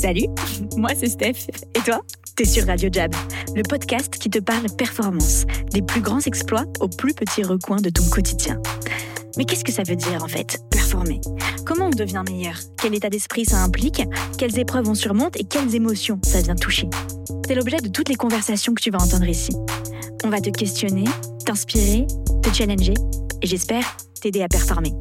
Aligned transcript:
Salut, 0.00 0.26
moi 0.76 0.90
c'est 0.96 1.08
Steph. 1.08 1.50
Et 1.74 1.80
toi? 1.80 2.02
T'es 2.36 2.44
sur 2.44 2.64
Radio 2.66 2.88
Jab, 2.92 3.12
le 3.56 3.64
podcast 3.64 4.16
qui 4.16 4.30
te 4.30 4.38
parle 4.38 4.66
performance, 4.76 5.44
des 5.72 5.82
plus 5.82 6.00
grands 6.00 6.20
exploits 6.20 6.66
aux 6.78 6.86
plus 6.86 7.14
petits 7.14 7.42
recoins 7.42 7.80
de 7.80 7.90
ton 7.90 8.04
quotidien. 8.04 8.62
Mais 9.36 9.44
qu'est-ce 9.44 9.64
que 9.64 9.72
ça 9.72 9.82
veut 9.82 9.96
dire 9.96 10.22
en 10.22 10.28
fait, 10.28 10.60
performer? 10.70 11.20
Comment 11.66 11.86
on 11.86 11.90
devient 11.90 12.22
meilleur? 12.30 12.54
Quel 12.80 12.94
état 12.94 13.10
d'esprit 13.10 13.44
ça 13.44 13.56
implique? 13.56 14.00
Quelles 14.38 14.56
épreuves 14.60 14.88
on 14.88 14.94
surmonte 14.94 15.36
et 15.36 15.42
quelles 15.42 15.74
émotions 15.74 16.20
ça 16.22 16.42
vient 16.42 16.54
toucher? 16.54 16.88
C'est 17.48 17.56
l'objet 17.56 17.78
de 17.78 17.88
toutes 17.88 18.08
les 18.08 18.14
conversations 18.14 18.74
que 18.74 18.82
tu 18.82 18.92
vas 18.92 19.02
entendre 19.02 19.26
ici. 19.26 19.50
On 20.22 20.28
va 20.28 20.40
te 20.40 20.50
questionner, 20.50 21.06
t'inspirer, 21.44 22.06
te 22.44 22.54
challenger 22.54 22.94
et 23.42 23.46
j'espère 23.48 23.96
t'aider 24.20 24.42
à 24.42 24.48
performer. 24.48 24.92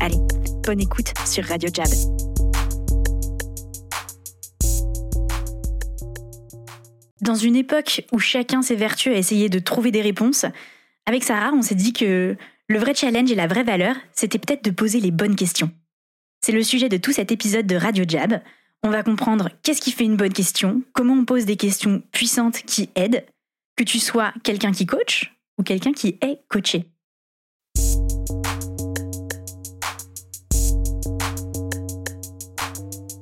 Allez, 0.00 0.18
bonne 0.64 0.80
écoute 0.80 1.12
sur 1.26 1.44
Radio 1.44 1.68
Jab. 1.70 1.88
Dans 7.22 7.34
une 7.34 7.56
époque 7.56 8.04
où 8.12 8.18
chacun 8.18 8.60
s'évertue 8.60 9.08
à 9.08 9.16
essayer 9.16 9.48
de 9.48 9.58
trouver 9.58 9.90
des 9.90 10.02
réponses, 10.02 10.44
avec 11.06 11.24
Sarah, 11.24 11.52
on 11.54 11.62
s'est 11.62 11.74
dit 11.74 11.94
que 11.94 12.36
le 12.68 12.78
vrai 12.78 12.94
challenge 12.94 13.32
et 13.32 13.34
la 13.34 13.46
vraie 13.46 13.64
valeur, 13.64 13.96
c'était 14.12 14.38
peut-être 14.38 14.64
de 14.64 14.70
poser 14.70 15.00
les 15.00 15.10
bonnes 15.10 15.36
questions. 15.36 15.70
C'est 16.44 16.52
le 16.52 16.62
sujet 16.62 16.90
de 16.90 16.98
tout 16.98 17.12
cet 17.12 17.32
épisode 17.32 17.66
de 17.66 17.76
Radio 17.76 18.04
Jab. 18.06 18.42
On 18.82 18.90
va 18.90 19.02
comprendre 19.02 19.48
qu'est-ce 19.62 19.80
qui 19.80 19.92
fait 19.92 20.04
une 20.04 20.16
bonne 20.16 20.32
question, 20.32 20.82
comment 20.92 21.14
on 21.14 21.24
pose 21.24 21.46
des 21.46 21.56
questions 21.56 22.02
puissantes 22.12 22.58
qui 22.62 22.90
aident, 22.96 23.24
que 23.76 23.84
tu 23.84 23.98
sois 23.98 24.34
quelqu'un 24.44 24.72
qui 24.72 24.84
coach 24.84 25.34
ou 25.58 25.62
quelqu'un 25.62 25.92
qui 25.92 26.18
est 26.20 26.40
coaché. 26.48 26.84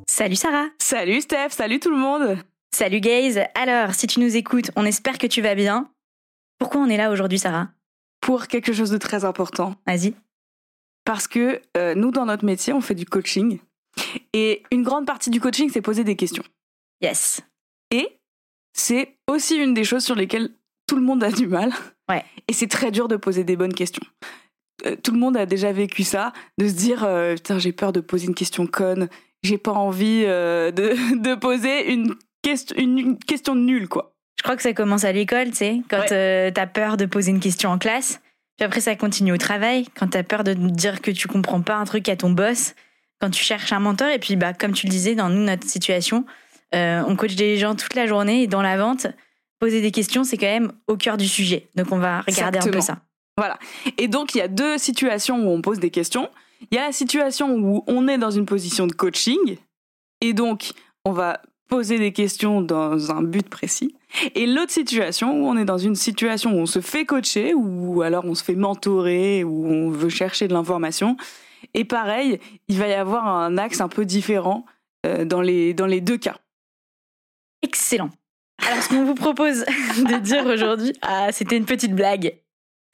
Salut 0.09 0.37
Sarah 0.37 0.67
Salut 0.81 1.21
Steph, 1.21 1.51
salut 1.51 1.79
tout 1.79 1.91
le 1.91 1.97
monde 1.97 2.39
Salut 2.75 2.99
Gaze 2.99 3.39
Alors, 3.55 3.95
si 3.95 4.09
tu 4.09 4.19
nous 4.19 4.35
écoutes, 4.35 4.73
on 4.75 4.85
espère 4.85 5.19
que 5.19 5.29
tu 5.29 5.41
vas 5.41 5.55
bien. 5.55 5.89
Pourquoi 6.59 6.81
on 6.81 6.89
est 6.89 6.97
là 6.97 7.13
aujourd'hui 7.13 7.39
Sarah? 7.39 7.69
Pour 8.21 8.49
quelque 8.49 8.73
chose 8.73 8.91
de 8.91 8.99
très 8.99 9.25
important. 9.25 9.77
Vas-y. 9.87 10.13
Parce 11.05 11.29
que 11.29 11.63
euh, 11.77 11.95
nous, 11.95 12.11
dans 12.11 12.27
notre 12.27 12.45
métier, 12.45 12.73
on 12.73 12.81
fait 12.81 12.97
du 12.97 13.07
coaching. 13.07 13.61
Et 14.33 14.65
une 14.73 14.83
grande 14.83 15.07
partie 15.07 15.31
du 15.31 15.41
coaching, 15.41 15.71
c'est 15.73 15.83
poser 15.83 16.03
des 16.03 16.17
questions. 16.17 16.43
Yes. 17.01 17.43
Et 17.93 18.19
c'est 18.77 19.19
aussi 19.29 19.55
une 19.55 19.73
des 19.73 19.85
choses 19.85 20.05
sur 20.05 20.17
lesquelles 20.17 20.51
tout 20.89 20.97
le 20.97 21.03
monde 21.03 21.23
a 21.23 21.31
du 21.31 21.47
mal. 21.47 21.71
Ouais. 22.11 22.25
Et 22.49 22.53
c'est 22.53 22.67
très 22.67 22.91
dur 22.91 23.07
de 23.07 23.15
poser 23.15 23.45
des 23.45 23.55
bonnes 23.55 23.75
questions. 23.75 24.03
Euh, 24.85 24.97
tout 25.01 25.13
le 25.13 25.21
monde 25.21 25.37
a 25.37 25.47
déjà 25.47 25.71
vécu 25.71 26.03
ça, 26.03 26.33
de 26.59 26.67
se 26.67 26.75
dire 26.75 27.05
euh, 27.05 27.37
putain 27.37 27.61
j'ai 27.61 27.73
peur 27.73 27.93
de 27.93 28.01
poser 28.01 28.27
une 28.27 28.35
question 28.35 28.67
conne, 28.67 29.09
j'ai 29.45 29.59
pas 29.59 29.75
envie 29.75 30.25
euh, 30.27 30.73
de, 30.73 31.17
de 31.23 31.37
poser 31.37 31.93
une, 31.93 32.17
question 32.45 32.77
une 32.79 33.19
question 33.19 33.55
nulle 33.55 33.89
quoi. 33.89 34.15
Je 34.39 34.43
crois 34.43 34.57
que 34.57 34.63
ça 34.63 34.73
commence 34.73 35.05
à 35.05 35.13
l'école, 35.13 35.51
tu 35.51 35.57
sais, 35.57 35.81
quand 35.89 35.99
Ouais. 36.01 36.13
euh, 36.13 36.51
t'as 36.53 36.67
peur 36.67 36.97
de 36.97 37.07
poser 37.07 37.31
une 37.31 37.41
question 37.41 37.71
en 37.71 37.79
classe. 37.79 38.21
Puis 38.57 38.65
après, 38.65 38.81
ça 38.81 38.95
continue 38.95 39.33
au 39.33 39.37
travail, 39.39 39.87
quand 39.99 40.09
t'as 40.09 40.23
peur 40.23 40.45
de 40.45 40.53
dire 40.55 41.01
que 41.01 41.11
tu 41.11 41.27
comprends 41.29 41.61
pas 41.63 41.75
un 41.77 41.85
truc 41.85 42.09
à 42.09 42.17
ton 42.17 42.31
boss, 42.31 42.75
quand 43.21 43.31
tu 43.31 43.43
cherches 43.43 43.73
un 43.73 43.81
mentor. 43.81 44.09
Et 44.11 44.19
puis, 44.19 44.37
bah, 44.37 44.53
comme 44.53 44.73
tu 44.73 44.87
le 44.87 44.91
disais, 44.91 45.15
dans 45.15 45.29
nous, 45.29 45.43
notre 45.43 45.67
situation, 45.67 46.25
euh, 46.75 47.03
on 47.09 47.17
coach 47.17 47.35
des 47.37 47.57
gens 47.57 47.75
toute 47.75 47.95
la 47.95 48.07
journée 48.07 48.43
et 48.43 48.47
dans 48.47 48.63
la 48.63 48.77
vente, 48.77 49.07
poser 49.61 49.81
des 49.81 49.91
questions, 49.91 50.23
c'est 50.25 50.37
quand 50.37 50.47
même 50.47 50.73
au 50.89 50.97
cœur 50.97 51.17
du 51.17 51.27
sujet. 51.27 51.69
Donc, 51.75 51.91
on 51.91 51.99
va 51.99 52.21
regarder 52.21 52.59
un 52.59 52.69
peu 52.71 52.81
ça. 52.81 52.99
Voilà. 53.37 53.59
Et 53.99 54.07
donc 54.07 54.35
il 54.35 54.39
y 54.39 54.43
a 54.43 54.49
deux 54.49 54.79
situations 54.79 55.39
où 55.39 55.51
on 55.51 55.61
pose 55.61 55.81
des 55.81 55.91
questions. 55.91 56.31
Il 56.71 56.77
y 56.77 56.79
a 56.79 56.87
la 56.87 56.93
situation 56.93 57.51
où 57.57 57.83
on 57.89 58.07
est 58.07 58.19
dans 58.19 58.31
une 58.31 58.47
position 58.47 58.87
de 58.87 58.93
coaching 58.93 59.57
et 60.21 60.33
donc 60.35 60.71
on 61.05 61.11
va 61.11 61.41
poser 61.69 61.99
des 61.99 62.13
questions 62.13 62.61
dans 62.61 63.11
un 63.11 63.23
but 63.23 63.49
précis. 63.49 63.95
Et 64.35 64.47
l'autre 64.47 64.71
situation 64.71 65.33
où 65.43 65.47
on 65.49 65.57
est 65.57 65.65
dans 65.65 65.79
une 65.79 65.97
situation 65.97 66.53
où 66.53 66.59
on 66.59 66.67
se 66.67 66.81
fait 66.81 67.05
coacher 67.05 67.53
ou 67.55 68.03
alors 68.03 68.25
on 68.25 68.35
se 68.35 68.45
fait 68.45 68.55
mentorer 68.55 69.45
ou 69.45 69.67
on 69.67 69.91
veut 69.91 70.09
chercher 70.09 70.47
de 70.49 70.53
l'information. 70.53 71.17
Et 71.73 71.85
pareil, 71.85 72.39
il 72.69 72.79
va 72.79 72.87
y 72.89 72.93
avoir 72.93 73.27
un 73.27 73.57
axe 73.59 73.81
un 73.81 73.89
peu 73.89 74.05
différent 74.05 74.65
euh, 75.07 75.25
dans 75.25 75.41
les 75.41 75.75
dans 75.75 75.87
les 75.87 76.01
deux 76.01 76.19
cas. 76.19 76.37
Excellent. 77.63 78.11
Alors, 78.67 78.83
ce 78.83 78.89
qu'on 78.89 79.05
vous 79.05 79.15
propose 79.15 79.61
de 79.99 80.19
dire 80.21 80.47
aujourd'hui, 80.47 80.93
ah, 81.03 81.33
c'était 81.33 81.57
une 81.57 81.65
petite 81.65 81.95
blague. 81.95 82.39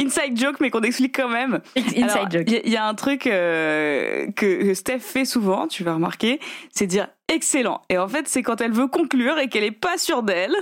Inside 0.03 0.38
joke, 0.41 0.60
mais 0.60 0.70
qu'on 0.70 0.80
explique 0.80 1.14
quand 1.14 1.28
même. 1.28 1.60
Inside 1.76 2.04
Alors, 2.04 2.30
joke. 2.30 2.44
Il 2.47 2.53
y 2.54 2.56
a- 2.56 2.60
il 2.64 2.72
y, 2.72 2.76
a 2.76 2.86
un 2.86 2.94
truc 2.94 3.26
euh, 3.26 4.30
que 4.32 4.72
Steph 4.72 5.00
fait 5.00 5.26
souvent, 5.26 5.66
tu 5.69 5.84
vas 5.84 5.92
remarquer, 5.94 6.41
c'est 6.72 6.86
dire 6.86 7.09
excellent. 7.30 7.82
Et 7.88 7.98
en 7.98 8.08
fait, 8.08 8.28
c'est 8.28 8.42
quand 8.42 8.60
elle 8.60 8.72
veut 8.72 8.88
conclure 8.88 9.38
et 9.38 9.48
qu'elle 9.48 9.64
est 9.64 9.70
pas 9.70 9.96
sûre 9.98 10.22
d'elle. 10.22 10.54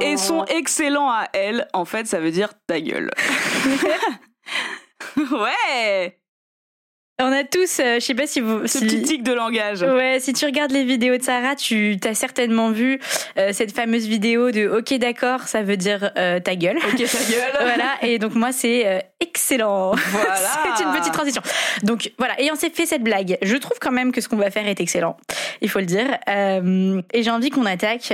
Et 0.00 0.16
son 0.16 0.44
excellent 0.44 1.08
à 1.08 1.28
elle, 1.32 1.66
en 1.72 1.84
fait, 1.84 2.06
ça 2.06 2.20
veut 2.20 2.30
dire 2.30 2.50
ta 2.66 2.80
gueule. 2.80 3.10
ouais 5.16 6.18
On 7.20 7.32
a 7.32 7.42
tous, 7.42 7.80
euh, 7.80 7.96
je 7.96 7.98
sais 8.00 8.14
pas 8.14 8.28
si 8.28 8.40
vous. 8.40 8.66
Ce 8.68 8.78
si- 8.78 8.86
petit 8.86 9.02
tic 9.02 9.22
de 9.24 9.32
langage. 9.32 9.82
Ouais, 9.82 10.18
si 10.20 10.32
tu 10.32 10.44
regardes 10.44 10.70
les 10.70 10.84
vidéos 10.84 11.16
de 11.16 11.22
Sarah, 11.22 11.56
tu 11.56 11.96
as 12.04 12.14
certainement 12.14 12.70
vu 12.70 13.00
euh, 13.36 13.50
cette 13.52 13.72
fameuse 13.72 14.06
vidéo 14.06 14.52
de 14.52 14.68
OK 14.68 14.94
d'accord, 14.98 15.42
ça 15.42 15.62
veut 15.64 15.76
dire 15.76 16.12
euh, 16.16 16.38
ta 16.38 16.54
gueule. 16.54 16.76
Ok, 16.76 16.96
ta 16.96 16.98
gueule. 17.02 17.50
voilà, 17.60 17.96
et 18.02 18.20
donc 18.20 18.36
moi 18.36 18.52
c'est 18.52 18.86
euh, 18.86 19.00
excellent. 19.18 19.92
Voilà. 20.10 20.36
c'est 20.76 20.84
une 20.84 20.92
petite 20.92 21.12
transition. 21.12 21.42
Donc 21.82 22.12
voilà, 22.18 22.40
et 22.40 22.52
on 22.52 22.54
s'est 22.54 22.70
fait 22.70 22.86
cette 22.86 23.02
blague. 23.02 23.36
Je 23.42 23.56
trouve 23.56 23.78
quand 23.80 23.90
même 23.92 24.12
que 24.12 24.20
ce 24.20 24.28
qu'on 24.28 24.36
va 24.36 24.52
faire 24.52 24.68
est 24.68 24.80
excellent, 24.80 25.16
il 25.60 25.68
faut 25.68 25.80
le 25.80 25.86
dire. 25.86 26.06
Et 27.12 27.22
j'ai 27.24 27.30
envie 27.30 27.50
qu'on 27.50 27.66
attaque 27.66 28.12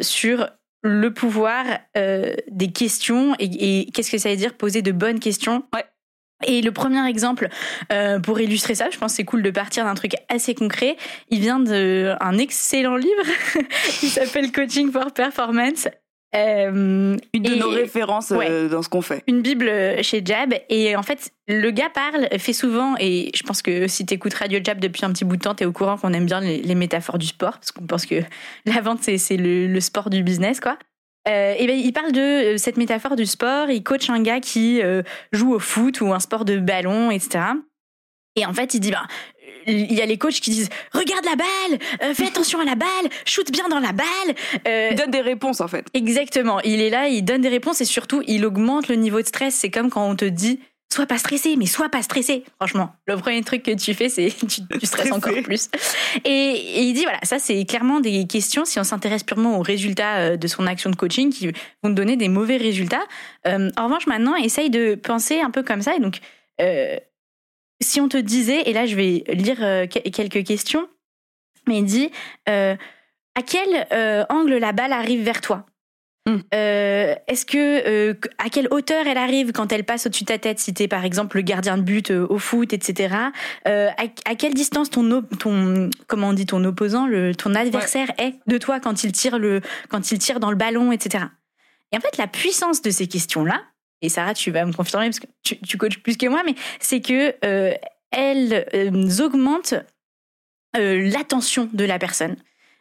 sur 0.00 0.48
le 0.82 1.12
pouvoir 1.12 1.64
des 1.94 2.72
questions 2.72 3.34
et, 3.38 3.80
et 3.80 3.90
qu'est-ce 3.90 4.10
que 4.10 4.18
ça 4.18 4.30
veut 4.30 4.36
dire 4.36 4.54
poser 4.54 4.80
de 4.80 4.92
bonnes 4.92 5.20
questions. 5.20 5.64
Ouais. 5.74 5.84
Et 6.46 6.62
le 6.62 6.70
premier 6.70 7.04
exemple 7.08 7.48
euh, 7.92 8.20
pour 8.20 8.40
illustrer 8.40 8.74
ça, 8.74 8.90
je 8.90 8.98
pense 8.98 9.12
que 9.12 9.16
c'est 9.16 9.24
cool 9.24 9.42
de 9.42 9.50
partir 9.50 9.84
d'un 9.84 9.94
truc 9.94 10.12
assez 10.28 10.54
concret. 10.54 10.96
Il 11.30 11.40
vient 11.40 11.58
d'un 11.58 12.38
excellent 12.38 12.96
livre 12.96 13.24
qui 14.00 14.08
s'appelle 14.08 14.52
Coaching 14.52 14.92
for 14.92 15.12
Performance. 15.12 15.88
Euh, 16.36 17.16
Une 17.32 17.42
de 17.42 17.52
et- 17.54 17.58
nos 17.58 17.70
références 17.70 18.32
euh, 18.32 18.68
dans 18.68 18.82
ce 18.82 18.90
qu'on 18.90 19.00
fait. 19.00 19.22
une 19.26 19.40
bible 19.40 19.72
chez 20.02 20.20
Jab 20.22 20.52
et 20.68 20.94
en 20.94 21.02
fait 21.02 21.30
le 21.46 21.70
gars 21.70 21.88
parle 21.88 22.28
fait 22.38 22.52
souvent 22.52 22.96
et 23.00 23.30
je 23.34 23.42
pense 23.44 23.62
que 23.62 23.88
si 23.88 24.04
t'écoutes 24.04 24.34
Radio 24.34 24.60
Jab 24.62 24.78
depuis 24.78 25.06
un 25.06 25.12
petit 25.14 25.24
bout 25.24 25.38
de 25.38 25.40
temps 25.40 25.54
t'es 25.54 25.64
au 25.64 25.72
courant 25.72 25.96
qu'on 25.96 26.12
aime 26.12 26.26
bien 26.26 26.40
les, 26.42 26.58
les 26.60 26.74
métaphores 26.74 27.16
du 27.16 27.24
sport 27.26 27.52
parce 27.52 27.72
qu'on 27.72 27.86
pense 27.86 28.04
que 28.04 28.16
la 28.66 28.78
vente 28.82 28.98
c'est 29.00 29.16
c'est 29.16 29.38
le, 29.38 29.68
le 29.68 29.80
sport 29.80 30.10
du 30.10 30.22
business 30.22 30.60
quoi 30.60 30.76
Euh, 31.28 31.54
et 31.58 31.66
ben 31.66 31.78
il 31.78 31.92
parle 31.92 32.12
de 32.12 32.54
euh, 32.54 32.58
cette 32.58 32.76
métaphore 32.76 33.16
du 33.16 33.26
sport 33.26 33.70
il 33.70 33.82
coach 33.82 34.08
un 34.08 34.22
gars 34.22 34.40
qui 34.40 34.80
euh, 34.82 35.02
joue 35.32 35.52
au 35.52 35.58
foot 35.58 36.00
ou 36.00 36.12
un 36.12 36.20
sport 36.20 36.44
de 36.44 36.58
ballon 36.58 37.10
etc 37.10 37.40
et 38.36 38.46
en 38.46 38.54
fait 38.54 38.74
il 38.74 38.80
dit 38.80 38.90
bah 38.90 39.06
il 39.66 39.92
y 39.92 40.00
a 40.00 40.06
les 40.06 40.18
coachs 40.18 40.40
qui 40.40 40.50
disent 40.50 40.70
regarde 40.92 41.24
la 41.24 41.36
balle 41.36 41.78
euh, 42.02 42.14
fais 42.14 42.26
attention 42.26 42.60
à 42.60 42.64
la 42.64 42.74
balle 42.74 43.10
shoot 43.24 43.50
bien 43.50 43.68
dans 43.68 43.80
la 43.80 43.92
balle 43.92 44.06
Euh, 44.66 44.88
Il 44.90 44.96
donne 44.96 45.10
des 45.10 45.20
réponses, 45.20 45.60
en 45.60 45.68
fait. 45.68 45.86
Exactement. 45.94 46.60
Il 46.60 46.80
est 46.80 46.90
là, 46.90 47.08
il 47.08 47.22
donne 47.22 47.40
des 47.40 47.48
réponses 47.48 47.80
et 47.80 47.84
surtout, 47.84 48.22
il 48.26 48.44
augmente 48.44 48.88
le 48.88 48.96
niveau 48.96 49.20
de 49.20 49.26
stress. 49.26 49.54
C'est 49.54 49.70
comme 49.70 49.90
quand 49.90 50.08
on 50.08 50.16
te 50.16 50.24
dit 50.24 50.60
Sois 50.90 51.04
pas 51.06 51.18
stressé, 51.18 51.56
mais 51.56 51.66
sois 51.66 51.90
pas 51.90 52.00
stressé. 52.02 52.44
Franchement, 52.56 52.94
le 53.06 53.16
premier 53.16 53.42
truc 53.42 53.62
que 53.62 53.72
tu 53.72 53.92
fais, 53.92 54.08
c'est 54.08 54.28
tu, 54.48 54.62
tu 54.80 54.86
stresses 54.86 55.12
encore 55.12 55.34
plus. 55.42 55.68
Et, 56.24 56.30
et 56.30 56.82
il 56.82 56.94
dit 56.94 57.02
voilà, 57.02 57.18
ça 57.24 57.38
c'est 57.38 57.62
clairement 57.66 58.00
des 58.00 58.26
questions. 58.26 58.64
Si 58.64 58.78
on 58.80 58.84
s'intéresse 58.84 59.22
purement 59.22 59.58
aux 59.58 59.62
résultats 59.62 60.16
euh, 60.18 60.36
de 60.38 60.46
son 60.46 60.66
action 60.66 60.88
de 60.90 60.96
coaching, 60.96 61.30
qui 61.30 61.46
vont 61.82 61.90
te 61.90 61.94
donner 61.94 62.16
des 62.16 62.28
mauvais 62.28 62.56
résultats. 62.56 63.02
Euh, 63.46 63.70
en 63.76 63.84
revanche, 63.84 64.06
maintenant, 64.06 64.34
essaye 64.36 64.70
de 64.70 64.94
penser 64.94 65.40
un 65.40 65.50
peu 65.50 65.62
comme 65.62 65.82
ça. 65.82 65.94
Et 65.94 66.00
donc, 66.00 66.20
euh, 66.60 66.96
si 67.82 68.00
on 68.00 68.08
te 68.08 68.16
disait, 68.16 68.62
et 68.62 68.72
là 68.72 68.86
je 68.86 68.96
vais 68.96 69.24
lire 69.28 69.58
euh, 69.62 69.86
que- 69.86 70.08
quelques 70.08 70.44
questions, 70.46 70.88
mais 71.66 71.78
il 71.78 71.84
dit 71.84 72.10
à 72.46 73.42
quel 73.46 73.86
angle 74.30 74.56
la 74.56 74.72
balle 74.72 74.92
arrive 74.94 75.22
vers 75.22 75.42
toi? 75.42 75.66
Hmm. 76.28 76.40
Euh, 76.52 77.14
Est-ce 77.26 77.46
que 77.46 77.56
euh, 77.56 78.14
à 78.36 78.50
quelle 78.50 78.68
hauteur 78.70 79.06
elle 79.06 79.16
arrive 79.16 79.52
quand 79.52 79.72
elle 79.72 79.84
passe 79.84 80.06
au-dessus 80.06 80.24
de 80.24 80.28
ta 80.28 80.36
tête 80.36 80.58
si 80.58 80.74
t'es 80.74 80.86
par 80.86 81.06
exemple 81.06 81.38
le 81.38 81.42
gardien 81.42 81.78
de 81.78 81.82
but 81.82 82.10
euh, 82.10 82.26
au 82.28 82.38
foot, 82.38 82.74
etc. 82.74 83.14
À, 83.64 83.92
à 83.96 84.34
quelle 84.34 84.52
distance 84.52 84.90
ton 84.90 85.22
ton 85.22 85.88
comment 86.06 86.28
on 86.28 86.32
dit 86.34 86.44
ton 86.44 86.62
opposant, 86.64 87.06
le, 87.06 87.34
ton 87.34 87.54
adversaire 87.54 88.10
est 88.18 88.34
de 88.46 88.58
toi 88.58 88.78
quand 88.78 89.04
il 89.04 89.12
tire 89.12 89.38
le 89.38 89.62
quand 89.88 90.10
il 90.10 90.18
tire 90.18 90.38
dans 90.38 90.50
le 90.50 90.56
ballon, 90.56 90.92
etc. 90.92 91.24
Et 91.92 91.96
en 91.96 92.00
fait 92.00 92.18
la 92.18 92.26
puissance 92.26 92.82
de 92.82 92.90
ces 92.90 93.06
questions 93.06 93.44
là, 93.44 93.62
et 94.02 94.10
Sarah 94.10 94.34
tu 94.34 94.50
vas 94.50 94.66
me 94.66 94.72
confirmer 94.74 95.06
parce 95.06 95.20
que 95.20 95.28
tu, 95.42 95.58
tu 95.60 95.78
coaches 95.78 96.02
plus 96.02 96.18
que 96.18 96.26
moi, 96.26 96.42
mais 96.44 96.54
c'est 96.78 97.00
que 97.00 97.34
elles 98.10 99.22
augmentent 99.22 99.74
l'attention 100.74 101.70
de 101.72 101.84
la 101.84 101.98
personne. 101.98 102.36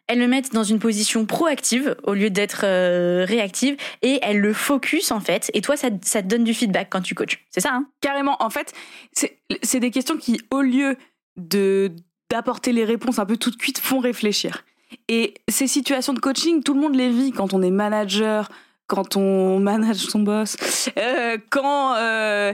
Elles 0.07 0.19
le 0.19 0.27
mettent 0.27 0.54
dans 0.54 0.63
une 0.63 0.80
position 0.80 1.25
proactive 1.25 1.95
au 2.04 2.13
lieu 2.13 2.30
d'être 2.30 2.62
euh, 2.63 3.25
réactive 3.25 3.75
et 4.01 4.19
elles 4.21 4.39
le 4.39 4.54
focus 4.54 5.12
en 5.12 5.19
fait. 5.19 5.51
Et 5.54 5.62
toi, 5.62 5.75
ça, 5.75 5.89
te 5.92 6.27
donne 6.27 6.44
du 6.44 6.54
feedback 6.54 6.88
quand 6.89 7.01
tu 7.01 7.13
coaches. 7.13 7.45
C'est 7.50 7.59
ça, 7.59 7.74
hein? 7.74 7.88
Carrément. 8.01 8.42
En 8.42 8.50
fait, 8.50 8.74
c'est 9.13 9.80
des 9.80 9.92
questions 9.92 10.18
qui, 10.18 10.42
au 10.51 10.62
lieu 10.62 10.95
de 11.36 11.92
d'apporter 12.30 12.74
les 12.74 12.83
réponses 12.83 13.19
un 13.19 13.25
peu 13.25 13.38
toutes 13.38 13.57
cuites 13.57 13.80
font 13.80 14.00
réfléchir. 14.00 14.65
Et 15.07 15.33
ces 15.48 15.68
situations 15.68 16.13
de 16.13 16.19
coaching, 16.19 16.62
tout 16.62 16.74
le 16.74 16.81
monde 16.81 16.95
les 16.95 17.09
vit 17.09 17.31
quand 17.31 17.54
on 17.54 17.62
est 17.62 17.71
manager, 17.71 18.50
quand 18.88 19.15
on 19.15 19.59
manage 19.59 19.98
son 19.98 20.19
boss, 20.19 20.57
euh, 20.98 21.38
quand 21.50 21.95
euh, 21.95 22.54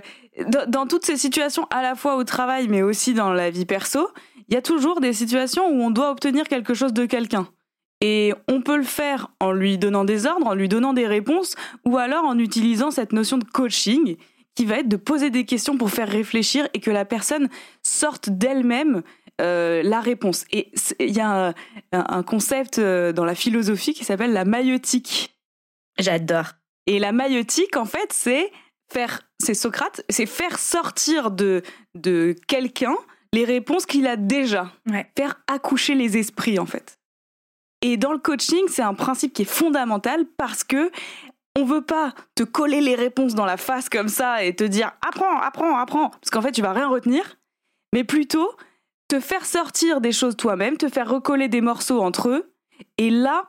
dans 0.68 0.88
toutes 0.88 1.06
ces 1.06 1.18
situations, 1.18 1.68
à 1.70 1.82
la 1.82 1.96
fois 1.96 2.16
au 2.16 2.24
travail, 2.24 2.68
mais 2.68 2.82
aussi 2.82 3.14
dans 3.14 3.34
la 3.34 3.50
vie 3.50 3.66
perso, 3.66 4.10
il 4.54 4.56
y 4.56 4.60
a 4.60 4.62
toujours 4.62 5.02
des 5.02 5.14
situations 5.14 5.68
où 5.68 5.82
on 5.82 5.90
doit 5.90 6.12
obtenir 6.12 6.48
quelque 6.48 6.76
chose 6.76 6.94
de 6.94 7.08
quelqu'un. 7.08 7.48
Et 8.02 8.36
on 8.48 8.62
peut 8.62 8.78
le 8.78 8.84
faire 8.84 9.32
en 9.40 9.52
lui 9.52 9.80
donnant 9.80 10.06
des 10.06 10.28
ordres, 10.28 10.46
en 10.46 10.54
lui 10.54 10.70
donnant 10.70 10.94
des 10.94 11.08
réponses, 11.08 11.56
ou 11.86 11.98
alors 11.98 12.24
en 12.24 12.38
utilisant 12.38 12.92
cette 12.92 13.14
notion 13.14 13.40
de 13.40 13.46
coaching 13.46 14.16
qui 14.54 14.66
va 14.66 14.78
être 14.78 14.88
de 14.88 14.96
poser 14.96 15.32
des 15.32 15.46
questions 15.46 15.76
pour 15.76 15.90
faire 15.90 16.08
réfléchir 16.08 16.70
et 16.76 16.82
que 16.82 16.92
la 16.92 17.04
personne 17.04 17.50
sorte 17.82 18.30
d'elle-même 18.30 19.02
euh, 19.42 19.82
la 19.82 20.02
réponse. 20.02 20.46
Et 20.52 20.72
il 21.00 21.16
y 21.16 21.20
a 21.20 21.48
un, 21.48 21.54
un 21.92 22.22
concept 22.22 22.78
euh, 22.78 23.12
dans 23.12 23.26
la 23.26 23.34
philosophie 23.34 23.96
qui 23.96 24.04
s'appelle 24.04 24.34
la 24.34 24.46
maïotique. 24.46 25.36
J'adore. 25.98 26.52
Et 26.86 27.00
la 27.00 27.12
maïotique, 27.12 27.76
en 27.76 27.86
fait, 27.86 28.14
c'est 28.14 28.52
faire, 28.92 29.22
c'est 29.40 29.56
Socrate, 29.56 30.06
c'est 30.10 30.28
faire 30.28 30.60
sortir 30.60 31.32
de, 31.32 31.64
de 31.96 32.36
quelqu'un 32.48 32.96
les 33.34 33.44
réponses 33.44 33.86
qu'il 33.86 34.08
a 34.08 34.16
déjà. 34.16 34.72
Ouais. 34.90 35.12
Faire 35.18 35.42
accoucher 35.48 35.96
les 35.96 36.18
esprits, 36.18 36.60
en 36.60 36.66
fait. 36.66 36.98
Et 37.82 37.98
dans 37.98 38.14
le 38.14 38.20
coaching, 38.20 38.64
c'est 38.70 38.82
un 38.82 38.94
principe 38.94 39.34
qui 39.34 39.42
est 39.42 39.46
fondamental 39.46 40.26
parce 40.38 40.64
que 40.64 40.90
on 41.56 41.66
veut 41.66 41.84
pas 41.84 42.14
te 42.36 42.44
coller 42.44 42.82
les 42.82 42.96
réponses 42.96 43.36
dans 43.36 43.46
la 43.46 43.58
face 43.58 43.90
comme 43.90 44.08
ça 44.08 44.44
et 44.44 44.56
te 44.56 44.64
dire 44.64 44.92
apprends, 45.06 45.38
apprends, 45.38 45.78
apprends, 45.78 46.10
parce 46.10 46.30
qu'en 46.32 46.42
fait 46.42 46.52
tu 46.52 46.62
vas 46.62 46.74
rien 46.74 46.88
retenir, 46.88 47.38
mais 47.94 48.04
plutôt 48.04 48.50
te 49.08 49.20
faire 49.20 49.46
sortir 49.46 50.02
des 50.02 50.12
choses 50.12 50.36
toi-même, 50.36 50.78
te 50.78 50.90
faire 50.90 51.08
recoller 51.08 51.50
des 51.50 51.62
morceaux 51.62 52.02
entre 52.02 52.30
eux, 52.30 52.56
et 52.98 53.12
là 53.12 53.48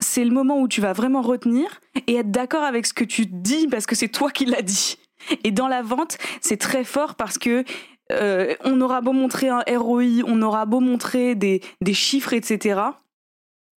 c'est 0.00 0.24
le 0.24 0.32
moment 0.32 0.60
où 0.60 0.68
tu 0.68 0.82
vas 0.82 0.92
vraiment 0.92 1.22
retenir 1.22 1.80
et 2.06 2.16
être 2.16 2.30
d'accord 2.30 2.64
avec 2.64 2.84
ce 2.84 2.92
que 2.92 3.04
tu 3.04 3.24
dis 3.24 3.68
parce 3.68 3.86
que 3.86 3.94
c'est 3.94 4.08
toi 4.08 4.30
qui 4.30 4.44
l'as 4.44 4.60
dit. 4.60 4.98
Et 5.42 5.50
dans 5.50 5.68
la 5.68 5.80
vente, 5.80 6.18
c'est 6.42 6.58
très 6.58 6.84
fort 6.84 7.14
parce 7.14 7.38
que 7.38 7.64
euh, 8.12 8.54
on 8.64 8.80
aura 8.80 9.00
beau 9.00 9.12
montrer 9.12 9.48
un 9.48 9.62
ROI, 9.66 10.22
on 10.26 10.40
aura 10.42 10.66
beau 10.66 10.80
montrer 10.80 11.34
des, 11.34 11.60
des 11.80 11.94
chiffres, 11.94 12.32
etc 12.32 12.90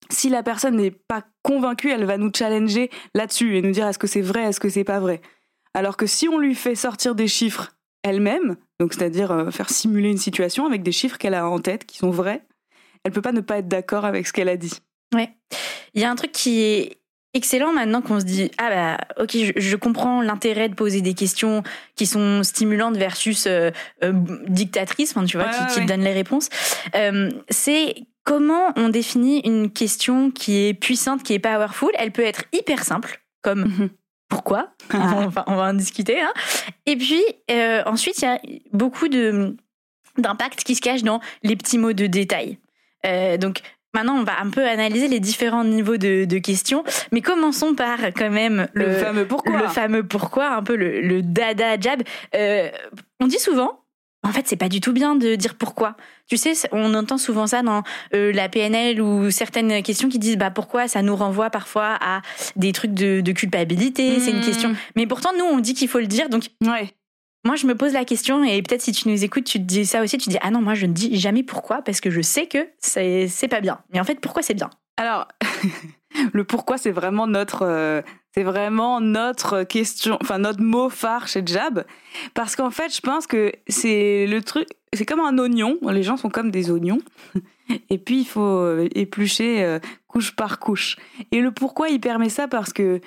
si 0.09 0.29
la 0.29 0.43
personne 0.43 0.77
n'est 0.77 0.91
pas 0.91 1.23
convaincue, 1.43 1.91
elle 1.91 2.05
va 2.05 2.17
nous 2.17 2.31
challenger 2.35 2.89
là-dessus 3.13 3.57
et 3.57 3.61
nous 3.61 3.71
dire 3.71 3.87
est-ce 3.87 3.99
que 3.99 4.07
c'est 4.07 4.21
vrai, 4.21 4.43
est-ce 4.43 4.59
que 4.59 4.69
c'est 4.69 4.83
pas 4.83 4.99
vrai? 4.99 5.21
Alors 5.73 5.97
que 5.97 6.07
si 6.07 6.27
on 6.27 6.37
lui 6.37 6.55
fait 6.55 6.75
sortir 6.75 7.15
des 7.15 7.27
chiffres 7.27 7.75
elle-même, 8.03 8.55
donc 8.79 8.93
c'est-à-dire 8.93 9.31
euh, 9.31 9.51
faire 9.51 9.69
simuler 9.69 10.09
une 10.09 10.17
situation 10.17 10.65
avec 10.65 10.83
des 10.83 10.91
chiffres 10.91 11.17
qu'elle 11.17 11.35
a 11.35 11.47
en 11.47 11.59
tête 11.59 11.85
qui 11.85 11.97
sont 11.97 12.09
vrais, 12.09 12.45
elle 13.03 13.11
peut 13.11 13.21
pas 13.21 13.31
ne 13.31 13.41
pas 13.41 13.59
être 13.59 13.67
d'accord 13.67 14.05
avec 14.05 14.27
ce 14.27 14.33
qu'elle 14.33 14.49
a 14.49 14.57
dit. 14.57 14.73
Ouais. 15.13 15.29
Il 15.93 16.01
y 16.01 16.05
a 16.05 16.11
un 16.11 16.15
truc 16.15 16.31
qui 16.31 16.61
est 16.61 16.98
excellent 17.33 17.71
maintenant 17.73 18.01
qu'on 18.01 18.19
se 18.19 18.25
dit 18.25 18.49
ah 18.57 18.69
bah 18.69 18.97
ok 19.23 19.31
je, 19.33 19.51
je 19.55 19.75
comprends 19.75 20.21
l'intérêt 20.21 20.67
de 20.69 20.75
poser 20.75 21.01
des 21.01 21.13
questions 21.13 21.63
qui 21.95 22.05
sont 22.05 22.43
stimulantes 22.43 22.97
versus 22.97 23.45
euh, 23.47 23.71
euh, 24.03 24.13
dictatrices 24.47 25.11
enfin, 25.15 25.25
tu 25.25 25.37
vois 25.37 25.45
Ouais, 25.47 25.51
qui, 25.53 25.59
ouais, 25.59 25.67
qui 25.67 25.75
te 25.75 25.79
ouais. 25.81 25.85
donnent 25.85 26.03
les 26.03 26.13
réponses 26.13 26.49
euh, 26.95 27.29
c'est 27.49 27.95
comment 28.23 28.73
on 28.75 28.89
définit 28.89 29.41
une 29.45 29.71
question 29.71 30.31
qui 30.31 30.57
est 30.67 30.73
puissante 30.73 31.21
qui 31.23 31.33
est 31.33 31.39
powerful 31.39 31.91
elle 31.97 32.11
peut 32.11 32.23
être 32.25 32.43
hyper 32.51 32.83
simple 32.83 33.21
comme 33.41 33.61
Mhm. 33.65 33.89
pourquoi? 34.27 34.73
On, 34.93 35.27
va, 35.27 35.43
on 35.47 35.55
va 35.55 35.63
en 35.69 35.73
discuter 35.73 36.19
hein. 36.19 36.33
et 36.87 36.95
puis 36.97 37.23
ensuite 37.85 38.19
il 38.21 38.25
y 38.25 38.27
a 38.27 38.39
beaucoup 38.73 39.07
de 39.07 39.55
d'impact 40.17 40.63
qui 40.63 40.75
se 40.75 40.81
cache 40.81 41.03
dans 41.03 41.19
les 41.43 41.55
petits 41.55 41.77
mots 41.77 41.93
de 41.93 42.07
détail 42.07 42.57
Euh, 43.05 43.37
donc 43.37 43.61
Maintenant, 43.95 44.17
on 44.19 44.23
va 44.23 44.39
un 44.39 44.49
peu 44.49 44.67
analyser 44.67 45.07
les 45.07 45.19
différents 45.19 45.63
niveaux 45.63 45.97
de, 45.97 46.25
de 46.25 46.37
questions, 46.37 46.83
mais 47.11 47.21
commençons 47.21 47.73
par 47.73 47.99
quand 48.15 48.29
même 48.29 48.67
le, 48.73 48.85
le, 48.85 48.93
fameux 48.93 49.25
pourquoi. 49.25 49.61
le 49.61 49.67
fameux 49.67 50.03
pourquoi, 50.07 50.51
un 50.51 50.63
peu 50.63 50.75
le, 50.75 51.01
le 51.01 51.21
dada 51.23 51.79
jab. 51.79 52.03
Euh, 52.35 52.69
on 53.19 53.25
dit 53.27 53.39
souvent, 53.39 53.81
en 54.23 54.31
fait, 54.31 54.47
c'est 54.47 54.57
pas 54.57 54.69
du 54.69 54.79
tout 54.81 54.91
bien 54.93 55.15
de 55.15 55.35
dire 55.35 55.55
pourquoi. 55.55 55.95
Tu 56.29 56.37
sais, 56.37 56.53
on 56.71 56.93
entend 56.93 57.17
souvent 57.17 57.47
ça 57.47 57.63
dans 57.63 57.81
euh, 58.13 58.31
la 58.33 58.47
PNL 58.49 59.01
ou 59.01 59.31
certaines 59.31 59.81
questions 59.81 60.09
qui 60.09 60.19
disent 60.19 60.37
bah 60.37 60.51
pourquoi 60.51 60.87
ça 60.87 61.01
nous 61.01 61.15
renvoie 61.15 61.49
parfois 61.49 61.97
à 62.01 62.21
des 62.57 62.71
trucs 62.73 62.93
de, 62.93 63.21
de 63.21 63.31
culpabilité. 63.31 64.19
C'est 64.19 64.31
une 64.31 64.39
Mmh. 64.39 64.45
question. 64.45 64.75
Mais 64.95 65.07
pourtant, 65.07 65.29
nous, 65.37 65.45
on 65.45 65.59
dit 65.59 65.73
qu'il 65.73 65.87
faut 65.87 65.99
le 65.99 66.05
dire. 66.07 66.29
Donc, 66.29 66.49
Ouais. 66.61 66.93
Moi, 67.45 67.55
je 67.55 67.65
me 67.67 67.75
pose 67.75 67.93
la 67.93 68.05
question 68.05 68.43
et 68.43 68.61
peut-être 68.61 68.81
si 68.81 68.91
tu 68.91 69.07
nous 69.07 69.23
écoutes, 69.23 69.45
tu 69.45 69.59
te 69.59 69.63
dis 69.63 69.85
ça 69.85 70.01
aussi. 70.01 70.17
Tu 70.17 70.25
te 70.25 70.31
dis 70.31 70.39
ah 70.41 70.51
non, 70.51 70.61
moi, 70.61 70.73
je 70.73 70.85
ne 70.85 70.93
dis 70.93 71.17
jamais 71.17 71.43
pourquoi 71.43 71.81
parce 71.81 72.01
que 72.01 72.09
je 72.09 72.21
sais 72.21 72.47
que 72.47 72.67
c'est 72.79 73.47
pas 73.49 73.61
bien. 73.61 73.79
Mais 73.91 73.99
en 73.99 74.03
fait, 74.03 74.19
pourquoi 74.19 74.41
c'est 74.41 74.53
bien? 74.53 74.69
Alors, 74.97 75.27
le 76.33 76.43
pourquoi, 76.43 76.77
c'est 76.77 76.91
vraiment 76.91 77.27
notre, 77.27 77.61
euh, 77.63 78.01
c'est 78.35 78.43
vraiment 78.43 78.99
notre 78.99 79.63
question, 79.63 80.17
enfin 80.21 80.39
notre 80.39 80.61
mot 80.61 80.89
phare 80.89 81.29
chez 81.29 81.41
Jab, 81.45 81.85
parce 82.33 82.57
qu'en 82.57 82.69
fait, 82.69 82.93
je 82.93 82.99
pense 82.99 83.25
que 83.25 83.53
c'est 83.67 84.25
le 84.27 84.41
truc, 84.41 84.67
c'est 84.91 85.05
comme 85.05 85.21
un 85.21 85.37
oignon. 85.37 85.77
Les 85.89 86.03
gens 86.03 86.17
sont 86.17 86.29
comme 86.29 86.51
des 86.51 86.69
oignons, 86.69 86.99
et 87.89 87.97
puis 87.97 88.19
il 88.19 88.27
faut 88.27 88.41
euh, 88.41 88.89
éplucher 88.93 89.63
euh, 89.63 89.79
couche 90.07 90.35
par 90.35 90.59
couche. 90.59 90.97
Et 91.31 91.39
le 91.39 91.51
pourquoi, 91.51 91.87
il 91.87 92.01
permet 92.01 92.29
ça 92.29 92.49
parce 92.49 92.73
que 92.73 92.99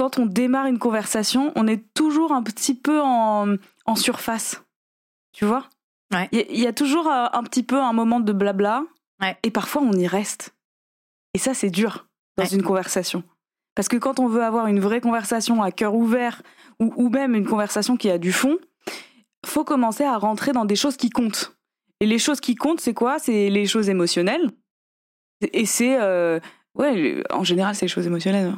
quand 0.00 0.18
on 0.18 0.24
démarre 0.24 0.64
une 0.64 0.78
conversation, 0.78 1.52
on 1.56 1.66
est 1.66 1.84
toujours 1.92 2.32
un 2.32 2.42
petit 2.42 2.74
peu 2.74 3.02
en, 3.02 3.56
en 3.84 3.96
surface, 3.96 4.62
tu 5.32 5.44
vois? 5.44 5.68
Ouais. 6.10 6.26
Il 6.32 6.38
y, 6.38 6.40
a- 6.40 6.46
il 6.50 6.58
y 6.60 6.66
a 6.66 6.72
toujours 6.72 7.06
euh, 7.06 7.26
un 7.34 7.42
petit 7.42 7.62
peu 7.62 7.78
un 7.78 7.92
moment 7.92 8.18
de 8.18 8.32
blabla, 8.32 8.82
Ouais. 9.20 9.36
et 9.42 9.50
parfois 9.50 9.82
on 9.82 9.92
y 9.92 10.06
reste. 10.06 10.54
Et 11.34 11.38
ça, 11.38 11.52
c'est 11.52 11.68
dur 11.68 12.06
dans 12.38 12.44
Ouais. 12.44 12.50
une 12.54 12.62
conversation. 12.62 13.22
Parce 13.74 13.88
que 13.88 13.98
quand 13.98 14.18
on 14.20 14.26
veut 14.26 14.42
avoir 14.42 14.68
une 14.68 14.80
vraie 14.80 15.02
conversation 15.02 15.62
à 15.62 15.70
cœur 15.70 15.94
ouvert, 15.94 16.40
ou, 16.80 16.92
ou 16.96 17.10
même 17.10 17.34
une 17.34 17.46
conversation 17.46 17.98
qui 17.98 18.08
a 18.10 18.16
du 18.16 18.32
fond, 18.32 18.56
faut 19.44 19.64
commencer 19.64 20.04
à 20.04 20.16
rentrer 20.16 20.52
dans 20.52 20.64
des 20.64 20.76
choses 20.76 20.96
qui 20.96 21.10
comptent. 21.10 21.54
Et 22.00 22.06
les 22.06 22.18
choses 22.18 22.40
qui 22.40 22.54
comptent, 22.54 22.80
c'est 22.80 22.94
quoi? 22.94 23.18
C'est 23.18 23.50
les 23.50 23.66
choses 23.66 23.90
émotionnelles. 23.90 24.50
Et 25.52 25.66
c'est... 25.66 26.00
euh, 26.00 26.40
ouais, 26.74 27.22
en 27.28 27.44
général, 27.44 27.74
c'est 27.74 27.84
les 27.84 27.88
choses 27.92 28.06
émotionnelles. 28.06 28.54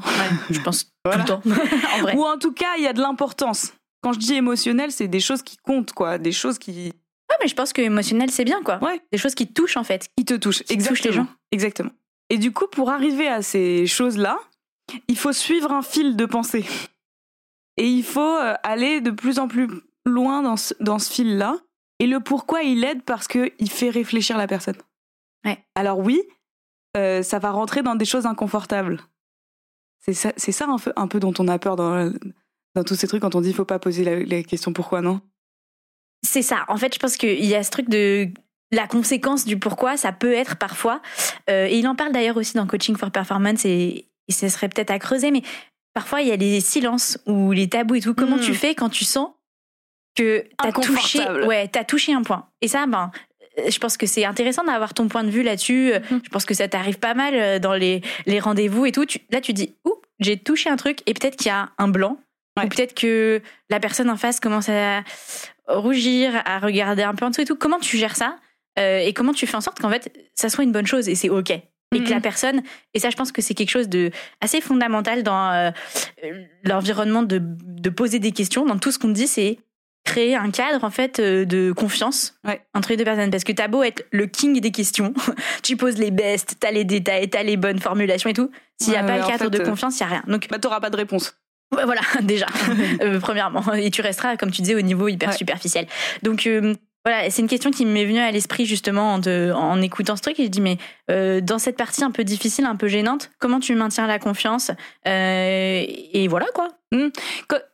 Je 0.51 0.61
pense 0.61 0.92
Voilà. 1.05 1.25
tout 1.25 1.41
le 1.45 1.55
temps. 1.55 1.61
en 1.97 2.01
vrai. 2.03 2.17
Ou 2.17 2.25
en 2.25 2.39
tout 2.39 2.53
cas, 2.53 2.77
il 2.79 2.85
y 2.85 2.87
a 2.87 2.93
de 2.93 3.01
l'importance. 3.01 3.73
Quand 4.03 4.13
je 4.13 4.19
dis 4.19 4.35
émotionnel, 4.35 4.91
c'est 4.93 5.09
des 5.09 5.21
choses 5.21 5.43
qui 5.43 5.57
comptent, 5.57 5.93
quoi. 5.93 6.19
Des 6.19 6.33
choses 6.33 6.59
qui, 6.59 6.93
Ouais, 7.33 7.39
mais 7.41 7.49
je 7.49 7.55
pense 7.55 7.73
que 7.73 7.81
émotionnel, 7.81 8.31
c'est 8.31 8.45
bien, 8.45 8.63
quoi. 8.63 8.79
Ouais. 8.83 9.01
Des 9.11 9.17
choses 9.17 9.35
qui 9.35 9.47
te 9.47 9.55
touchent, 9.55 9.79
en 9.79 9.85
fait. 9.85 10.09
qui 10.19 10.25
te 10.27 10.35
touchent. 10.35 10.63
Qui 10.65 10.77
touchent 10.77 11.03
les 11.03 11.13
gens. 11.13 11.27
Exactement. 11.51 11.91
Et 12.29 12.37
du 12.37 12.53
coup, 12.53 12.67
pour 12.67 12.91
arriver 12.91 13.27
à 13.27 13.41
ces 13.41 13.87
choses-là, 13.87 14.39
il 15.09 15.17
faut 15.17 15.33
suivre 15.33 15.73
un 15.73 15.81
fil 15.81 16.17
de 16.17 16.27
pensée. 16.27 16.67
Et 17.79 17.87
il 17.87 18.05
faut 18.05 18.21
euh, 18.21 18.55
aller 18.63 19.01
de 19.01 19.11
plus 19.11 19.39
en 19.39 19.49
plus 19.49 19.69
loin 20.05 20.43
dans 20.43 20.59
ce, 20.59 20.75
dans 20.81 20.99
ce 20.99 21.11
fil-là. 21.11 21.57
Et 22.01 22.07
le 22.07 22.21
pourquoi 22.21 22.63
il 22.63 22.85
aide 22.85 23.03
parce 23.03 23.29
qu'il 23.29 23.71
fait 23.71 23.89
réfléchir 23.89 24.37
la 24.37 24.47
personne. 24.47 24.77
Ouais. 25.47 25.65
Alors 25.75 25.99
oui, 25.99 26.21
euh, 26.99 27.23
ça 27.23 27.39
va 27.39 27.51
rentrer 27.51 27.83
dans 27.83 27.95
des 27.95 28.05
choses 28.05 28.27
inconfortables. 28.27 29.01
C'est 30.05 30.15
ça, 30.15 30.33
c'est 30.37 30.53
ça 30.53 30.67
un, 30.69 30.79
peu, 30.79 30.93
un 30.97 31.07
peu 31.07 31.21
dont 31.21 31.33
on 31.39 31.47
a 31.49 31.59
peur 31.59 31.77
dans, 31.77 32.13
dans 32.75 32.85
tous 32.85 32.95
ces 32.97 33.07
trucs 33.09 33.23
quand 33.23 33.35
on 33.35 33.41
dit 33.41 33.51
il 33.51 33.55
faut 33.55 33.65
pas 33.65 33.79
poser 33.79 34.03
la, 34.05 34.19
la 34.25 34.43
question 34.43 34.73
pourquoi, 34.73 35.01
non? 35.01 35.21
C'est 36.25 36.43
ça. 36.43 36.65
En 36.69 36.77
fait, 36.77 36.95
je 36.95 36.99
pense 36.99 37.17
qu'il 37.17 37.45
y 37.45 37.55
a 37.55 37.63
ce 37.63 37.71
truc 37.71 37.89
de 37.89 38.29
la 38.73 38.87
conséquence 38.87 39.45
du 39.45 39.59
pourquoi, 39.59 39.97
ça 39.97 40.13
peut 40.13 40.33
être 40.33 40.57
parfois. 40.57 41.03
euh, 41.51 41.67
et 41.67 41.79
il 41.79 41.87
en 41.87 41.95
parle 41.95 42.13
d'ailleurs 42.13 42.37
aussi 42.37 42.55
dans 42.55 42.67
Coaching 42.67 42.97
for 42.97 43.11
Performance 43.11 43.65
et, 43.65 44.09
et 44.29 44.33
ce 44.33 44.49
serait 44.49 44.69
peut-être 44.69 44.91
à 44.91 44.99
creuser, 44.99 45.31
mais 45.31 45.43
parfois 45.95 46.23
il 46.23 46.29
y 46.29 46.33
a 46.33 46.37
les 46.37 46.61
silences 46.61 47.19
ou 47.27 47.53
les 47.53 47.69
tabous 47.69 47.97
et 47.97 48.01
tout. 48.01 48.15
Comment 48.15 48.37
Mm. 48.37 48.41
tu 48.41 48.55
fais 48.55 48.75
quand 48.75 48.89
tu 48.89 49.05
sens 49.05 49.31
que 50.15 50.45
t'as 50.59 50.73
touché, 50.73 51.29
ouais, 51.47 51.69
t'as 51.69 51.85
touché 51.85 52.13
un 52.15 52.23
point? 52.23 52.49
Et 52.61 52.69
ça, 52.69 52.87
ben, 52.87 53.11
je 53.69 53.79
pense 53.79 53.97
que 53.97 54.07
c'est 54.07 54.25
intéressant 54.25 54.65
d'avoir 54.65 54.95
ton 54.95 55.09
point 55.09 55.25
de 55.25 55.31
vue 55.31 55.43
là-dessus. 55.43 55.93
Mhm. 56.11 56.21
Je 56.25 56.29
pense 56.31 56.45
que 56.45 56.55
ça 56.55 56.69
t'arrive 56.69 56.99
pas 56.99 57.15
mal 57.15 57.35
euh, 57.35 57.59
dans 57.59 57.75
les, 57.75 58.01
les 58.27 58.41
rendez-vous 58.41 58.87
et 58.87 58.93
tout. 58.93 59.05
Tu- 59.07 59.21
là, 59.31 59.41
tu 59.41 59.53
dis, 59.53 59.75
ouh, 59.85 59.95
j'ai 60.21 60.37
touché 60.37 60.71
un 60.71 60.77
truc 60.77 60.99
et 61.07 61.15
peut-être 61.15 61.37
qu'il 61.37 61.49
y 61.49 61.51
a 61.51 61.71
un 61.79 61.89
blanc. 61.89 62.19
Ouais. 62.59 62.65
Ou 62.65 62.69
peut-être 62.69 62.95
que 62.95 63.41
la 63.71 63.81
personne 63.81 64.11
en 64.11 64.17
face 64.17 64.39
commence 64.41 64.69
à 64.69 65.03
rougir, 65.69 66.43
à 66.45 66.59
regarder 66.59 67.03
un 67.03 67.15
peu 67.15 67.25
en 67.25 67.31
dessous 67.31 67.43
et 67.43 67.45
tout. 67.45 67.57
Comment 67.57 67.79
tu 67.79 67.97
gères 67.97 68.17
ça 68.17 68.37
Euh, 68.79 68.99
Et 68.99 69.13
comment 69.13 69.33
tu 69.33 69.47
fais 69.47 69.57
en 69.57 69.61
sorte 69.61 69.79
qu'en 69.81 69.91
fait, 69.91 70.13
ça 70.35 70.49
soit 70.49 70.65
une 70.65 70.73
bonne 70.73 70.87
chose 70.87 71.09
et 71.09 71.15
c'est 71.15 71.29
OK 71.29 71.51
et 71.51 72.03
que 72.03 72.09
la 72.09 72.17
Mhm. 72.17 72.23
personne, 72.23 72.63
et 72.95 72.99
ça 73.01 73.11
je 73.11 73.17
pense 73.17 73.33
que 73.33 73.43
c'est 73.43 73.53
quelque 73.53 73.69
chose 73.69 73.87
de 73.91 74.11
assez 74.41 74.63
fondamental 74.63 75.23
dans 75.23 75.51
euh, 75.53 75.71
euh, 76.25 76.45
l'environnement 76.65 77.23
de, 77.23 77.39
de 77.43 77.91
poser 77.91 78.19
des 78.19 78.33
questions, 78.33 78.65
dans 78.65 78.79
tout 78.79 78.91
ce 78.91 78.99
qu'on 78.99 79.11
dit, 79.11 79.27
c'est 79.27 79.59
créer 80.05 80.35
un 80.37 80.51
cadre 80.51 80.85
en 80.85 80.91
fait 80.91 81.19
euh, 81.21 81.45
de 81.45 81.73
confiance 81.73 82.35
Ouais. 82.47 82.61
entre 82.75 82.91
les 82.91 82.97
deux 82.97 83.05
personnes 83.05 83.31
parce 83.31 83.45
que 83.45 83.53
t'as 83.53 83.69
beau 83.69 83.83
être 83.83 84.05
le 84.11 84.27
king 84.27 84.61
des 84.61 84.71
questions 84.73 85.15
tu 85.63 85.77
poses 85.77 85.99
les 85.99 86.11
bestes 86.11 86.57
t'as 86.61 86.71
les 86.73 86.85
détails 86.85 87.31
t'as 87.31 87.43
les 87.43 87.57
bonnes 87.57 87.79
formulations 87.79 88.29
et 88.31 88.35
tout 88.35 88.51
s'il 88.81 88.93
n'y 88.93 88.99
a 88.99 89.05
pas 89.05 89.19
le 89.19 89.25
cadre 89.25 89.45
fait, 89.45 89.51
de 89.51 89.61
euh, 89.61 89.65
confiance 89.65 89.99
il 89.99 90.01
y 90.01 90.07
a 90.07 90.09
rien 90.09 90.25
donc 90.27 90.49
Bah, 90.51 90.59
t'auras 90.59 90.81
pas 90.81 90.91
de 90.91 90.97
réponse. 90.97 91.37
Voilà, 91.71 92.03
déjà, 92.23 92.45
euh, 93.01 93.19
premièrement. 93.19 93.73
Et 93.73 93.91
tu 93.91 94.03
resteras, 94.03 94.37
comme 94.37 94.51
tu 94.51 94.61
disais, 94.61 94.75
au 94.75 94.83
niveau 94.83 95.09
hyper 95.09 95.31
Ouais. 95.31 95.35
superficiel. 95.37 95.87
Donc, 96.23 96.47
euh, 96.47 96.75
voilà, 97.03 97.31
c'est 97.31 97.41
une 97.41 97.49
question 97.49 97.71
qui 97.71 97.87
m'est 97.87 98.05
venue 98.05 98.19
à 98.19 98.31
l'esprit 98.31 98.67
justement 98.67 99.15
en, 99.15 99.21
en, 99.27 99.81
écoutant 99.81 100.15
ce 100.17 100.21
truc. 100.21 100.39
Et 100.39 100.45
je 100.45 100.49
dis, 100.51 100.61
mais 100.61 100.77
euh, 101.11 101.41
dans 101.41 101.59
cette 101.59 101.79
partie 101.79 102.05
un 102.05 102.11
peu 102.11 102.25
difficile, 102.25 102.67
un 102.67 102.77
peu 102.77 102.89
gênante, 102.89 103.31
comment 103.39 103.59
tu 103.59 103.75
maintiens 103.75 104.07
la 104.07 104.19
confiance 104.19 104.71
Et 105.07 106.27
voilà 106.29 106.47
quoi. 106.55 106.69
Hmm. 106.93 107.09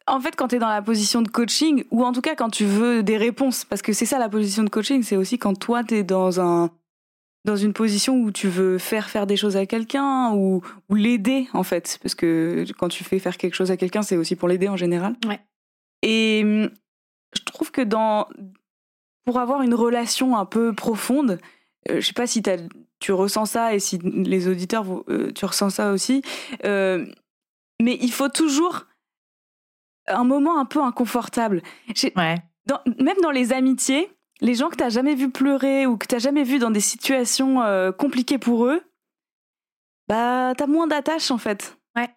En 0.06 0.20
fait, 0.20 0.36
quand 0.36 0.48
tu 0.48 0.56
es 0.56 0.58
dans 0.58 0.68
la 0.68 0.80
position 0.80 1.22
de 1.22 1.28
coaching, 1.28 1.84
ou 1.90 2.04
en 2.04 2.12
tout 2.12 2.20
cas 2.20 2.36
quand 2.36 2.50
tu 2.50 2.64
veux 2.64 3.02
des 3.02 3.16
réponses, 3.16 3.64
parce 3.64 3.82
que 3.82 3.92
c'est 3.92 4.06
ça 4.06 4.18
la 4.18 4.28
position 4.28 4.62
de 4.62 4.70
coaching, 4.70 5.02
c'est 5.02 5.16
aussi 5.16 5.38
quand 5.38 5.58
toi 5.58 5.82
tu 5.82 5.96
es 5.96 6.04
dans 6.04 6.40
un 6.40 6.70
dans 7.44 7.56
une 7.56 7.72
position 7.72 8.16
où 8.16 8.30
tu 8.30 8.48
veux 8.48 8.78
faire 8.78 9.08
faire 9.08 9.26
des 9.26 9.36
choses 9.36 9.56
à 9.56 9.64
quelqu'un 9.66 10.32
ou, 10.34 10.62
ou 10.88 10.94
l'aider 10.94 11.48
en 11.52 11.62
fait, 11.62 11.98
parce 12.02 12.14
que 12.14 12.64
quand 12.78 12.88
tu 12.88 13.04
fais 13.04 13.18
faire 13.18 13.36
quelque 13.36 13.54
chose 13.54 13.70
à 13.70 13.76
quelqu'un, 13.76 14.02
c'est 14.02 14.16
aussi 14.16 14.36
pour 14.36 14.48
l'aider 14.48 14.68
en 14.68 14.76
général. 14.76 15.16
Ouais. 15.26 15.40
Et 16.02 16.44
hmm, 16.44 16.68
je 17.36 17.42
trouve 17.44 17.70
que 17.70 17.82
dans 17.82 18.28
pour 19.24 19.40
avoir 19.40 19.62
une 19.62 19.74
relation 19.74 20.36
un 20.36 20.46
peu 20.46 20.72
profonde, 20.72 21.38
euh, 21.90 22.00
je 22.00 22.06
sais 22.06 22.12
pas 22.12 22.26
si 22.26 22.42
tu 23.00 23.12
ressens 23.12 23.46
ça 23.46 23.74
et 23.74 23.80
si 23.80 23.98
les 23.98 24.48
auditeurs, 24.48 24.86
euh, 25.08 25.32
tu 25.34 25.44
ressens 25.44 25.70
ça 25.70 25.92
aussi, 25.92 26.22
euh, 26.64 27.04
mais 27.80 27.98
il 28.00 28.12
faut 28.12 28.28
toujours 28.28 28.86
un 30.08 30.24
moment 30.24 30.58
un 30.58 30.64
peu 30.64 30.82
inconfortable. 30.82 31.62
même 32.98 33.16
dans 33.22 33.30
les 33.30 33.52
amitiés, 33.52 34.10
les 34.40 34.54
gens 34.54 34.68
que 34.68 34.76
tu 34.76 34.82
n'as 34.82 34.90
jamais 34.90 35.14
vu 35.14 35.30
pleurer 35.30 35.86
ou 35.86 35.96
que 35.96 36.06
tu 36.06 36.14
n'as 36.14 36.20
jamais 36.20 36.44
vu 36.44 36.58
dans 36.58 36.70
des 36.70 36.80
situations 36.80 37.62
compliquées 37.98 38.38
pour 38.38 38.66
eux, 38.66 38.82
bah 40.08 40.52
as 40.58 40.66
moins 40.66 40.86
d'attache 40.86 41.30
en 41.30 41.38
fait. 41.38 41.76
Ouais. 41.96 42.08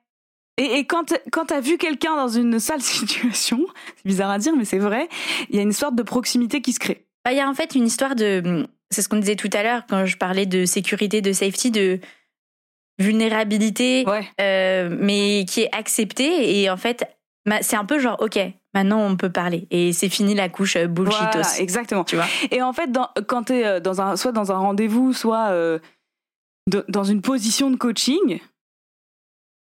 Et, 0.58 0.80
et 0.80 0.86
quand, 0.86 1.14
quand 1.32 1.52
as 1.52 1.60
vu 1.60 1.78
quelqu'un 1.78 2.16
dans 2.16 2.30
une 2.30 2.60
sale 2.60 2.82
situation, 2.82 3.66
c'est 3.98 4.06
bizarre 4.06 4.32
à 4.32 4.38
dire, 4.38 4.56
mais 4.56 4.66
c'est 4.66 4.80
vrai, 4.80 5.10
il 5.50 5.56
y 5.56 5.60
a 5.60 5.64
une 5.64 5.74
sorte 5.74 5.96
de 5.96 6.04
proximité 6.04 6.62
qui 6.62 6.74
se 6.74 6.80
crée. 6.80 7.06
Bah, 7.24 7.32
il 7.32 7.38
y 7.38 7.42
a 7.42 7.50
en 7.50 7.54
fait 7.54 7.76
une 7.76 7.86
histoire 7.86 8.16
de, 8.16 8.68
c'est 8.90 9.02
ce 9.02 9.10
qu'on 9.10 9.18
disait 9.18 9.36
tout 9.36 9.50
à 9.54 9.64
l'heure 9.64 9.84
quand 9.88 10.06
je 10.06 10.18
parlais 10.18 10.46
de 10.46 10.66
sécurité, 10.66 11.22
de 11.22 11.34
safety, 11.34 11.72
de 11.72 12.00
vulnérabilité, 13.00 14.06
euh, 14.40 14.96
mais 15.00 15.46
qui 15.48 15.62
est 15.62 15.76
acceptée 15.76 16.62
et 16.62 16.70
en 16.70 16.78
fait, 16.78 17.06
c'est 17.62 17.76
un 17.76 17.86
peu 17.86 18.00
genre, 18.00 18.18
ok, 18.22 18.40
maintenant 18.74 19.02
on 19.02 19.16
peut 19.18 19.32
parler 19.32 19.68
et 19.72 19.94
c'est 19.94 20.10
fini 20.10 20.36
la 20.36 20.50
couche 20.50 20.76
euh, 20.76 20.88
bullshitos. 20.88 21.32
Voilà, 21.32 21.60
exactement. 21.60 22.04
Tu 22.04 22.16
vois. 22.16 22.28
Et 22.52 22.62
en 22.62 22.74
fait, 22.74 22.92
dans, 22.92 23.10
quand 23.28 23.46
tu 23.46 23.54
es 23.54 23.66
euh, 23.66 23.80
dans 23.80 24.02
un, 24.02 24.16
soit 24.16 24.32
dans 24.32 24.52
un 24.52 24.58
rendez-vous, 24.58 25.14
soit 25.14 25.52
dans 26.68 27.04
une 27.04 27.22
position 27.22 27.72
de 27.72 27.76
coaching, 27.76 28.40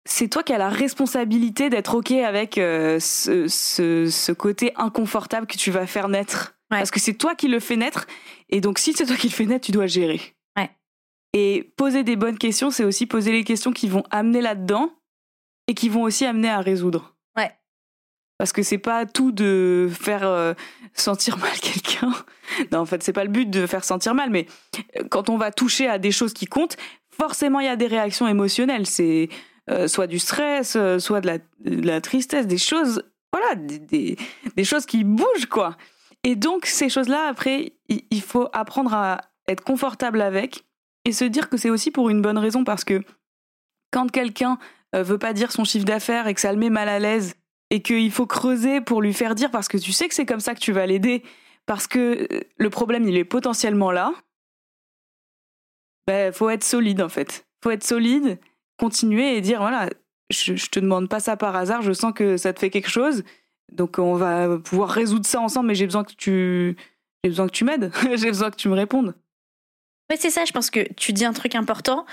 c'est 0.05 0.27
toi 0.27 0.43
qui 0.43 0.53
as 0.53 0.57
la 0.57 0.69
responsabilité 0.69 1.69
d'être 1.69 1.95
OK 1.95 2.11
avec 2.11 2.57
euh, 2.57 2.99
ce, 2.99 3.47
ce, 3.47 4.31
côté 4.31 4.73
inconfortable 4.75 5.47
que 5.47 5.57
tu 5.57 5.71
vas 5.71 5.87
faire 5.87 6.09
naître. 6.09 6.55
Parce 6.69 6.91
que 6.91 6.99
c'est 6.99 7.13
toi 7.13 7.35
qui 7.35 7.47
le 7.47 7.59
fais 7.59 7.75
naître. 7.75 8.07
Et 8.49 8.59
donc, 8.59 8.79
si 8.79 8.93
c'est 8.93 9.05
toi 9.05 9.15
qui 9.15 9.27
le 9.27 9.33
fais 9.33 9.45
naître, 9.45 9.65
tu 9.65 9.71
dois 9.71 9.85
gérer. 9.85 10.19
Ouais. 10.57 10.71
Et 11.33 11.71
poser 11.77 12.03
des 12.03 12.15
bonnes 12.15 12.39
questions, 12.39 12.71
c'est 12.71 12.83
aussi 12.83 13.05
poser 13.05 13.31
les 13.31 13.43
questions 13.43 13.71
qui 13.71 13.87
vont 13.87 14.03
amener 14.09 14.41
là-dedans 14.41 14.91
et 15.67 15.75
qui 15.75 15.87
vont 15.87 16.01
aussi 16.01 16.25
amener 16.25 16.49
à 16.49 16.61
résoudre. 16.61 17.12
Parce 18.43 18.51
que 18.51 18.61
c'est 18.61 18.77
pas 18.77 19.05
tout 19.05 19.31
de 19.31 19.89
faire 19.89 20.27
euh, 20.27 20.53
sentir 20.93 21.37
mal 21.37 21.57
quelqu'un. 21.61 22.11
Non, 22.73 22.79
en 22.79 22.85
fait, 22.85 23.01
c'est 23.01 23.13
pas 23.13 23.23
le 23.23 23.29
but 23.29 23.49
de 23.49 23.65
faire 23.65 23.85
sentir 23.85 24.13
mal, 24.13 24.29
mais 24.29 24.47
euh, 24.97 25.03
quand 25.09 25.29
on 25.29 25.37
va 25.37 25.49
toucher 25.49 25.87
à 25.87 25.97
des 25.97 26.11
choses 26.11 26.33
qui 26.33 26.45
comptent, 26.45 26.75
forcément, 27.09 27.61
il 27.61 27.67
y 27.67 27.69
a 27.69 27.77
des 27.77 27.87
réactions 27.87 28.27
émotionnelles. 28.27 28.85
C'est 28.85 29.29
euh, 29.69 29.87
soit 29.87 30.07
du 30.07 30.19
stress, 30.19 30.77
soit 30.99 31.21
de 31.21 31.39
la, 31.63 32.01
tristesse, 32.01 32.45
des 32.45 32.57
choses, 32.57 33.03
voilà, 33.31 33.55
des, 33.55 34.17
choses 34.65 34.85
qui 34.85 35.05
bougent, 35.05 35.47
quoi. 35.49 35.77
Et 36.25 36.35
donc, 36.35 36.65
ces 36.65 36.89
choses-là, 36.89 37.27
après, 37.29 37.71
il, 37.87 38.21
faut 38.21 38.49
apprendre 38.51 38.93
à 38.93 39.21
être 39.47 39.63
confortable 39.63 40.21
avec 40.21 40.65
et 41.05 41.13
se 41.13 41.23
dire 41.23 41.47
que 41.47 41.55
c'est 41.55 41.69
aussi 41.69 41.91
pour 41.91 42.09
une 42.09 42.21
bonne 42.21 42.37
raison 42.37 42.65
parce 42.65 42.83
que 42.83 43.03
quand 43.93 44.11
quelqu'un 44.11 44.57
veut 44.91 45.17
pas 45.17 45.31
dire 45.31 45.53
son 45.53 45.63
chiffre 45.63 45.85
d'affaires 45.85 46.27
et 46.27 46.33
que 46.33 46.41
ça 46.41 46.51
le 46.51 46.59
met 46.59 46.69
mal 46.69 46.89
à 46.89 46.99
l'aise 46.99 47.35
et 47.73 47.81
qu'il 47.81 48.11
faut 48.11 48.27
creuser 48.27 48.81
pour 48.81 49.01
lui 49.01 49.13
faire 49.13 49.33
dire 49.33 49.49
parce 49.49 49.67
que 49.67 49.77
tu 49.79 49.91
sais 49.91 50.07
que 50.07 50.13
c'est 50.13 50.27
comme 50.27 50.39
ça 50.39 50.53
que 50.53 50.59
tu 50.59 50.71
vas 50.71 50.85
l'aider 50.85 51.23
parce 51.65 51.87
que 51.87 52.27
le 52.55 52.69
problème 52.69 53.07
il 53.09 53.17
est 53.17 53.23
potentiellement 53.23 53.89
là, 53.89 54.13
ben 56.05 56.31
faut 56.31 56.51
être 56.51 56.63
solide 56.63 57.01
en 57.01 57.09
fait. 57.09 57.47
Faut 57.63 57.71
être 57.71 57.83
solide 57.83 58.37
continuer 58.77 59.35
et 59.35 59.41
dire 59.41 59.57
voilà, 59.57 59.89
je, 60.29 60.55
je 60.55 60.69
te 60.69 60.79
demande 60.79 61.09
pas 61.09 61.19
ça 61.19 61.35
par 61.35 61.55
hasard, 61.55 61.81
je 61.81 61.93
sens 61.93 62.13
que 62.13 62.37
ça 62.37 62.53
te 62.53 62.59
fait 62.59 62.69
quelque 62.69 62.91
chose, 62.91 63.23
donc 63.71 63.97
on 63.97 64.13
va 64.13 64.59
pouvoir 64.59 64.89
résoudre 64.89 65.25
ça 65.25 65.41
ensemble, 65.41 65.69
mais 65.69 65.75
j'ai 65.75 65.85
besoin 65.85 66.03
que 66.03 66.13
tu, 66.13 66.77
j'ai 67.23 67.29
besoin 67.31 67.47
que 67.47 67.53
tu 67.53 67.63
m'aides, 67.63 67.91
j'ai 68.15 68.27
besoin 68.27 68.51
que 68.51 68.55
tu 68.55 68.69
me 68.69 68.75
répondes. 68.75 69.15
Ouais, 70.11 70.17
c'est 70.19 70.29
ça. 70.29 70.45
Je 70.45 70.51
pense 70.51 70.69
que 70.69 70.93
tu 70.93 71.11
dis 71.11 71.25
un 71.25 71.33
truc 71.33 71.55
important. 71.55 72.05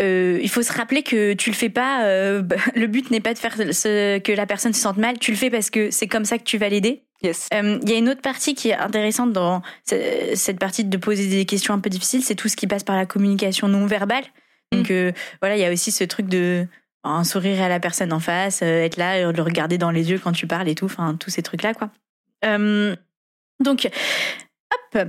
Euh, 0.00 0.38
il 0.42 0.48
faut 0.48 0.62
se 0.62 0.72
rappeler 0.72 1.02
que 1.02 1.34
tu 1.34 1.50
le 1.50 1.56
fais 1.56 1.68
pas. 1.68 2.04
Euh, 2.04 2.42
le 2.74 2.86
but 2.86 3.10
n'est 3.10 3.20
pas 3.20 3.34
de 3.34 3.38
faire 3.38 3.56
ce, 3.56 4.18
que 4.18 4.32
la 4.32 4.46
personne 4.46 4.72
se 4.72 4.80
sente 4.80 4.96
mal. 4.96 5.18
Tu 5.18 5.30
le 5.30 5.36
fais 5.36 5.50
parce 5.50 5.70
que 5.70 5.90
c'est 5.90 6.06
comme 6.06 6.24
ça 6.24 6.38
que 6.38 6.44
tu 6.44 6.58
vas 6.58 6.68
l'aider. 6.68 7.02
Yes. 7.22 7.48
Euh, 7.52 7.78
il 7.82 7.90
y 7.90 7.92
a 7.92 7.98
une 7.98 8.08
autre 8.08 8.22
partie 8.22 8.54
qui 8.54 8.70
est 8.70 8.74
intéressante 8.74 9.32
dans 9.32 9.60
cette 9.84 10.58
partie 10.58 10.84
de 10.84 10.96
poser 10.96 11.26
des 11.26 11.44
questions 11.44 11.74
un 11.74 11.78
peu 11.78 11.90
difficiles, 11.90 12.22
c'est 12.22 12.34
tout 12.34 12.48
ce 12.48 12.56
qui 12.56 12.66
passe 12.66 12.82
par 12.82 12.96
la 12.96 13.04
communication 13.04 13.68
non 13.68 13.84
verbale. 13.84 14.24
Donc 14.72 14.90
mm. 14.90 15.12
voilà, 15.42 15.56
il 15.56 15.60
y 15.60 15.66
a 15.66 15.70
aussi 15.70 15.92
ce 15.92 16.04
truc 16.04 16.28
de 16.28 16.66
un 17.04 17.24
sourire 17.24 17.62
à 17.62 17.68
la 17.68 17.80
personne 17.80 18.12
en 18.12 18.20
face, 18.20 18.60
euh, 18.62 18.84
être 18.84 18.96
là, 18.96 19.16
euh, 19.16 19.32
le 19.32 19.42
regarder 19.42 19.78
dans 19.78 19.90
les 19.90 20.10
yeux 20.10 20.18
quand 20.18 20.32
tu 20.32 20.46
parles 20.46 20.68
et 20.68 20.74
tout, 20.74 20.84
enfin 20.84 21.16
tous 21.18 21.30
ces 21.30 21.42
trucs 21.42 21.62
là 21.62 21.74
quoi. 21.74 21.90
Euh, 22.44 22.94
donc 23.60 23.88
hop, 24.72 25.04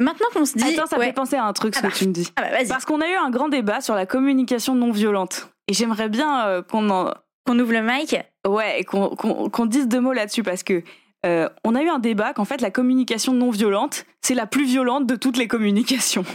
maintenant 0.00 0.28
qu'on 0.32 0.44
se 0.44 0.56
dit, 0.56 0.74
attends, 0.74 0.86
ça 0.86 0.98
fait 0.98 1.12
penser 1.12 1.36
à 1.36 1.44
un 1.44 1.52
truc 1.52 1.74
ce 1.74 1.80
ah 1.84 1.88
que 1.88 1.94
tu 1.94 2.08
me 2.08 2.12
dis, 2.12 2.30
ah 2.36 2.42
bah, 2.42 2.58
parce 2.68 2.84
qu'on 2.84 3.00
a 3.00 3.08
eu 3.08 3.14
un 3.14 3.30
grand 3.30 3.48
débat 3.48 3.80
sur 3.80 3.94
la 3.94 4.06
communication 4.06 4.74
non 4.74 4.90
violente. 4.90 5.50
Et 5.68 5.74
j'aimerais 5.74 6.08
bien 6.08 6.62
qu'on 6.70 6.88
en... 6.90 7.12
qu'on 7.46 7.58
ouvre 7.58 7.72
le 7.72 7.82
mic, 7.82 8.16
ouais, 8.46 8.80
et 8.80 8.84
qu'on 8.84 9.66
dise 9.66 9.88
deux 9.88 10.00
mots 10.00 10.12
là-dessus 10.12 10.42
parce 10.42 10.62
que 10.62 10.82
on 11.24 11.74
a 11.74 11.82
eu 11.82 11.88
un 11.88 11.98
débat 11.98 12.32
qu'en 12.32 12.44
fait 12.44 12.60
la 12.60 12.70
communication 12.70 13.32
non 13.32 13.50
violente 13.50 14.06
c'est 14.22 14.34
la 14.34 14.46
plus 14.46 14.64
violente 14.64 15.06
de 15.06 15.16
toutes 15.16 15.36
les 15.36 15.48
communications. 15.48 16.24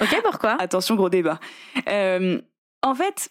Ok, 0.00 0.20
pourquoi? 0.24 0.56
Attention, 0.58 0.96
gros 0.96 1.10
débat. 1.10 1.38
Euh, 1.88 2.40
en 2.82 2.94
fait, 2.94 3.30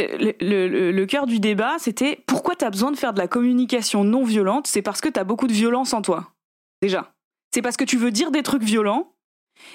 euh, 0.00 0.32
le, 0.40 1.04
cœur 1.04 1.26
du 1.26 1.38
débat, 1.38 1.76
c'était 1.78 2.22
pourquoi 2.26 2.56
tu 2.56 2.64
as 2.64 2.70
besoin 2.70 2.90
de 2.90 2.96
faire 2.96 3.12
de 3.12 3.18
la 3.18 3.28
communication 3.28 4.02
non 4.02 4.24
violente? 4.24 4.66
C'est 4.66 4.82
parce 4.82 5.00
que 5.00 5.08
tu 5.08 5.20
as 5.20 5.24
beaucoup 5.24 5.46
de 5.46 5.52
violence 5.52 5.92
en 5.92 6.02
toi. 6.02 6.32
Déjà. 6.82 7.13
C'est 7.54 7.62
parce 7.62 7.76
que 7.76 7.84
tu 7.84 7.96
veux 7.96 8.10
dire 8.10 8.32
des 8.32 8.42
trucs 8.42 8.64
violents 8.64 9.12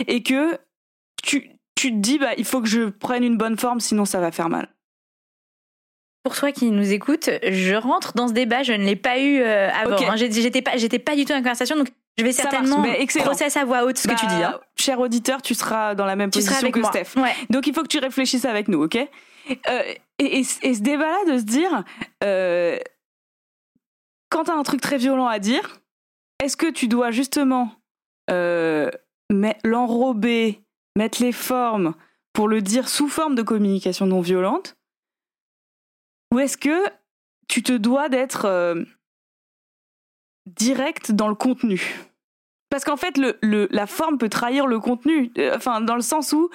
et 0.06 0.22
que 0.22 0.60
tu, 1.24 1.52
tu 1.76 1.92
te 1.92 1.96
dis, 1.96 2.20
bah, 2.20 2.32
il 2.38 2.44
faut 2.44 2.60
que 2.60 2.68
je 2.68 2.90
prenne 2.90 3.24
une 3.24 3.38
bonne 3.38 3.58
forme, 3.58 3.80
sinon 3.80 4.04
ça 4.04 4.20
va 4.20 4.34
faire 4.34 4.50
mal. 4.50 4.68
Pour 6.26 6.36
toi 6.36 6.52
qui 6.52 6.72
nous 6.72 6.92
écoute, 6.92 7.30
je 7.42 7.76
rentre 7.76 8.12
dans 8.16 8.28
ce 8.28 8.34
débat, 8.34 8.64
je 8.64 8.74
ne 8.74 8.84
l'ai 8.84 8.98
pas 8.98 9.18
eu 9.18 9.40
euh, 9.40 9.70
avant. 9.72 9.96
Hein. 9.96 10.18
J'étais 10.18 10.62
pas, 10.62 10.76
j'étais 10.76 11.00
pas 11.00 11.16
du 11.16 11.24
tout 11.24 11.30
dans 11.30 11.36
la 11.36 11.42
conversation, 11.42 11.78
donc 11.78 11.88
je 12.18 12.26
vais 12.26 12.34
certainement 12.34 12.84
processer 13.24 13.60
à 13.60 13.64
voix 13.64 13.86
haute 13.86 13.98
ce 13.98 14.10
que 14.10 14.20
tu 14.20 14.28
dis. 14.28 14.44
Hein. 14.44 14.56
Bah, 14.56 14.62
cher 14.76 15.00
auditeur, 15.00 15.42
tu 15.42 15.56
seras 15.56 15.96
dans 15.96 16.06
la 16.06 16.18
même 16.18 16.32
position 16.32 16.72
que 16.72 16.84
Steph. 16.84 17.16
Donc 17.50 17.66
il 17.66 17.74
faut 17.74 17.82
que 17.82 17.88
tu 17.88 18.00
réfléchisses 18.00 18.44
avec 18.44 18.68
nous, 18.68 18.84
ok? 18.84 18.98
Euh, 19.70 19.94
et, 20.20 20.44
ce 20.44 20.82
débat-là 20.82 21.32
de 21.32 21.38
se 21.38 21.44
dire, 21.44 21.86
euh, 22.26 22.78
quand 24.30 24.44
tu 24.44 24.52
as 24.52 24.56
un 24.56 24.64
truc 24.64 24.82
très 24.82 24.98
violent 24.98 25.28
à 25.28 25.40
dire, 25.40 25.80
est-ce 26.40 26.58
que 26.58 26.70
tu 26.72 26.88
dois 26.88 27.12
justement 27.12 27.72
euh, 28.30 28.90
l'enrober, 29.64 30.62
mettre 30.96 31.22
les 31.22 31.32
formes 31.32 31.94
pour 32.34 32.48
le 32.48 32.62
dire 32.62 32.88
sous 32.88 33.10
forme 33.10 33.36
de 33.36 33.42
communication 33.42 34.06
non 34.06 34.22
violente? 34.22 34.78
Ou 36.34 36.40
est-ce 36.40 36.58
que 36.58 36.86
tu 37.48 37.64
te 37.64 37.74
dois 37.74 38.10
d'être 38.10 38.46
euh, 38.46 38.84
direct 40.46 41.12
dans 41.12 41.28
le 41.28 41.36
contenu? 41.36 42.00
Parce 42.70 42.84
qu'en 42.84 42.98
fait, 42.98 43.20
la 43.42 43.88
forme 43.88 44.18
peut 44.18 44.30
trahir 44.30 44.68
le 44.68 44.80
contenu. 44.80 45.32
Euh, 45.38 45.56
enfin, 45.56 45.82
dans 45.82 45.96
le 45.96 46.02
sens 46.02 46.34
où, 46.34 46.50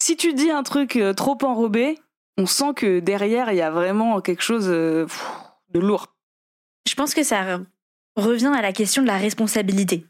si 0.00 0.16
tu 0.16 0.34
dis 0.34 0.50
un 0.50 0.64
truc 0.64 0.96
euh, 0.96 1.14
trop 1.14 1.38
enrobé, 1.42 1.98
on 2.36 2.46
sent 2.46 2.74
que 2.74 2.98
derrière, 2.98 3.52
il 3.52 3.56
y 3.56 3.62
a 3.62 3.70
vraiment 3.70 4.20
quelque 4.20 4.42
chose 4.42 4.66
de 4.66 5.06
lourd. 5.74 6.16
Je 6.88 6.94
pense 6.94 7.14
que 7.14 7.22
ça 7.22 7.60
revient 8.16 8.52
à 8.54 8.62
la 8.62 8.72
question 8.72 9.02
de 9.02 9.06
la 9.06 9.18
responsabilité. 9.18 10.06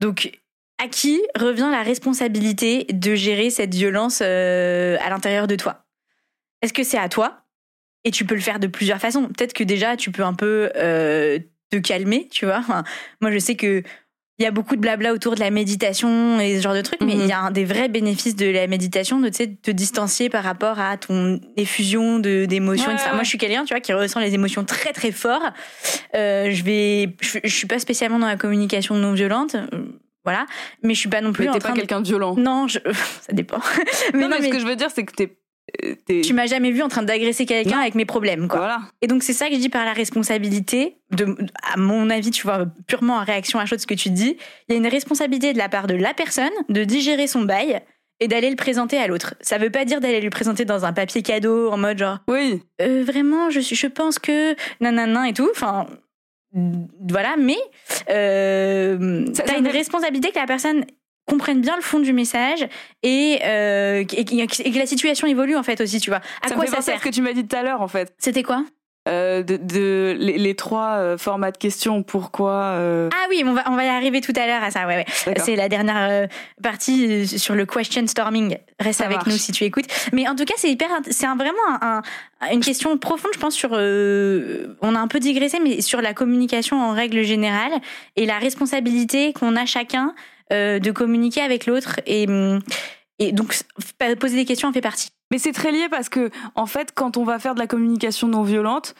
Donc, 0.00 0.38
à 0.82 0.88
qui 0.88 1.22
revient 1.38 1.68
la 1.70 1.82
responsabilité 1.82 2.84
de 2.92 3.14
gérer 3.14 3.50
cette 3.50 3.74
violence 3.74 4.20
à 4.20 5.08
l'intérieur 5.08 5.46
de 5.46 5.56
toi? 5.56 5.86
Est-ce 6.62 6.72
que 6.72 6.84
c'est 6.84 6.98
à 6.98 7.08
toi? 7.08 7.44
Et 8.04 8.10
tu 8.10 8.24
peux 8.24 8.34
le 8.34 8.40
faire 8.40 8.60
de 8.60 8.66
plusieurs 8.66 8.98
façons. 8.98 9.26
Peut-être 9.28 9.52
que 9.52 9.64
déjà, 9.64 9.96
tu 9.96 10.10
peux 10.10 10.22
un 10.22 10.34
peu 10.34 10.70
te 10.74 11.76
calmer, 11.78 12.28
tu 12.30 12.46
vois. 12.46 12.62
moi, 13.20 13.30
je 13.30 13.38
sais 13.38 13.56
que 13.56 13.82
il 14.38 14.42
y 14.42 14.46
a 14.46 14.50
beaucoup 14.50 14.76
de 14.76 14.80
blabla 14.80 15.12
autour 15.14 15.34
de 15.34 15.40
la 15.40 15.50
méditation 15.50 16.38
et 16.40 16.56
ce 16.58 16.62
genre 16.62 16.74
de 16.74 16.82
trucs, 16.82 17.00
mais 17.00 17.14
Mhm. 17.14 17.20
il 17.22 17.26
y 17.26 17.32
a 17.32 17.40
un 17.40 17.50
des 17.50 17.64
vrais 17.64 17.88
bénéfices 17.88 18.36
de 18.36 18.46
la 18.50 18.66
méditation 18.66 19.18
de 19.20 19.28
te 19.30 19.70
distancier 19.70 20.28
par 20.28 20.44
rapport 20.44 20.78
à 20.78 20.96
ton 20.98 21.40
effusion 21.56 22.18
de 22.18 22.44
d'émotions. 22.44 22.88
Ouais, 22.88 22.94
etc. 22.94 23.08
ouais. 23.08 23.14
Moi, 23.14 23.22
je 23.22 23.28
suis 23.30 23.38
quelqu'un, 23.38 23.64
tu 23.64 23.72
vois, 23.72 23.80
qui 23.80 23.92
ressent 23.94 24.20
les 24.20 24.34
émotions 24.34 24.64
très 24.64 24.92
très 24.92 25.10
fort. 25.12 25.42
Euh, 26.14 26.50
je 26.50 26.62
vais, 26.64 27.16
je, 27.20 27.38
je 27.42 27.54
suis 27.54 27.66
pas 27.66 27.78
spécialement 27.78 28.18
dans 28.18 28.26
la 28.26 28.36
communication 28.36 28.94
non 28.94 29.12
violente, 29.14 29.54
euh, 29.54 29.66
voilà, 30.24 30.46
mais 30.82 30.92
je 30.94 30.98
suis 31.00 31.08
pas 31.08 31.20
non 31.20 31.32
plus 31.32 31.44
Mais 31.44 31.50
en 31.50 31.52
t'es 31.54 31.58
train 31.60 31.68
pas 31.70 31.74
de... 31.76 31.80
quelqu'un 31.80 32.00
de 32.00 32.06
violent. 32.08 32.34
Non, 32.36 32.68
je... 32.68 32.78
ça 33.22 33.32
dépend. 33.32 33.60
mais 34.12 34.20
non, 34.20 34.28
non, 34.28 34.36
mais, 34.36 34.40
mais 34.42 34.46
ce 34.48 34.52
que 34.52 34.58
je 34.60 34.66
veux 34.66 34.76
dire, 34.76 34.88
c'est 34.94 35.04
que 35.04 35.14
t'es. 35.14 35.36
Euh, 35.84 35.94
tu 36.22 36.32
m'as 36.32 36.46
jamais 36.46 36.70
vu 36.70 36.82
en 36.82 36.88
train 36.88 37.02
d'agresser 37.02 37.44
quelqu'un 37.46 37.80
avec 37.80 37.94
mes 37.94 38.04
problèmes, 38.04 38.48
quoi. 38.48 38.58
Voilà. 38.58 38.80
Et 39.02 39.06
donc 39.08 39.22
c'est 39.22 39.32
ça 39.32 39.48
que 39.48 39.54
je 39.54 39.58
dis 39.60 39.68
par 39.68 39.84
la 39.84 39.92
responsabilité, 39.92 40.96
de, 41.10 41.36
à 41.62 41.76
mon 41.76 42.08
avis, 42.10 42.30
tu 42.30 42.42
vois, 42.46 42.66
purement 42.86 43.16
en 43.16 43.24
réaction 43.24 43.58
à 43.58 43.66
chose 43.66 43.80
ce 43.80 43.86
que 43.86 43.94
tu 43.94 44.10
dis, 44.10 44.36
il 44.68 44.72
y 44.72 44.74
a 44.74 44.78
une 44.78 44.86
responsabilité 44.86 45.52
de 45.52 45.58
la 45.58 45.68
part 45.68 45.86
de 45.86 45.94
la 45.94 46.14
personne 46.14 46.50
de 46.68 46.84
digérer 46.84 47.26
son 47.26 47.42
bail 47.42 47.80
et 48.20 48.28
d'aller 48.28 48.48
le 48.48 48.56
présenter 48.56 48.96
à 48.96 49.06
l'autre. 49.08 49.34
Ça 49.40 49.58
veut 49.58 49.70
pas 49.70 49.84
dire 49.84 50.00
d'aller 50.00 50.20
lui 50.20 50.30
présenter 50.30 50.64
dans 50.64 50.84
un 50.84 50.92
papier 50.92 51.22
cadeau 51.22 51.70
en 51.70 51.76
mode 51.76 51.98
genre 51.98 52.18
Oui. 52.28 52.62
euh, 52.80 53.02
vraiment 53.04 53.50
je 53.50 53.60
suis 53.60 53.76
je 53.76 53.88
pense 53.88 54.18
que 54.18 54.54
nanana 54.80 55.28
et 55.28 55.34
tout, 55.34 55.48
enfin 55.50 55.86
voilà, 57.08 57.36
mais 57.36 57.58
euh, 58.10 59.24
t'as 59.34 59.58
une 59.58 59.68
responsabilité 59.68 60.30
que 60.30 60.38
la 60.38 60.46
personne 60.46 60.84
comprenne 61.26 61.60
bien 61.60 61.76
le 61.76 61.82
fond 61.82 62.00
du 62.00 62.12
message 62.12 62.66
et, 63.02 63.40
euh, 63.44 64.04
et, 64.12 64.20
et 64.20 64.46
que 64.46 64.78
la 64.78 64.86
situation 64.86 65.26
évolue 65.26 65.56
en 65.56 65.62
fait 65.62 65.80
aussi, 65.80 66.00
tu 66.00 66.10
vois. 66.10 66.20
À 66.42 66.48
ça 66.48 66.54
quoi 66.54 66.56
me 66.56 66.60
fait 66.62 66.70
ça 66.70 66.76
penser 66.76 66.90
à 66.90 66.94
sert 66.94 67.02
ce 67.02 67.08
que 67.08 67.14
tu 67.14 67.22
m'as 67.22 67.32
dit 67.32 67.46
tout 67.46 67.56
à 67.56 67.62
l'heure, 67.62 67.82
en 67.82 67.88
fait. 67.88 68.14
C'était 68.18 68.42
quoi? 68.42 68.64
Euh, 69.08 69.42
de, 69.44 69.56
de- 69.56 70.16
les, 70.18 70.36
les 70.36 70.54
trois 70.56 70.94
euh, 70.96 71.16
formats 71.18 71.52
de 71.52 71.56
questions. 71.58 72.02
Pourquoi 72.02 72.52
euh, 72.74 73.08
Ah 73.12 73.26
oui, 73.30 73.42
on 73.46 73.52
va, 73.52 73.62
on 73.70 73.76
va 73.76 73.84
y 73.84 73.88
arriver 73.88 74.20
tout 74.20 74.32
à 74.36 74.46
l'heure 74.48 74.64
à 74.64 74.70
ça. 74.72 74.86
Ouais, 74.86 74.96
ouais. 75.26 75.34
C'est 75.38 75.54
la 75.54 75.68
dernière 75.68 75.96
euh, 76.10 76.26
partie 76.62 77.06
euh, 77.06 77.24
sur 77.26 77.54
le 77.54 77.66
question 77.66 78.06
storming. 78.08 78.56
Reste 78.80 78.98
Ça 78.98 79.04
avec 79.04 79.18
marche. 79.18 79.28
nous 79.28 79.36
si 79.38 79.52
tu 79.52 79.62
écoutes. 79.64 79.86
Mais 80.12 80.28
en 80.28 80.34
tout 80.34 80.44
cas, 80.44 80.54
c'est 80.56 80.70
hyper, 80.70 80.88
c'est 81.10 81.26
un- 81.26 81.36
vraiment 81.36 81.56
un- 81.80 82.02
un- 82.40 82.50
une 82.52 82.60
question 82.60 82.98
profonde, 82.98 83.30
je 83.34 83.38
pense, 83.38 83.54
sur. 83.54 83.70
euh, 83.74 84.76
on 84.82 84.94
a 84.94 84.98
un 84.98 85.08
peu 85.08 85.20
digressé, 85.20 85.58
mais 85.62 85.80
sur 85.82 86.00
la 86.02 86.12
communication 86.12 86.80
en 86.82 86.92
règle 86.92 87.22
générale 87.22 87.72
et 88.16 88.26
la 88.26 88.38
responsabilité 88.38 89.32
qu'on 89.32 89.54
a 89.56 89.66
chacun 89.66 90.14
euh, 90.52 90.78
de 90.80 90.90
communiquer 90.90 91.42
avec 91.42 91.66
l'autre 91.66 92.00
et. 92.06 92.26
hum, 92.28 92.60
Et 93.18 93.32
donc, 93.32 93.56
poser 94.20 94.36
des 94.36 94.44
questions 94.44 94.68
en 94.68 94.72
fait 94.72 94.80
partie. 94.82 95.08
Mais 95.30 95.38
c'est 95.38 95.52
très 95.52 95.72
lié 95.72 95.88
parce 95.90 96.08
que, 96.08 96.30
en 96.54 96.66
fait, 96.66 96.92
quand 96.94 97.16
on 97.16 97.24
va 97.24 97.38
faire 97.38 97.54
de 97.54 97.60
la 97.60 97.66
communication 97.66 98.28
non 98.28 98.42
violente, 98.42 98.94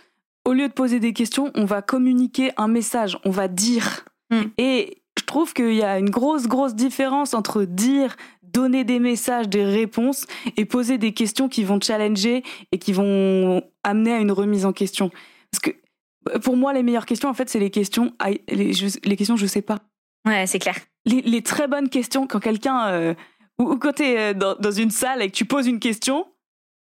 au 0.45 0.53
lieu 0.53 0.69
de 0.69 0.73
poser 0.73 1.01
des 1.01 1.13
questions, 1.13 1.51
on 1.55 1.65
va 1.65 1.83
communiquer 1.83 2.53
un 2.57 2.69
message, 2.69 3.19
on 3.25 3.31
va 3.31 3.49
dire. 3.49 4.05
Mm. 4.31 4.43
Et 4.59 5.03
je 5.19 5.25
trouve 5.25 5.53
qu'il 5.53 5.75
y 5.75 5.83
a 5.83 5.99
une 5.99 6.11
grosse, 6.11 6.47
grosse 6.47 6.75
différence 6.75 7.35
entre 7.35 7.65
dire, 7.65 8.17
donner 8.43 8.85
des 8.85 9.01
messages, 9.01 9.49
des 9.49 9.65
réponses, 9.65 10.27
et 10.57 10.65
poser 10.65 10.99
des 10.99 11.13
questions 11.13 11.49
qui 11.49 11.65
vont 11.65 11.81
challenger 11.81 12.43
et 12.73 12.79
qui 12.79 12.93
vont 12.93 13.63
amener 13.83 14.13
à 14.13 14.19
une 14.19 14.33
remise 14.33 14.65
en 14.65 14.73
question. 14.73 15.11
Parce 15.51 15.61
que, 15.61 16.39
pour 16.41 16.57
moi, 16.57 16.73
les 16.73 16.83
meilleures 16.83 17.07
questions, 17.07 17.29
en 17.29 17.35
fait, 17.35 17.49
c'est 17.49 17.61
les 17.61 17.71
questions, 17.71 18.13
les, 18.49 19.17
questions 19.17 19.37
je 19.37 19.47
sais 19.47 19.63
pas. 19.63 19.79
Ouais, 20.27 20.47
c'est 20.47 20.59
clair. 20.59 20.77
Les, 21.05 21.23
les 21.23 21.43
très 21.43 21.69
bonnes 21.69 21.89
questions, 21.89 22.27
quand 22.27 22.41
quelqu'un, 22.41 22.89
euh, 22.89 23.15
ou, 23.59 23.65
ou 23.73 23.79
quand 23.79 23.93
tu 23.95 24.03
es 24.05 24.35
dans, 24.35 24.55
dans 24.57 24.71
une 24.71 24.91
salle 24.91 25.23
et 25.23 25.31
que 25.31 25.37
tu 25.37 25.45
poses 25.45 25.67
une 25.67 25.81
question, 25.81 26.27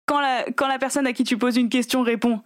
quand 0.07 0.21
la, 0.21 0.45
quand 0.57 0.67
la 0.67 0.79
personne 0.79 1.07
à 1.07 1.13
qui 1.13 1.25
tu 1.25 1.37
poses 1.39 1.57
une 1.57 1.69
question 1.69 2.03
répond 2.03 2.43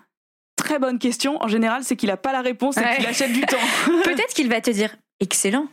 très 0.56 0.78
bonne 0.78 0.98
question, 0.98 1.40
en 1.42 1.48
général, 1.48 1.84
c'est 1.84 1.94
qu'il 1.96 2.10
a 2.10 2.16
pas 2.16 2.32
la 2.32 2.40
réponse 2.42 2.76
et 2.76 2.80
Ouais. 2.80 2.96
qu'il 2.96 3.06
achète 3.06 3.32
du 3.32 3.40
temps. 3.42 3.56
Peut-être 4.04 4.34
qu'il 4.34 4.48
va 4.48 4.60
te 4.60 4.70
dire 4.70 4.96
excellent. 5.20 5.66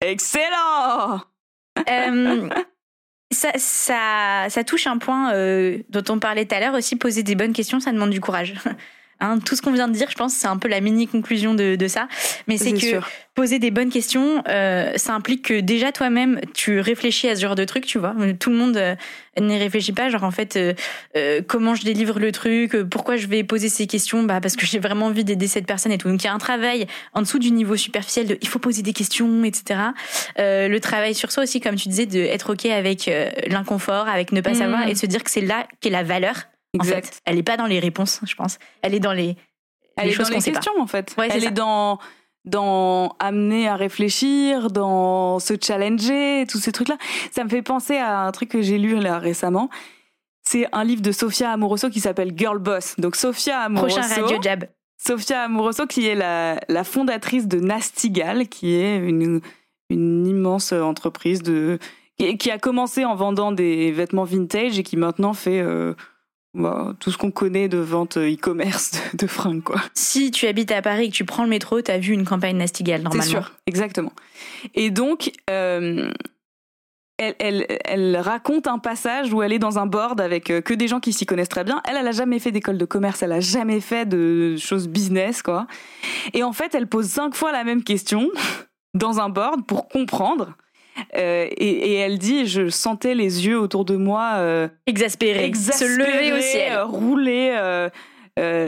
Excellent 0.00 1.20
Euh, 1.88 2.48
ça, 3.32 3.50
ça, 3.56 4.46
ça 4.50 4.64
touche 4.64 4.86
un 4.86 4.98
point 4.98 5.32
euh, 5.32 5.78
dont 5.88 6.02
on 6.10 6.18
parlait 6.18 6.44
tout 6.44 6.54
à 6.54 6.60
l'heure 6.60 6.74
aussi. 6.74 6.96
Poser 6.96 7.22
des 7.22 7.34
bonnes 7.34 7.52
questions, 7.52 7.80
ça 7.80 7.92
demande 7.92 8.10
du 8.10 8.20
courage. 8.20 8.54
Hein, 9.20 9.38
tout 9.38 9.54
ce 9.54 9.62
qu'on 9.62 9.70
vient 9.72 9.86
de 9.88 9.92
dire, 9.92 10.08
je 10.10 10.16
pense, 10.16 10.34
c'est 10.34 10.48
un 10.48 10.56
peu 10.56 10.66
la 10.68 10.80
mini 10.80 11.06
conclusion 11.06 11.54
de, 11.54 11.76
de 11.76 11.86
ça. 11.88 12.08
Mais 12.48 12.58
c'est 12.58 12.72
que 12.72 12.78
sûr. 12.80 13.08
poser 13.36 13.60
des 13.60 13.70
bonnes 13.70 13.90
questions, 13.90 14.42
euh, 14.48 14.92
ça 14.96 15.14
implique 15.14 15.46
que 15.46 15.60
déjà 15.60 15.92
toi-même, 15.92 16.40
tu 16.54 16.80
réfléchis 16.80 17.28
à 17.28 17.36
ce 17.36 17.40
genre 17.42 17.54
de 17.54 17.64
truc, 17.64 17.86
tu 17.86 17.98
vois. 17.98 18.14
Tout 18.40 18.50
le 18.50 18.56
monde 18.56 18.76
euh, 18.76 18.96
n'y 19.40 19.56
réfléchit 19.58 19.92
pas. 19.92 20.08
Genre 20.10 20.24
en 20.24 20.32
fait, 20.32 20.56
euh, 20.56 20.74
euh, 21.16 21.40
comment 21.46 21.76
je 21.76 21.84
délivre 21.84 22.18
le 22.18 22.32
truc, 22.32 22.74
euh, 22.74 22.84
pourquoi 22.84 23.16
je 23.16 23.28
vais 23.28 23.44
poser 23.44 23.68
ces 23.68 23.86
questions, 23.86 24.24
bah 24.24 24.40
parce 24.40 24.56
que 24.56 24.66
j'ai 24.66 24.80
vraiment 24.80 25.06
envie 25.06 25.22
d'aider 25.24 25.46
cette 25.46 25.66
personne 25.66 25.92
et 25.92 25.98
tout. 25.98 26.08
Donc 26.08 26.20
il 26.22 26.26
y 26.26 26.30
a 26.30 26.34
un 26.34 26.38
travail 26.38 26.88
en 27.12 27.20
dessous 27.22 27.38
du 27.38 27.52
niveau 27.52 27.76
superficiel 27.76 28.26
de 28.26 28.38
il 28.42 28.48
faut 28.48 28.58
poser 28.58 28.82
des 28.82 28.92
questions, 28.92 29.44
etc. 29.44 29.78
Euh, 30.40 30.66
le 30.66 30.80
travail 30.80 31.14
sur 31.14 31.30
soi 31.30 31.44
aussi, 31.44 31.60
comme 31.60 31.76
tu 31.76 31.88
disais, 31.88 32.06
de 32.06 32.18
être 32.18 32.54
ok 32.54 32.66
avec 32.66 33.08
l'inconfort, 33.46 34.08
avec 34.08 34.32
ne 34.32 34.40
pas 34.40 34.50
Mhm. 34.50 34.56
savoir 34.56 34.88
et 34.88 34.94
de 34.94 34.98
se 34.98 35.06
dire 35.06 35.22
que 35.22 35.30
c'est 35.30 35.40
là 35.42 35.68
qu'est 35.80 35.90
la 35.90 36.02
valeur. 36.02 36.34
En 36.74 36.82
Exact. 36.82 37.06
fait, 37.06 37.20
elle 37.26 37.38
est 37.38 37.42
pas 37.42 37.56
dans 37.56 37.66
les 37.66 37.78
réponses, 37.78 38.20
je 38.26 38.34
pense. 38.34 38.58
Elle 38.82 38.94
est 38.94 39.00
dans 39.00 39.12
les, 39.12 39.36
Elle 39.96 40.06
les 40.06 40.10
est 40.10 40.14
choses 40.14 40.28
dans 40.30 40.36
qu'on 40.36 40.40
les 40.44 40.52
questions, 40.52 40.72
en 40.80 40.86
fait. 40.86 41.14
Ouais, 41.18 41.28
Elle 41.30 41.44
est 41.44 41.50
dans, 41.50 41.98
dans 42.44 43.14
amener 43.18 43.68
à 43.68 43.76
réfléchir, 43.76 44.70
dans 44.70 45.38
se 45.38 45.54
challenger, 45.60 46.46
tous 46.48 46.58
ces 46.58 46.72
trucs-là. 46.72 46.96
Ça 47.30 47.44
me 47.44 47.48
fait 47.50 47.62
penser 47.62 47.96
à 47.98 48.20
un 48.20 48.32
truc 48.32 48.48
que 48.48 48.62
j'ai 48.62 48.78
lu 48.78 48.96
là 48.98 49.18
récemment. 49.18 49.68
C'est 50.44 50.66
un 50.72 50.82
livre 50.82 51.02
de 51.02 51.12
Sofia 51.12 51.52
Amoroso 51.52 51.88
qui 51.90 52.00
s'appelle 52.00 52.32
Girl 52.36 52.58
Boss. 52.58 52.94
Donc 52.98 53.16
Sofia 53.16 53.60
Amoroso, 53.60 54.00
Prochain 54.00 54.22
radio 54.22 54.42
jab. 54.42 54.64
Sofia 54.98 55.42
Amoroso 55.42 55.86
qui 55.86 56.06
est 56.06 56.14
la, 56.14 56.58
la 56.68 56.84
fondatrice 56.84 57.46
de 57.46 57.60
Nastigal, 57.60 58.48
qui 58.48 58.74
est 58.74 58.96
une, 58.96 59.40
une 59.90 60.26
immense 60.26 60.72
entreprise 60.72 61.42
de 61.42 61.78
qui, 62.18 62.36
qui 62.38 62.50
a 62.50 62.58
commencé 62.58 63.04
en 63.04 63.14
vendant 63.14 63.52
des 63.52 63.92
vêtements 63.92 64.24
vintage 64.24 64.78
et 64.78 64.82
qui 64.82 64.96
maintenant 64.96 65.32
fait 65.32 65.60
euh, 65.60 65.94
bah, 66.54 66.94
tout 67.00 67.10
ce 67.10 67.16
qu'on 67.18 67.30
connaît 67.30 67.68
de 67.68 67.78
vente 67.78 68.18
e-commerce 68.18 68.92
de, 69.12 69.18
de 69.18 69.26
fringues 69.26 69.62
quoi. 69.62 69.80
Si 69.94 70.30
tu 70.30 70.46
habites 70.46 70.70
à 70.70 70.82
Paris 70.82 71.06
et 71.06 71.08
que 71.08 71.14
tu 71.14 71.24
prends 71.24 71.44
le 71.44 71.48
métro, 71.48 71.80
t'as 71.80 71.98
vu 71.98 72.12
une 72.12 72.24
campagne 72.24 72.56
Nastigal 72.56 72.98
C'est 73.00 73.04
normalement. 73.04 73.30
sûr, 73.30 73.52
exactement. 73.66 74.12
Et 74.74 74.90
donc, 74.90 75.32
euh, 75.50 76.10
elle, 77.18 77.34
elle, 77.38 77.66
elle 77.84 78.16
raconte 78.16 78.66
un 78.66 78.78
passage 78.78 79.32
où 79.32 79.42
elle 79.42 79.52
est 79.52 79.58
dans 79.58 79.78
un 79.78 79.86
board 79.86 80.20
avec 80.20 80.50
euh, 80.50 80.60
que 80.60 80.74
des 80.74 80.88
gens 80.88 81.00
qui 81.00 81.12
s'y 81.12 81.24
connaissent 81.26 81.48
très 81.48 81.64
bien. 81.64 81.80
Elle, 81.88 81.96
elle 81.96 82.08
a 82.08 82.12
jamais 82.12 82.38
fait 82.38 82.50
d'école 82.50 82.78
de 82.78 82.84
commerce, 82.84 83.22
elle 83.22 83.32
a 83.32 83.40
jamais 83.40 83.80
fait 83.80 84.06
de 84.06 84.56
choses 84.56 84.88
business, 84.88 85.42
quoi. 85.42 85.66
Et 86.34 86.42
en 86.42 86.52
fait, 86.52 86.74
elle 86.74 86.86
pose 86.86 87.06
cinq 87.06 87.34
fois 87.34 87.52
la 87.52 87.64
même 87.64 87.84
question 87.84 88.28
dans 88.94 89.20
un 89.20 89.28
board 89.28 89.64
pour 89.66 89.88
comprendre. 89.88 90.54
Euh, 91.16 91.46
et, 91.50 91.68
et 91.68 91.94
elle 91.94 92.18
dit, 92.18 92.46
je 92.46 92.68
sentais 92.68 93.14
les 93.14 93.46
yeux 93.46 93.58
autour 93.58 93.84
de 93.84 93.96
moi 93.96 94.32
euh, 94.36 94.68
Exaspéré. 94.86 95.44
exaspérés, 95.44 95.90
Se 95.94 95.98
lever 95.98 96.32
au 96.32 96.40
ciel. 96.40 96.72
euh, 96.74 96.84
rouler. 96.84 97.88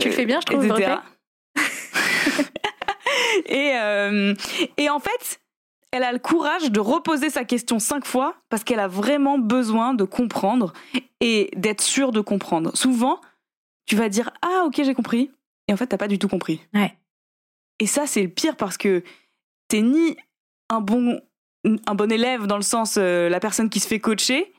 Tu 0.01 0.09
le 0.09 0.15
fais 0.15 0.27
bien, 0.27 0.41
je 0.41 0.47
trouve, 0.47 0.65
etc. 0.65 0.97
et, 3.47 3.73
et 4.83 4.91
en 4.91 4.99
fait, 5.01 5.41
elle 5.91 6.03
a 6.03 6.13
le 6.13 6.19
courage 6.19 6.71
de 6.71 6.81
reposer 6.81 7.31
sa 7.31 7.45
question 7.45 7.79
cinq 7.79 8.05
fois 8.07 8.35
parce 8.49 8.65
qu'elle 8.65 8.81
a 8.81 8.89
vraiment 8.89 9.39
besoin 9.39 9.95
de 9.95 10.05
comprendre 10.05 10.73
et 11.21 11.51
d'être 11.57 11.81
sûre 11.83 12.11
de 12.13 12.21
comprendre. 12.21 12.77
Souvent, 12.77 13.21
tu 13.87 13.97
vas 13.97 14.09
dire 14.09 14.31
Ah, 14.43 14.65
ok, 14.67 14.81
j'ai 14.83 14.95
compris. 14.95 15.31
Et 15.69 15.73
en 15.73 15.77
fait, 15.77 15.87
t'as 15.87 15.97
pas 15.99 16.09
du 16.09 16.19
tout 16.19 16.29
compris. 16.29 16.61
Ouais. 16.75 16.95
Et 17.81 17.87
ça, 17.87 18.07
c'est 18.07 18.23
le 18.23 18.29
pire 18.29 18.57
parce 18.57 18.77
que 18.77 19.03
t'es 19.69 19.83
ni 19.83 20.17
un 20.69 20.81
bon, 20.81 21.21
un 21.64 21.94
bon 21.94 22.11
élève 22.12 22.46
dans 22.46 22.57
le 22.57 22.62
sens 22.62 22.96
euh, 22.98 23.29
la 23.29 23.40
personne 23.40 23.70
qui 23.70 23.81
se 23.81 23.87
fait 23.88 24.00
coacher, 24.00 24.53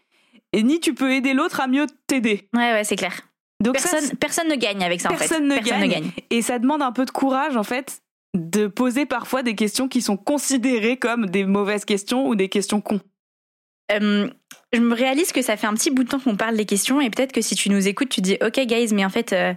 et 0.53 0.63
ni 0.63 0.79
tu 0.79 0.93
peux 0.93 1.11
aider 1.11 1.33
l'autre 1.33 1.59
à 1.61 1.67
mieux 1.67 1.85
t'aider. 2.07 2.47
Ouais, 2.53 2.71
ouais, 2.73 2.83
c'est 2.83 2.95
clair. 2.95 3.21
Donc 3.61 3.77
ça, 3.77 3.89
Personne, 3.89 4.17
personne 4.17 4.47
ne 4.49 4.55
gagne 4.55 4.83
avec 4.83 5.01
ça, 5.01 5.09
en 5.09 5.13
fait. 5.13 5.19
Personne 5.19 5.47
ne 5.47 5.55
personne 5.55 5.79
ne 5.81 5.87
gagne. 5.87 6.03
gagne. 6.03 6.11
Et 6.29 6.41
ça 6.41 6.59
demande 6.59 6.81
un 6.81 6.91
peu 6.91 7.05
de 7.05 7.11
courage, 7.11 7.55
en 7.55 7.63
fait, 7.63 8.01
de 8.35 8.67
poser 8.67 9.05
parfois 9.05 9.43
des 9.43 9.55
questions 9.55 9.87
qui 9.87 10.01
sont 10.01 10.17
considérées 10.17 10.97
comme 10.97 11.27
des 11.27 11.45
mauvaises 11.45 11.85
questions 11.85 12.27
ou 12.27 12.35
des 12.35 12.49
questions 12.49 12.81
cons. 12.81 12.99
Euh, 13.91 14.29
je 14.73 14.79
me 14.79 14.93
réalise 14.95 15.31
que 15.31 15.41
ça 15.41 15.57
fait 15.57 15.67
un 15.67 15.73
petit 15.73 15.91
bout 15.91 16.03
de 16.03 16.09
temps 16.09 16.19
qu'on 16.19 16.35
parle 16.35 16.57
des 16.57 16.65
questions 16.65 16.99
et 16.99 17.09
peut-être 17.09 17.31
que 17.31 17.41
si 17.41 17.55
tu 17.55 17.69
nous 17.69 17.87
écoutes, 17.87 18.09
tu 18.09 18.21
dis 18.21 18.37
OK, 18.41 18.59
guys, 18.59 18.93
mais 18.93 19.05
en 19.05 19.09
fait, 19.09 19.31
euh, 19.31 19.53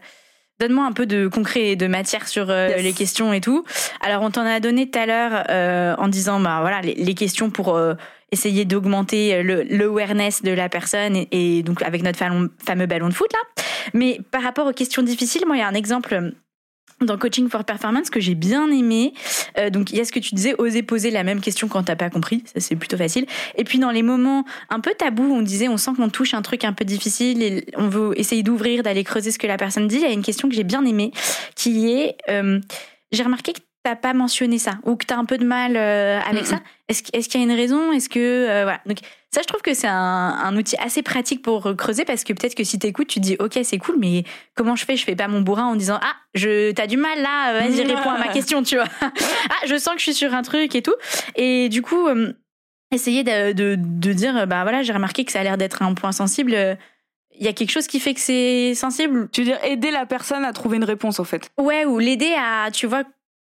donne-moi 0.60 0.84
un 0.84 0.92
peu 0.92 1.06
de 1.06 1.28
concret 1.28 1.68
et 1.68 1.76
de 1.76 1.86
matière 1.86 2.26
sur 2.28 2.50
euh, 2.50 2.68
Yes. 2.68 2.82
les 2.82 2.92
questions 2.92 3.32
et 3.32 3.40
tout. 3.40 3.64
Alors, 4.00 4.22
on 4.22 4.30
t'en 4.30 4.44
a 4.44 4.60
donné 4.60 4.90
tout 4.90 4.98
à 4.98 5.06
l'heure 5.06 5.44
euh, 5.50 5.94
en 5.98 6.08
disant, 6.08 6.40
bah 6.40 6.58
voilà, 6.60 6.80
les, 6.80 6.94
les 6.94 7.14
questions 7.14 7.50
pour 7.50 7.76
euh, 7.76 7.94
essayer 8.32 8.64
d'augmenter 8.64 9.42
le 9.42 9.62
l'awareness 9.62 10.42
de 10.42 10.50
la 10.52 10.68
personne 10.68 11.16
et, 11.16 11.28
et 11.32 11.62
donc 11.62 11.82
avec 11.82 12.02
notre 12.02 12.18
fameux, 12.18 12.50
fameux 12.64 12.86
ballon 12.86 13.08
de 13.08 13.14
foot 13.14 13.32
là. 13.32 13.62
Mais 13.94 14.20
par 14.30 14.42
rapport 14.42 14.66
aux 14.66 14.72
questions 14.72 15.02
difficiles, 15.02 15.44
moi, 15.46 15.56
il 15.56 15.60
y 15.60 15.62
a 15.62 15.68
un 15.68 15.74
exemple. 15.74 16.32
Dans 17.00 17.16
Coaching 17.16 17.48
for 17.48 17.64
Performance 17.64 18.10
que 18.10 18.20
j'ai 18.20 18.34
bien 18.34 18.70
aimé. 18.70 19.12
Euh, 19.56 19.70
donc 19.70 19.92
il 19.92 19.98
y 19.98 20.00
a 20.00 20.04
ce 20.04 20.12
que 20.12 20.18
tu 20.18 20.34
disais, 20.34 20.54
oser 20.58 20.82
poser 20.82 21.10
la 21.10 21.22
même 21.24 21.40
question 21.40 21.68
quand 21.68 21.84
t'as 21.84 21.96
pas 21.96 22.10
compris, 22.10 22.42
ça 22.52 22.60
c'est 22.60 22.76
plutôt 22.76 22.96
facile. 22.96 23.26
Et 23.56 23.64
puis 23.64 23.78
dans 23.78 23.90
les 23.90 24.02
moments 24.02 24.44
un 24.68 24.80
peu 24.80 24.92
tabous, 24.98 25.32
on 25.32 25.42
disait, 25.42 25.68
on 25.68 25.76
sent 25.76 25.92
qu'on 25.96 26.08
touche 26.08 26.34
un 26.34 26.42
truc 26.42 26.64
un 26.64 26.72
peu 26.72 26.84
difficile 26.84 27.42
et 27.42 27.66
on 27.76 27.88
veut 27.88 28.18
essayer 28.18 28.42
d'ouvrir, 28.42 28.82
d'aller 28.82 29.04
creuser 29.04 29.30
ce 29.30 29.38
que 29.38 29.46
la 29.46 29.56
personne 29.56 29.86
dit. 29.86 29.96
Il 29.96 30.02
y 30.02 30.06
a 30.06 30.10
une 30.10 30.22
question 30.22 30.48
que 30.48 30.54
j'ai 30.54 30.64
bien 30.64 30.84
aimée, 30.84 31.12
qui 31.54 31.90
est, 31.92 32.16
euh, 32.28 32.60
j'ai 33.12 33.22
remarqué 33.22 33.52
que 33.52 33.60
t'as 33.88 33.96
pas 33.96 34.12
mentionné 34.12 34.58
ça 34.58 34.78
ou 34.84 34.96
que 34.96 35.06
t'as 35.06 35.16
un 35.16 35.24
peu 35.24 35.38
de 35.38 35.44
mal 35.46 35.76
euh, 35.76 36.20
avec 36.20 36.46
ça 36.46 36.60
Est-ce 36.88 37.02
est-ce 37.14 37.28
qu'il 37.28 37.40
y 37.40 37.42
a 37.42 37.46
une 37.46 37.56
raison 37.56 37.90
Est-ce 37.92 38.08
que 38.10 38.18
euh, 38.18 38.62
voilà 38.64 38.80
Donc 38.84 38.98
ça, 39.32 39.40
je 39.40 39.46
trouve 39.46 39.62
que 39.62 39.72
c'est 39.72 39.88
un, 39.88 39.94
un 39.94 40.56
outil 40.56 40.76
assez 40.76 41.02
pratique 41.02 41.42
pour 41.42 41.74
creuser 41.76 42.04
parce 42.04 42.24
que 42.24 42.32
peut-être 42.34 42.54
que 42.54 42.64
si 42.64 42.78
t'écoutes, 42.78 43.08
tu 43.08 43.20
te 43.20 43.24
dis 43.24 43.36
ok 43.38 43.58
c'est 43.62 43.78
cool, 43.78 43.96
mais 43.98 44.24
comment 44.54 44.76
je 44.76 44.84
fais? 44.84 44.96
Je 44.96 45.04
fais 45.04 45.16
pas 45.16 45.28
mon 45.28 45.40
bourrin 45.40 45.66
en 45.66 45.76
disant 45.76 45.98
ah 46.02 46.12
je 46.34 46.72
t'as 46.72 46.86
du 46.86 46.98
mal 46.98 47.20
là, 47.22 47.54
euh, 47.54 47.60
vas-y 47.60 47.82
réponds 47.82 48.10
à 48.10 48.18
ma 48.18 48.28
question, 48.28 48.62
tu 48.62 48.76
vois 48.76 48.86
Ah 49.00 49.66
je 49.66 49.76
sens 49.78 49.94
que 49.94 50.00
je 50.00 50.04
suis 50.04 50.14
sur 50.14 50.34
un 50.34 50.42
truc 50.42 50.74
et 50.74 50.82
tout. 50.82 50.94
Et 51.36 51.70
du 51.70 51.80
coup, 51.80 52.08
euh, 52.08 52.32
essayer 52.90 53.24
de, 53.24 53.52
de, 53.52 53.76
de 53.78 54.12
dire 54.12 54.46
bah 54.46 54.62
voilà 54.64 54.82
j'ai 54.82 54.92
remarqué 54.92 55.24
que 55.24 55.32
ça 55.32 55.40
a 55.40 55.44
l'air 55.44 55.56
d'être 55.56 55.80
un 55.82 55.94
point 55.94 56.12
sensible. 56.12 56.76
Il 57.40 57.44
y 57.44 57.48
a 57.48 57.52
quelque 57.52 57.70
chose 57.70 57.86
qui 57.86 58.00
fait 58.00 58.14
que 58.14 58.20
c'est 58.20 58.74
sensible 58.74 59.28
Tu 59.30 59.42
veux 59.42 59.46
dire 59.46 59.64
aider 59.64 59.90
la 59.92 60.06
personne 60.06 60.44
à 60.44 60.52
trouver 60.52 60.76
une 60.76 60.84
réponse 60.84 61.20
en 61.20 61.24
fait. 61.24 61.50
Ouais, 61.56 61.84
ou 61.84 61.98
l'aider 62.00 62.34
à, 62.36 62.70
tu 62.72 62.86
vois, 62.86 63.04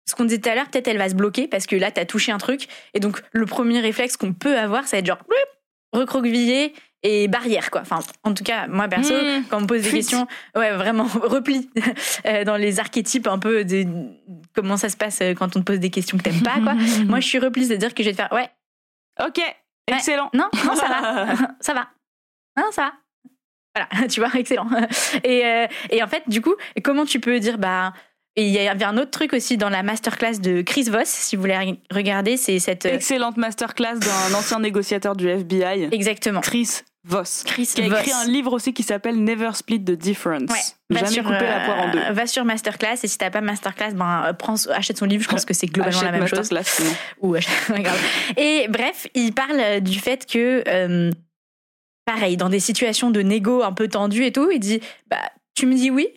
ce 0.10 0.16
qu'on 0.16 0.26
disait 0.26 0.40
tout 0.42 0.50
à 0.50 0.56
l'heure, 0.56 0.68
peut-être 0.70 0.88
elle 0.88 0.98
va 0.98 1.10
se 1.10 1.16
bloquer 1.16 1.48
parce 1.48 1.68
que 1.68 1.76
là, 1.76 1.92
t'as 1.92 2.06
touché 2.06 2.32
un 2.32 2.38
truc. 2.38 2.68
Et 2.94 3.00
donc, 3.00 3.22
le 3.32 3.46
premier 3.46 3.80
réflexe 3.80 4.18
qu'on 4.18 4.34
peut 4.34 4.58
avoir, 4.58 4.86
ça 4.88 4.98
va 4.98 5.00
être 5.00 5.06
genre, 5.06 5.24
blip, 5.28 5.48
recroqueviller 5.94 6.74
et 7.04 7.28
barrière, 7.28 7.72
quoi. 7.72 7.82
Enfin, 7.82 8.00
en 8.24 8.34
tout 8.34 8.44
cas, 8.44 8.68
moi, 8.68 8.88
perso, 8.88 9.14
Mmh. 9.14 9.44
quand 9.50 9.58
on 9.58 9.62
me 9.62 9.68
pose 9.68 9.82
des 9.82 9.90
Fuite. 9.90 10.02
questions, 10.02 10.28
ouais, 10.56 10.72
vraiment, 10.76 11.04
repli 11.24 11.70
euh, 12.26 12.44
dans 12.44 12.58
les 12.58 12.80
archétypes 12.80 13.28
un 13.28 13.40
peu 13.40 13.66
de 13.66 13.86
comment 14.56 14.78
ça 14.78 14.90
se 14.90 14.98
passe 14.98 15.20
euh, 15.22 15.34
quand 15.34 15.56
on 15.56 15.60
te 15.62 15.66
pose 15.66 15.80
des 15.80 15.90
questions 15.90 16.18
que 16.18 16.24
t'aimes 16.24 16.44
pas, 16.44 16.60
quoi. 16.62 16.74
moi, 17.06 17.20
je 17.20 17.28
suis 17.28 17.40
repli, 17.40 17.66
c'est-à-dire 17.66 17.94
que 17.94 18.04
je 18.04 18.10
vais 18.10 18.16
te 18.16 18.22
faire, 18.22 18.32
ouais, 18.34 18.50
Ok, 19.26 19.40
excellent. 19.88 20.30
non, 20.34 20.48
non, 20.66 20.76
ça 20.76 20.88
va, 20.88 21.26
ça 21.60 21.74
va. 21.74 21.88
Non, 22.58 22.72
ça 22.72 22.82
va. 22.84 22.94
Voilà, 23.76 24.08
tu 24.08 24.20
vois, 24.20 24.30
excellent. 24.38 24.68
Et, 25.24 25.46
euh, 25.46 25.68
et 25.90 26.04
en 26.04 26.08
fait, 26.08 26.24
du 26.28 26.42
coup, 26.42 26.54
comment 26.84 27.06
tu 27.06 27.20
peux 27.20 27.40
dire, 27.40 27.58
bah, 27.58 27.94
et 28.36 28.48
il 28.48 28.54
y 28.54 28.60
avait 28.60 28.86
un 28.86 28.98
autre 28.98 29.12
truc 29.12 29.34
aussi 29.34 29.58
dans 29.58 29.70
la 29.70 29.84
masterclass 29.84 30.40
de 30.40 30.62
Chris 30.62 30.84
Voss, 30.84 31.08
si 31.08 31.36
vous 31.36 31.42
voulez 31.42 31.54
re- 31.56 31.78
regarder, 31.92 32.38
c'est 32.38 32.60
cette. 32.60 32.86
euh, 32.86 32.96
Excellente 32.96 33.38
masterclass 33.38 34.00
d'un 34.00 34.34
ancien 34.38 34.60
négociateur 34.60 35.16
du 35.16 35.28
FBI, 35.28 35.90
exactement. 35.92 36.40
Chris 36.42 36.82
Voss, 37.04 37.42
Chris 37.48 37.68
qui 37.74 37.82
a 37.82 37.86
écrit 37.88 38.12
Voss. 38.12 38.26
un 38.26 38.30
livre 38.30 38.54
aussi 38.54 38.74
qui 38.74 38.84
s'appelle 38.84 39.24
Never 39.24 39.50
Split 39.54 39.80
the 39.84 39.92
Difference. 39.94 40.44
Ouais. 40.52 40.60
Va 40.92 41.00
Jamais 41.00 41.12
sur, 41.12 41.24
couper 41.24 41.46
la 41.48 41.60
poire 41.66 41.80
en 41.80 41.92
deux. 41.92 41.98
euh, 42.00 42.12
Va 42.12 42.28
sur 42.28 42.46
Masterclass 42.46 42.98
et 43.04 43.08
si 43.08 43.18
t'as 43.18 43.32
pas 43.32 43.42
Masterclass, 43.42 43.94
ben 43.96 44.26
euh, 44.28 44.34
prends, 44.34 44.54
achète 44.70 44.98
son 45.00 45.06
livre. 45.06 45.24
Je 45.24 45.30
pense 45.30 45.44
que 45.46 45.54
c'est 45.56 45.66
globalement 45.66 45.98
Achète 46.00 46.12
la 46.12 46.20
même 46.20 46.28
chose. 46.28 46.50
Ou. 47.22 47.36
Et 48.38 48.68
bref, 48.70 49.08
il 49.16 49.34
parle 49.34 49.82
du 49.82 49.98
fait 50.00 50.26
que, 50.32 50.64
euh, 50.68 51.10
pareil, 52.06 52.38
dans 52.38 52.50
des 52.50 52.60
situations 52.60 53.10
de 53.10 53.22
négo 53.22 53.64
un 53.64 53.74
peu 53.74 53.88
tendues 53.88 54.26
et 54.26 54.32
tout, 54.32 54.52
il 54.52 54.60
dit, 54.60 54.80
bah, 55.10 55.18
tu 55.56 55.66
me 55.66 55.74
dis 55.74 55.90
oui, 55.90 56.08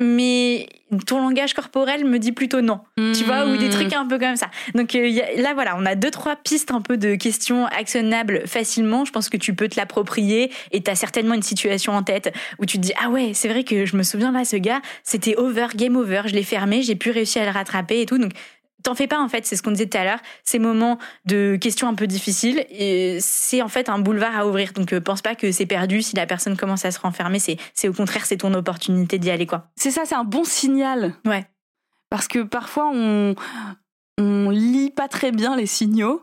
mais 0.00 0.66
ton 1.06 1.20
langage 1.22 1.54
corporel 1.54 2.04
me 2.04 2.18
dit 2.18 2.32
plutôt 2.32 2.62
non. 2.62 2.80
Tu 2.96 3.22
vois, 3.24 3.44
ou 3.46 3.56
des 3.56 3.66
Hmm. 3.66 3.70
trucs 3.70 3.92
un 3.92 4.06
peu 4.06 4.18
comme 4.18 4.36
ça. 4.36 4.50
Donc 4.74 4.94
euh, 4.94 5.06
y 5.06 5.20
a- 5.20 5.40
là, 5.40 5.54
voilà, 5.54 5.76
on 5.78 5.86
a 5.86 5.94
deux, 5.94 6.10
trois 6.10 6.36
pistes 6.36 6.70
un 6.72 6.80
peu 6.80 6.96
de 6.96 7.14
questions 7.14 7.66
actionnables 7.66 8.42
facilement. 8.46 9.04
Je 9.04 9.12
pense 9.12 9.28
que 9.28 9.36
tu 9.36 9.54
peux 9.54 9.68
te 9.68 9.76
l'approprier 9.76 10.50
et 10.72 10.82
tu 10.82 10.90
as 10.90 10.94
certainement 10.94 11.34
une 11.34 11.42
situation 11.42 11.92
en 11.92 12.02
tête 12.02 12.32
où 12.58 12.66
tu 12.66 12.78
te 12.78 12.82
dis, 12.82 12.92
ah 13.00 13.10
ouais, 13.10 13.32
c'est 13.34 13.48
vrai 13.48 13.62
que 13.62 13.84
je 13.84 13.96
me 13.96 14.02
souviens 14.02 14.32
là, 14.32 14.44
ce 14.44 14.56
gars, 14.56 14.80
c'était 15.04 15.36
over, 15.36 15.66
game 15.76 15.96
over, 15.96 16.22
je 16.26 16.34
l'ai 16.34 16.42
fermé, 16.42 16.82
j'ai 16.82 16.96
pu 16.96 17.10
réussir 17.10 17.42
à 17.42 17.44
le 17.44 17.50
rattraper 17.52 18.00
et 18.00 18.06
tout. 18.06 18.18
Donc 18.18 18.32
t'en 18.82 18.94
fais 18.94 19.06
pas 19.06 19.20
en 19.20 19.28
fait, 19.28 19.46
c'est 19.46 19.56
ce 19.56 19.62
qu'on 19.62 19.70
disait 19.70 19.88
tout 19.88 19.98
à 19.98 20.04
l'heure. 20.04 20.20
Ces 20.44 20.58
moments 20.58 20.98
de 21.24 21.56
questions 21.60 21.88
un 21.88 21.94
peu 21.94 22.06
difficiles, 22.06 22.64
et 22.70 23.18
c'est 23.20 23.62
en 23.62 23.68
fait 23.68 23.88
un 23.88 23.98
boulevard 23.98 24.36
à 24.36 24.46
ouvrir. 24.46 24.72
Donc 24.72 24.92
euh, 24.92 25.00
pense 25.00 25.22
pas 25.22 25.34
que 25.34 25.52
c'est 25.52 25.66
perdu 25.66 26.02
si 26.02 26.16
la 26.16 26.26
personne 26.26 26.56
commence 26.56 26.84
à 26.84 26.90
se 26.90 27.00
renfermer. 27.00 27.38
C'est, 27.38 27.56
c'est 27.74 27.88
au 27.88 27.92
contraire, 27.92 28.26
c'est 28.26 28.38
ton 28.38 28.54
opportunité 28.54 29.18
d'y 29.18 29.30
aller 29.30 29.46
quoi. 29.46 29.70
C'est 29.76 29.90
ça, 29.90 30.02
c'est 30.04 30.14
un 30.14 30.24
bon 30.24 30.44
signal. 30.44 31.14
Ouais. 31.24 31.46
Parce 32.10 32.26
que 32.26 32.40
parfois, 32.40 32.90
on, 32.92 33.34
on 34.18 34.50
lit 34.50 34.90
pas 34.90 35.08
très 35.08 35.32
bien 35.32 35.56
les 35.56 35.66
signaux. 35.66 36.22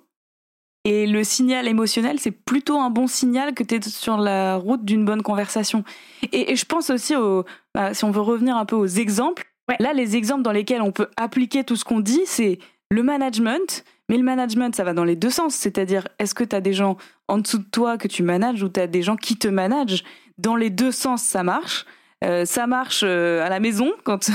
Et 0.84 1.06
le 1.06 1.26
signal 1.26 1.68
émotionnel, 1.68 2.18
c'est 2.18 2.32
plutôt 2.32 2.80
un 2.80 2.90
bon 2.90 3.08
signal 3.08 3.54
que 3.54 3.64
tu 3.64 3.76
es 3.76 3.82
sur 3.82 4.16
la 4.16 4.56
route 4.56 4.86
d'une 4.86 5.04
bonne 5.04 5.22
conversation. 5.22 5.84
Et, 6.32 6.54
et 6.54 6.56
je 6.56 6.64
pense 6.64 6.90
aussi, 6.90 7.14
au, 7.14 7.44
bah, 7.76 7.94
si 7.94 8.06
on 8.06 8.12
veut 8.12 8.22
revenir 8.22 8.56
un 8.56 8.64
peu 8.64 8.78
aux 8.78 8.88
exemples, 8.88 9.52
Là, 9.80 9.94
les 9.94 10.16
exemples 10.16 10.44
dans 10.44 10.52
lesquels 10.52 10.82
on 10.82 10.92
peut 10.92 11.10
appliquer 11.18 11.64
tout 11.64 11.76
ce 11.76 11.84
qu'on 11.84 12.00
dit, 12.00 12.22
c'est 12.26 12.60
le 12.90 13.04
management. 13.04 13.84
Mais 14.10 14.18
le 14.18 14.24
management, 14.24 14.74
ça 14.74 14.84
va 14.84 14.94
dans 14.94 15.04
les 15.04 15.16
deux 15.16 15.30
sens. 15.30 15.54
C'est-à-dire, 15.54 16.08
est-ce 16.20 16.34
que 16.34 16.44
tu 16.44 16.56
as 16.56 16.62
des 16.62 16.74
gens 16.74 16.98
en 17.28 17.38
dessous 17.40 17.58
de 17.58 17.66
toi 17.66 17.98
que 17.98 18.08
tu 18.08 18.24
manages 18.24 18.64
ou 18.64 18.70
tu 18.70 18.80
as 18.80 18.88
des 18.88 19.02
gens 19.02 19.18
qui 19.18 19.38
te 19.38 19.48
managent? 19.48 20.04
Dans 20.38 20.56
les 20.56 20.70
deux 20.70 20.92
sens, 20.92 21.24
ça 21.24 21.44
marche. 21.44 21.86
Euh, 22.24 22.46
ça 22.46 22.66
marche 22.66 23.02
euh, 23.04 23.46
à 23.46 23.50
la 23.50 23.60
maison 23.60 23.94
quand 24.04 24.32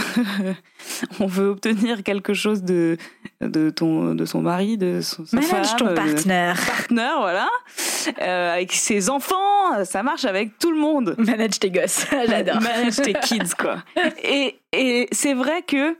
on 1.21 1.27
veut 1.27 1.49
obtenir 1.49 2.05
quelque 2.05 2.33
chose 2.33 2.62
de, 2.62 2.97
de, 3.40 3.71
ton, 3.71 4.14
de 4.14 4.25
son 4.25 4.40
mari, 4.40 4.79
de 4.79 5.01
son, 5.01 5.27
sa 5.27 5.37
Manage 5.38 5.66
femme, 5.66 5.77
ton 5.79 5.87
euh, 5.88 5.95
partenaire. 5.95 6.61
voilà. 6.88 7.49
Euh, 8.21 8.55
avec 8.55 8.73
ses 8.73 9.11
enfants, 9.11 9.85
ça 9.85 10.05
marche 10.05 10.25
avec 10.25 10.59
tout 10.59 10.71
le 10.71 10.79
monde. 10.79 11.16
Manage 11.18 11.59
tes 11.59 11.73
gosses. 11.73 12.07
J'adore. 12.29 12.61
Manage 12.61 12.97
tes 12.97 13.14
kids, 13.14 13.55
quoi. 13.59 13.83
Et, 14.23 14.61
et 14.73 15.09
c'est 15.11 15.35
vrai 15.35 15.62
que 15.62 15.97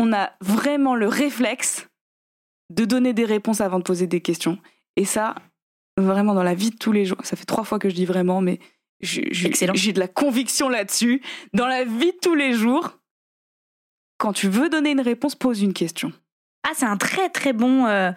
on 0.00 0.12
a 0.12 0.30
vraiment 0.40 0.96
le 0.96 1.06
réflexe 1.06 1.86
de 2.70 2.84
donner 2.84 3.12
des 3.12 3.24
réponses 3.24 3.60
avant 3.60 3.78
de 3.78 3.84
poser 3.84 4.08
des 4.08 4.20
questions. 4.20 4.58
Et 4.96 5.04
ça, 5.04 5.36
vraiment 5.96 6.34
dans 6.34 6.42
la 6.42 6.54
vie 6.54 6.70
de 6.70 6.76
tous 6.76 6.92
les 6.92 7.04
jours, 7.04 7.18
ça 7.22 7.36
fait 7.36 7.44
trois 7.44 7.64
fois 7.64 7.78
que 7.78 7.88
je 7.88 7.94
dis 7.94 8.06
vraiment, 8.06 8.40
mais 8.40 8.58
j'ai 9.00 9.92
de 9.92 9.98
la 10.00 10.08
conviction 10.08 10.68
là-dessus. 10.68 11.22
Dans 11.54 11.66
la 11.66 11.84
vie 11.84 12.12
de 12.12 12.18
tous 12.22 12.34
les 12.34 12.52
jours, 12.52 12.98
quand 14.18 14.32
tu 14.32 14.48
veux 14.48 14.68
donner 14.68 14.90
une 14.90 15.00
réponse, 15.00 15.34
pose 15.34 15.62
une 15.62 15.72
question. 15.72 16.12
Ah, 16.62 16.72
c'est 16.74 16.84
un 16.84 16.98
très 16.98 17.30
très 17.30 17.54
bon 17.54 17.86
euh, 17.86 18.12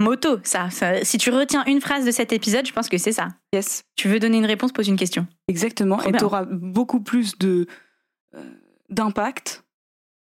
motto, 0.00 0.40
ça. 0.42 0.68
Ça- 0.70 1.04
Si 1.04 1.16
tu 1.16 1.30
retiens 1.30 1.64
une 1.66 1.80
phrase 1.80 2.04
de 2.04 2.10
cet 2.10 2.32
épisode, 2.32 2.66
je 2.66 2.72
pense 2.72 2.88
que 2.88 2.98
c'est 2.98 3.12
ça. 3.12 3.28
Yes, 3.52 3.84
Tu 3.94 4.08
veux 4.08 4.18
donner 4.18 4.38
une 4.38 4.46
réponse, 4.46 4.72
pose 4.72 4.88
une 4.88 4.96
question. 4.96 5.26
exactement. 5.46 5.98
Trop 5.98 6.10
et 6.10 6.12
tu 6.12 6.24
auras 6.24 6.44
beaucoup 6.44 7.00
plus 7.00 7.38
de 7.38 7.66
euh, 8.34 8.42
d'impact 8.90 9.64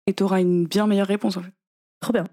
et 0.07 0.13
tu 0.15 0.23
auras 0.23 0.41
une 0.41 0.65
bien 0.65 0.87
meilleure 0.87 1.05
réponse 1.07 1.37
en 1.37 1.43
fait. 1.43 1.53
Trop 2.01 2.11
bien. 2.13 2.23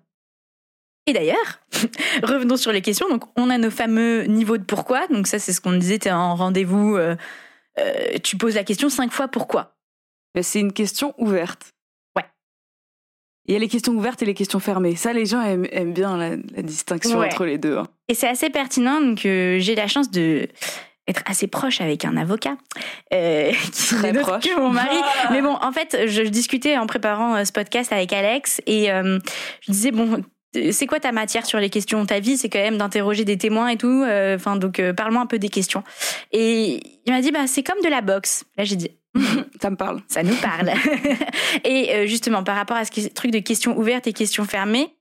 Et 1.07 1.13
d'ailleurs, 1.13 1.61
revenons 2.23 2.57
sur 2.57 2.73
les 2.73 2.81
questions. 2.83 3.09
Donc, 3.11 3.25
on 3.37 3.51
a 3.51 3.59
nos 3.59 3.71
fameux 3.71 4.23
niveaux 4.25 4.57
de 4.57 4.65
pourquoi. 4.65 5.07
Donc, 5.09 5.27
ça, 5.27 5.39
c'est 5.39 5.53
ce 5.53 5.61
qu'on 5.61 5.75
disait, 5.77 5.99
tu 5.99 6.09
es 6.09 6.13
en 6.13 6.35
rendez-vous. 6.35 6.97
euh, 6.97 7.15
euh, 7.79 8.19
tu 8.23 8.37
poses 8.37 8.55
la 8.55 8.65
question 8.65 8.89
cinq 8.89 9.13
fois 9.13 9.29
pourquoi? 9.29 9.77
Ben, 10.35 10.43
C'est 10.43 10.61
une 10.61 10.73
question 10.73 11.15
ouverte. 11.19 11.73
Ouais. 12.17 12.25
Il 13.47 13.53
y 13.55 13.57
a 13.57 13.59
les 13.61 13.69
questions 13.69 13.93
ouvertes 13.95 14.23
et 14.23 14.27
les 14.27 14.35
questions 14.35 14.61
fermées. 14.61 14.97
Ça, 14.97 15.13
les 15.13 15.27
gens 15.27 15.41
aiment, 15.43 15.67
aiment 15.71 15.93
bien 15.95 16.17
la, 16.17 16.31
la 16.37 16.63
distinction 16.63 17.19
Ouais. 17.19 17.27
entre 17.27 17.45
les 17.45 17.59
deux. 17.59 17.77
hein. 17.79 17.87
Et 18.09 18.15
c'est 18.15 18.29
assez 18.29 18.51
pertinent. 18.51 19.01
Donc, 19.01 19.25
euh, 19.27 19.59
j'ai 19.61 19.75
la 19.75 19.87
chance 19.89 20.11
de 20.11 20.49
être 21.09 21.23
assez 21.27 21.47
proche 21.47 21.81
avec 21.81 22.05
un 22.05 22.17
avocat 22.17 22.57
euh, 23.15 23.53
qui 23.73 23.95
Très 23.95 24.13
d'autre 24.13 24.27
proche. 24.39 24.45
que 24.45 24.59
mon 24.61 24.71
mari. 24.71 24.97
Mais 25.31 25.41
bon, 25.41 25.57
en 25.63 25.71
fait, 25.73 26.07
je, 26.09 26.23
discutais 26.23 26.77
en 26.79 26.87
préparant 26.87 27.45
ce 27.45 27.53
podcast 27.53 27.93
avec 27.93 28.13
Alex 28.13 28.61
et 28.67 28.91
euh, 28.91 29.19
je 29.61 29.71
disais 29.73 29.93
bon. 29.93 30.23
C'est 30.73 30.87
quoi 30.87 31.01
ta 31.01 31.13
matière 31.13 31.47
sur 31.47 31.59
les 31.59 31.71
questions 31.71 32.05
Ta 32.07 32.21
vie, 32.21 32.37
c'est 32.37 32.49
quand 32.49 32.59
même 32.59 32.79
d'interroger 32.79 33.25
des 33.25 33.39
témoins 33.39 33.69
et 33.69 33.77
tout. 33.77 34.03
euh, 34.05 34.37
Enfin, 34.37 34.57
donc, 34.57 34.81
euh, 34.81 34.93
parle-moi 34.93 35.23
un 35.23 35.27
peu 35.27 35.39
des 35.39 35.49
questions. 35.49 35.83
Et 36.33 36.81
il 37.07 37.13
m'a 37.13 37.21
dit, 37.21 37.31
bah, 37.33 37.47
c'est 37.47 37.63
comme 37.63 37.81
de 37.83 37.89
la 37.89 38.01
boxe. 38.01 38.45
Là, 38.57 38.65
j'ai 38.65 38.77
dit, 38.77 38.91
Ça 39.63 39.71
me 39.71 39.77
parle. 39.77 40.03
ça 40.09 40.23
nous 40.23 40.37
parle. 40.37 40.71
et 41.65 41.95
euh, 41.95 42.07
justement, 42.07 42.43
par 42.43 42.57
rapport 42.57 42.77
à 42.77 42.85
ce 42.85 43.09
truc 43.09 43.31
de 43.31 43.39
questions 43.39 43.77
ouvertes 43.79 44.07
et 44.07 44.13
questions 44.13 44.45
fermées, 44.45 44.93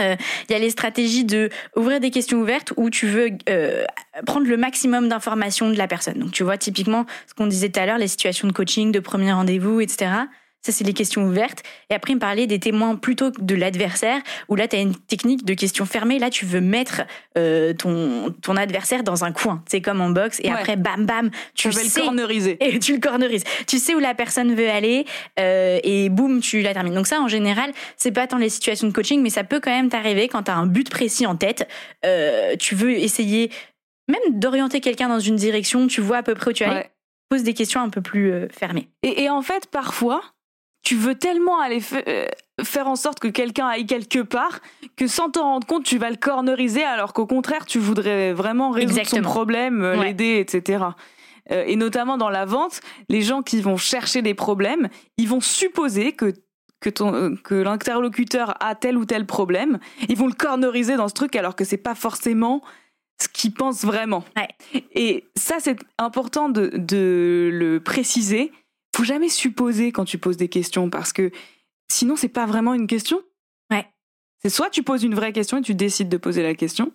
euh, 0.00 0.16
il 0.48 0.52
y 0.52 0.56
a 0.56 0.58
les 0.58 0.70
stratégies 0.70 1.24
de 1.24 1.50
ouvrir 1.76 2.00
des 2.00 2.10
questions 2.10 2.40
ouvertes 2.40 2.72
où 2.76 2.90
tu 2.90 3.06
veux 3.06 3.28
euh, 3.48 3.84
prendre 4.26 4.46
le 4.46 4.56
maximum 4.56 5.08
d'informations 5.08 5.70
de 5.70 5.76
la 5.76 5.86
personne. 5.86 6.18
Donc, 6.18 6.32
tu 6.32 6.42
vois, 6.42 6.58
typiquement, 6.58 7.06
ce 7.28 7.34
qu'on 7.34 7.46
disait 7.46 7.68
tout 7.68 7.78
à 7.78 7.86
l'heure, 7.86 7.98
les 7.98 8.08
situations 8.08 8.48
de 8.48 8.52
coaching, 8.52 8.90
de 8.90 8.98
premier 8.98 9.32
rendez-vous, 9.32 9.80
etc. 9.80 10.10
Ça, 10.64 10.72
c'est 10.72 10.84
les 10.84 10.94
questions 10.94 11.24
ouvertes. 11.26 11.62
Et 11.90 11.94
après, 11.94 12.12
il 12.12 12.14
me 12.14 12.20
parlait 12.20 12.46
des 12.46 12.58
témoins 12.58 12.96
plutôt 12.96 13.30
que 13.30 13.42
de 13.42 13.54
l'adversaire, 13.54 14.18
où 14.48 14.56
là, 14.56 14.66
tu 14.66 14.76
as 14.76 14.80
une 14.80 14.94
technique 14.96 15.44
de 15.44 15.52
questions 15.52 15.84
fermées. 15.84 16.18
Là, 16.18 16.30
tu 16.30 16.46
veux 16.46 16.62
mettre 16.62 17.02
euh, 17.36 17.74
ton, 17.74 18.34
ton 18.40 18.56
adversaire 18.56 19.02
dans 19.04 19.24
un 19.24 19.32
coin. 19.32 19.62
C'est 19.68 19.82
comme 19.82 20.00
en 20.00 20.08
boxe. 20.08 20.40
Et 20.42 20.48
Ouais. 20.48 20.54
après, 20.54 20.76
bam, 20.76 21.04
bam, 21.04 21.30
tu 21.54 21.68
Tu 21.68 21.76
le 21.76 22.02
corneriser. 22.04 22.56
et 22.64 22.78
tu 22.78 22.94
le 22.94 22.98
cornerises. 23.00 23.44
Tu 23.66 23.78
sais 23.78 23.94
où 23.94 23.98
la 23.98 24.14
personne 24.14 24.54
veut 24.54 24.70
aller 24.70 25.04
euh, 25.38 25.80
et 25.84 26.08
boum, 26.08 26.40
tu 26.40 26.62
la 26.62 26.72
termines. 26.72 26.94
Donc 26.94 27.06
ça, 27.06 27.20
en 27.20 27.28
général, 27.28 27.70
c'est 27.98 28.12
pas 28.12 28.26
tant 28.26 28.38
les 28.38 28.48
situations 28.48 28.88
de 28.88 28.92
coaching, 28.94 29.20
mais 29.20 29.30
ça 29.30 29.44
peut 29.44 29.60
quand 29.60 29.70
même 29.70 29.90
t'arriver 29.90 30.28
quand 30.28 30.44
tu 30.44 30.50
as 30.50 30.56
un 30.56 30.66
but 30.66 30.88
précis 30.88 31.26
en 31.26 31.36
tête. 31.36 31.68
Euh, 32.06 32.56
tu 32.56 32.74
veux 32.74 32.92
essayer 32.92 33.50
même 34.08 34.38
d'orienter 34.40 34.80
quelqu'un 34.80 35.08
dans 35.10 35.20
une 35.20 35.36
direction, 35.36 35.86
tu 35.88 36.00
vois 36.00 36.16
à 36.18 36.22
peu 36.22 36.34
près 36.34 36.50
où 36.50 36.54
tu 36.54 36.64
vas 36.64 36.70
aller. 36.70 36.80
Ouais. 36.80 36.90
Pose 37.28 37.42
des 37.42 37.54
questions 37.54 37.80
un 37.82 37.88
peu 37.90 38.00
plus 38.02 38.32
fermées. 38.50 38.88
Et, 39.02 39.24
et 39.24 39.30
en 39.30 39.42
fait, 39.42 39.66
parfois, 39.70 40.22
tu 40.84 40.94
veux 40.96 41.14
tellement 41.14 41.58
aller 41.60 41.80
euh, 42.06 42.26
faire 42.62 42.86
en 42.86 42.94
sorte 42.96 43.18
que 43.18 43.28
quelqu'un 43.28 43.66
aille 43.66 43.86
quelque 43.86 44.20
part 44.20 44.60
que 44.96 45.06
sans 45.06 45.30
t'en 45.30 45.42
rendre 45.42 45.66
compte, 45.66 45.84
tu 45.84 45.98
vas 45.98 46.10
le 46.10 46.16
corneriser 46.16 46.84
alors 46.84 47.12
qu'au 47.12 47.26
contraire, 47.26 47.64
tu 47.66 47.78
voudrais 47.78 48.32
vraiment 48.32 48.70
résoudre 48.70 48.98
Exactement. 48.98 49.28
son 49.28 49.34
problème, 49.34 49.82
euh, 49.82 49.96
Ouais. 49.98 50.04
l'aider, 50.06 50.38
etc. 50.46 50.84
Euh, 51.50 51.64
et 51.66 51.76
notamment 51.76 52.16
dans 52.16 52.30
la 52.30 52.44
vente, 52.44 52.80
les 53.08 53.22
gens 53.22 53.42
qui 53.42 53.60
vont 53.60 53.76
chercher 53.76 54.22
des 54.22 54.34
problèmes, 54.34 54.88
ils 55.18 55.28
vont 55.28 55.40
supposer 55.40 56.12
que 56.12 56.32
que 56.80 56.90
ton 56.90 57.34
que 57.42 57.54
l'interlocuteur 57.54 58.54
a 58.62 58.74
tel 58.74 58.98
ou 58.98 59.06
tel 59.06 59.24
problème, 59.24 59.78
ils 60.10 60.16
vont 60.18 60.26
le 60.26 60.34
corneriser 60.34 60.96
dans 60.96 61.08
ce 61.08 61.14
truc 61.14 61.34
alors 61.34 61.56
que 61.56 61.64
c'est 61.64 61.78
pas 61.78 61.94
forcément 61.94 62.62
ce 63.22 63.28
qu'ils 63.28 63.54
pensent 63.54 63.84
vraiment. 63.84 64.22
Et 64.94 65.24
ça, 65.34 65.56
c'est 65.60 65.78
important 65.98 66.48
de, 66.50 66.70
de 66.74 67.48
le 67.52 67.80
préciser. 67.80 68.52
Faut 68.94 69.04
jamais 69.04 69.28
supposer 69.28 69.90
quand 69.90 70.04
tu 70.04 70.18
poses 70.18 70.36
des 70.36 70.48
questions 70.48 70.88
parce 70.88 71.12
que 71.12 71.32
sinon, 71.90 72.14
c'est 72.14 72.28
pas 72.28 72.46
vraiment 72.46 72.74
une 72.74 72.86
question. 72.86 73.20
Ouais. 73.70 73.86
C'est 74.40 74.50
soit 74.50 74.70
tu 74.70 74.82
poses 74.82 75.02
une 75.02 75.14
vraie 75.14 75.32
question 75.32 75.58
et 75.58 75.62
tu 75.62 75.74
décides 75.74 76.08
de 76.08 76.16
poser 76.16 76.42
la 76.42 76.54
question, 76.54 76.92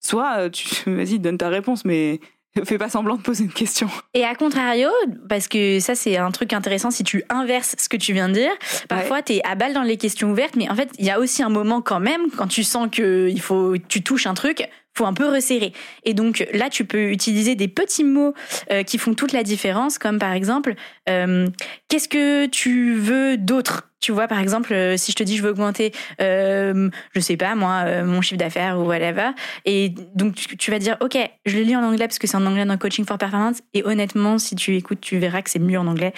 soit 0.00 0.38
euh, 0.38 0.50
tu 0.50 0.66
vas-y 0.86 1.18
donne 1.18 1.38
ta 1.38 1.48
réponse, 1.48 1.84
mais 1.84 2.20
fais 2.64 2.78
pas 2.78 2.88
semblant 2.88 3.16
de 3.16 3.22
poser 3.22 3.44
une 3.44 3.52
question. 3.52 3.88
Et 4.14 4.24
à 4.24 4.34
contrario, 4.34 4.88
parce 5.28 5.48
que 5.48 5.80
ça 5.80 5.94
c'est 5.94 6.16
un 6.16 6.30
truc 6.30 6.52
intéressant 6.52 6.90
si 6.90 7.04
tu 7.04 7.24
inverses 7.28 7.74
ce 7.78 7.88
que 7.88 7.96
tu 7.96 8.12
viens 8.12 8.28
de 8.28 8.34
dire, 8.34 8.52
parfois 8.88 9.22
tu 9.22 9.34
es 9.34 9.46
à 9.46 9.54
balle 9.54 9.74
dans 9.74 9.82
les 9.82 9.96
questions 9.96 10.30
ouvertes, 10.30 10.56
mais 10.56 10.70
en 10.70 10.74
fait 10.74 10.90
il 10.98 11.04
y 11.04 11.10
a 11.10 11.18
aussi 11.18 11.42
un 11.42 11.48
moment 11.48 11.82
quand 11.82 12.00
même 12.00 12.30
quand 12.36 12.46
tu 12.46 12.64
sens 12.64 12.88
que 12.90 13.28
il 13.28 13.40
faut 13.40 13.76
tu 13.88 14.02
touches 14.02 14.26
un 14.26 14.34
truc, 14.34 14.68
faut 14.98 15.06
un 15.06 15.14
peu 15.14 15.28
resserrer. 15.28 15.72
Et 16.04 16.12
donc 16.12 16.46
là, 16.52 16.68
tu 16.70 16.84
peux 16.84 17.10
utiliser 17.10 17.54
des 17.54 17.68
petits 17.68 18.04
mots 18.04 18.34
euh, 18.72 18.82
qui 18.82 18.98
font 18.98 19.14
toute 19.14 19.32
la 19.32 19.44
différence, 19.44 19.98
comme 19.98 20.18
par 20.18 20.32
exemple, 20.32 20.74
euh, 21.08 21.46
qu'est-ce 21.88 22.08
que 22.08 22.46
tu 22.46 22.94
veux 22.94 23.36
d'autre? 23.36 23.84
Tu 24.00 24.12
vois, 24.12 24.28
par 24.28 24.38
exemple, 24.38 24.72
euh, 24.72 24.96
si 24.96 25.12
je 25.12 25.16
te 25.16 25.22
dis 25.22 25.36
je 25.36 25.42
veux 25.42 25.50
augmenter, 25.50 25.92
je 26.18 26.90
sais 27.20 27.36
pas 27.36 27.54
moi, 27.54 28.02
mon 28.02 28.20
chiffre 28.20 28.38
d'affaires 28.38 28.78
ou 28.78 28.84
whatever, 28.86 29.30
et 29.64 29.92
donc 30.14 30.34
tu, 30.34 30.70
vas 30.70 30.78
dire 30.78 30.96
ok, 31.00 31.16
je 31.46 31.56
le 31.56 31.62
lis 31.62 31.76
en 31.76 31.82
anglais 31.82 32.06
parce 32.06 32.18
que 32.18 32.26
c'est 32.26 32.36
en 32.36 32.46
anglais 32.46 32.64
dans 32.64 32.76
Coaching 32.76 33.04
for 33.04 33.18
Performance, 33.18 33.58
et 33.74 33.84
honnêtement, 33.84 34.38
si 34.38 34.56
tu 34.56 34.76
écoutes, 34.76 35.00
tu 35.00 35.18
verras 35.18 35.42
que 35.42 35.50
c'est 35.50 35.58
mieux 35.58 35.78
en 35.78 35.86
anglais. 35.86 36.12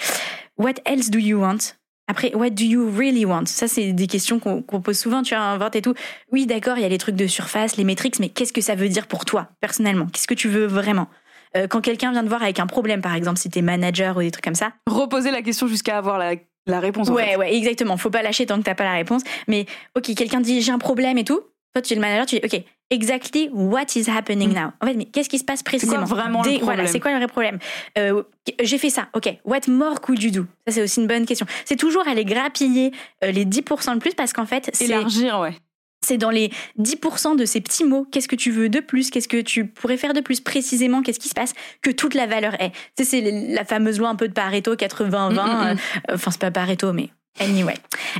What 0.57 0.75
else 0.85 1.09
do 1.09 1.19
you 1.19 1.39
want? 1.39 1.80
Après, 2.11 2.35
what 2.35 2.49
do 2.51 2.63
you 2.63 2.89
really 2.95 3.25
want? 3.25 3.45
Ça, 3.45 3.67
c'est 3.67 3.93
des 3.93 4.07
questions 4.07 4.39
qu'on 4.39 4.61
pose 4.81 4.99
souvent, 4.99 5.23
tu 5.23 5.33
vois, 5.33 5.43
en 5.45 5.57
vente 5.57 5.75
et 5.75 5.81
tout. 5.81 5.93
Oui, 6.31 6.45
d'accord, 6.45 6.77
il 6.77 6.81
y 6.81 6.85
a 6.85 6.89
les 6.89 6.97
trucs 6.97 7.15
de 7.15 7.25
surface, 7.25 7.77
les 7.77 7.83
métriques, 7.85 8.19
mais 8.19 8.29
qu'est-ce 8.29 8.53
que 8.53 8.61
ça 8.61 8.75
veut 8.75 8.89
dire 8.89 9.07
pour 9.07 9.23
toi, 9.25 9.47
personnellement? 9.61 10.07
Qu'est-ce 10.11 10.27
que 10.27 10.33
tu 10.33 10.49
veux 10.49 10.65
vraiment? 10.65 11.07
Euh, 11.55 11.67
Quand 11.67 11.81
quelqu'un 11.81 12.11
vient 12.11 12.23
te 12.23 12.29
voir 12.29 12.43
avec 12.43 12.59
un 12.59 12.67
problème, 12.67 13.01
par 13.01 13.15
exemple, 13.15 13.39
si 13.39 13.49
t'es 13.49 13.61
manager 13.61 14.17
ou 14.17 14.21
des 14.21 14.31
trucs 14.31 14.43
comme 14.43 14.55
ça. 14.55 14.73
Reposer 14.87 15.31
la 15.31 15.41
question 15.41 15.67
jusqu'à 15.67 15.97
avoir 15.97 16.17
la, 16.17 16.33
la 16.67 16.79
réponse. 16.79 17.09
ouais, 17.09 17.35
ouais, 17.37 17.55
exactement. 17.55 17.97
Faut 17.97 18.09
pas 18.09 18.21
lâcher 18.21 18.45
tant 18.45 18.57
que 18.57 18.63
t'as 18.63 18.75
pas 18.75 18.83
la 18.83 18.93
réponse. 18.93 19.21
Mais, 19.47 19.65
ok, 19.95 20.13
quelqu'un 20.15 20.41
dit 20.41 20.61
j'ai 20.61 20.71
un 20.71 20.77
problème 20.79 21.17
et 21.17 21.23
tout. 21.23 21.41
Toi, 21.73 21.81
tu 21.81 21.93
es 21.93 21.95
le 21.95 22.01
manager, 22.01 22.25
tu 22.25 22.39
dis, 22.39 22.41
OK, 22.45 22.63
exactly 22.89 23.49
what 23.53 23.85
is 23.95 24.09
happening 24.09 24.49
mm. 24.49 24.53
now? 24.53 24.71
En 24.81 24.87
fait, 24.87 24.93
mais 24.93 25.05
qu'est-ce 25.05 25.29
qui 25.29 25.39
se 25.39 25.43
passe 25.43 25.63
précisément? 25.63 26.05
C'est 26.05 26.13
vraiment 26.13 26.39
le 26.39 26.49
problème 26.49 26.63
Voilà, 26.63 26.87
c'est 26.87 26.99
quoi 26.99 27.11
le 27.11 27.17
vrai 27.17 27.27
problème? 27.27 27.59
Euh, 27.97 28.23
J'ai 28.61 28.77
fait 28.77 28.89
ça, 28.89 29.07
OK, 29.13 29.29
what 29.45 29.61
more 29.67 30.01
could 30.01 30.21
you 30.21 30.31
do? 30.31 30.45
Ça, 30.67 30.73
c'est 30.73 30.83
aussi 30.83 30.99
une 30.99 31.07
bonne 31.07 31.25
question. 31.25 31.45
C'est 31.65 31.77
toujours 31.77 32.07
aller 32.07 32.25
grappiller 32.25 32.91
euh, 33.23 33.31
les 33.31 33.45
10% 33.45 33.95
de 33.95 33.99
plus 33.99 34.13
parce 34.13 34.33
qu'en 34.33 34.45
fait, 34.45 34.69
c'est... 34.73 34.85
Élargir, 34.85 35.39
ouais. 35.39 35.55
C'est 36.03 36.17
dans 36.17 36.31
les 36.31 36.49
10% 36.79 37.35
de 37.35 37.45
ces 37.45 37.61
petits 37.61 37.83
mots, 37.83 38.07
qu'est-ce 38.11 38.27
que 38.27 38.35
tu 38.35 38.49
veux 38.49 38.69
de 38.69 38.79
plus, 38.79 39.11
qu'est-ce 39.11 39.27
que 39.27 39.39
tu 39.39 39.67
pourrais 39.67 39.97
faire 39.97 40.13
de 40.13 40.21
plus? 40.21 40.41
Précisément, 40.41 41.03
qu'est-ce 41.03 41.19
qui 41.19 41.29
se 41.29 41.35
passe, 41.35 41.53
que 41.83 41.91
toute 41.91 42.15
la 42.15 42.25
valeur 42.25 42.59
est. 42.59 42.71
Tu 42.97 43.03
sais, 43.03 43.05
c'est 43.05 43.21
la 43.21 43.63
fameuse 43.65 43.99
loi 43.99 44.09
un 44.09 44.15
peu 44.15 44.27
de 44.27 44.33
Pareto, 44.33 44.75
80-20, 44.75 45.29
mm, 45.29 45.35
mm, 45.35 45.37
euh, 45.37 45.75
enfin 46.15 46.31
c'est 46.31 46.41
pas 46.41 46.49
Pareto, 46.49 46.91
mais 46.91 47.09
anyway. 47.39 47.75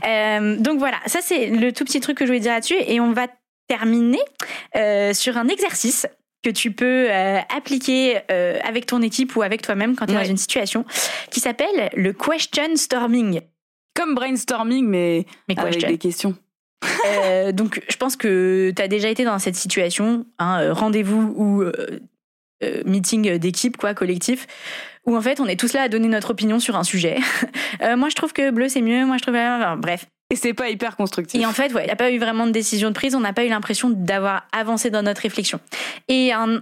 Euh, 0.06 0.58
donc 0.58 0.78
voilà, 0.78 0.98
ça 1.08 1.20
c'est 1.24 1.48
le 1.48 1.74
tout 1.74 1.84
petit 1.84 2.00
truc 2.00 2.18
que 2.18 2.26
je 2.26 2.30
voulais 2.30 2.40
dire 2.40 2.54
là-dessus, 2.54 2.78
et 2.86 3.00
on 3.00 3.14
va 3.14 3.26
terminer 3.72 4.20
euh, 4.76 5.14
sur 5.14 5.38
un 5.38 5.48
exercice 5.48 6.06
que 6.44 6.50
tu 6.50 6.72
peux 6.72 7.08
euh, 7.10 7.40
appliquer 7.56 8.20
euh, 8.30 8.60
avec 8.66 8.86
ton 8.86 9.02
équipe 9.02 9.34
ou 9.38 9.44
avec 9.44 9.62
toi-même 9.62 9.96
quand 9.96 10.08
tu 10.08 10.12
es 10.12 10.16
dans 10.16 10.26
une 10.26 10.36
situation 10.36 10.84
qui 11.30 11.40
s'appelle 11.40 11.90
le 11.96 12.12
question 12.12 12.76
storming. 12.76 13.40
Comme 13.94 14.14
brainstorming, 14.16 14.86
mais, 14.86 15.26
mais 15.48 15.58
avec 15.58 15.86
des 15.86 15.98
questions. 15.98 16.36
donc, 17.54 17.82
je 17.90 17.96
pense 17.98 18.16
que 18.16 18.74
tu 18.76 18.82
as 18.82 18.88
déjà 18.88 19.10
été 19.10 19.24
dans 19.24 19.38
cette 19.40 19.56
situation, 19.56 20.26
hein, 20.40 20.74
rendez-vous 20.74 21.34
ou 21.36 21.64
meeting 22.86 23.38
d'équipe, 23.38 23.76
quoi, 23.76 23.94
collectif, 23.94 24.48
où 25.06 25.16
en 25.16 25.22
fait 25.22 25.40
on 25.42 25.46
est 25.46 25.60
tous 25.60 25.74
là 25.74 25.84
à 25.84 25.90
donner 25.90 26.08
notre 26.08 26.32
opinion 26.32 26.60
sur 26.60 26.78
un 26.78 26.84
sujet. 26.84 27.18
moi 27.98 28.08
je 28.10 28.16
trouve 28.16 28.32
que 28.32 28.50
bleu 28.50 28.70
c'est 28.70 28.82
mieux, 28.82 29.06
moi 29.06 29.18
je 29.18 29.24
trouve. 29.24 29.36
bref, 29.78 30.08
et 30.32 30.36
c'est 30.38 30.54
pas 30.54 30.70
hyper 30.70 30.96
constructif. 30.96 31.40
Et 31.40 31.46
en 31.46 31.52
fait, 31.52 31.74
ouais, 31.74 31.84
il 31.84 31.88
n'y 31.88 31.92
a 31.92 31.96
pas 31.98 32.10
eu 32.10 32.18
vraiment 32.18 32.48
de 32.48 32.52
décision 32.52 32.88
de 32.90 32.96
prise, 32.96 33.16
on 33.16 33.20
n'a 33.20 33.34
pas 33.34 33.44
eu 33.44 33.50
l'impression 33.50 33.90
d'avoir 33.90 34.48
avancé 34.54 34.90
dans 34.90 35.04
notre 35.04 35.22
réflexion. 35.22 35.60
Et 36.08 36.32
un, 36.32 36.62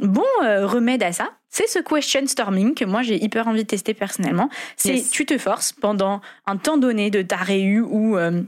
bon 0.00 0.22
euh, 0.44 0.66
remède 0.66 1.02
à 1.02 1.12
ça, 1.12 1.30
c'est 1.48 1.66
ce 1.66 1.78
question 1.78 2.26
storming 2.26 2.74
que 2.74 2.84
moi 2.84 3.02
j'ai 3.02 3.22
hyper 3.22 3.48
envie 3.48 3.62
de 3.62 3.68
tester 3.68 3.94
personnellement. 3.94 4.50
C'est 4.76 5.02
tu 5.10 5.24
te 5.24 5.38
forces 5.38 5.72
pendant 5.72 6.20
un 6.46 6.58
temps 6.58 6.76
donné 6.76 7.10
de 7.10 7.22
ta 7.22 7.36
réu 7.36 7.80
ou 7.80 8.18
euh, 8.18 8.42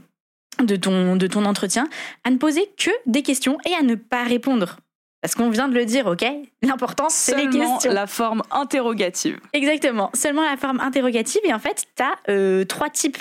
de, 0.63 0.75
ton, 0.75 1.15
de 1.15 1.27
ton 1.27 1.45
entretien 1.45 1.87
à 2.23 2.29
ne 2.29 2.37
poser 2.37 2.69
que 2.77 2.91
des 3.07 3.23
questions 3.23 3.57
et 3.65 3.73
à 3.73 3.81
ne 3.81 3.95
pas 3.95 4.23
répondre. 4.23 4.77
Parce 5.21 5.33
qu'on 5.33 5.49
vient 5.49 5.67
de 5.67 5.73
le 5.73 5.85
dire, 5.85 6.05
ok? 6.05 6.23
L'important, 6.61 7.07
c'est 7.09 7.35
les 7.35 7.49
questions. 7.49 7.91
la 7.91 8.05
forme 8.05 8.43
interrogative. 8.51 9.39
Exactement, 9.53 10.11
seulement 10.13 10.43
la 10.43 10.55
forme 10.55 10.79
interrogative. 10.79 11.41
Et 11.45 11.53
en 11.53 11.57
fait, 11.57 11.85
tu 11.95 12.03
as 12.03 12.15
euh, 12.29 12.63
trois 12.63 12.91
types 12.91 13.17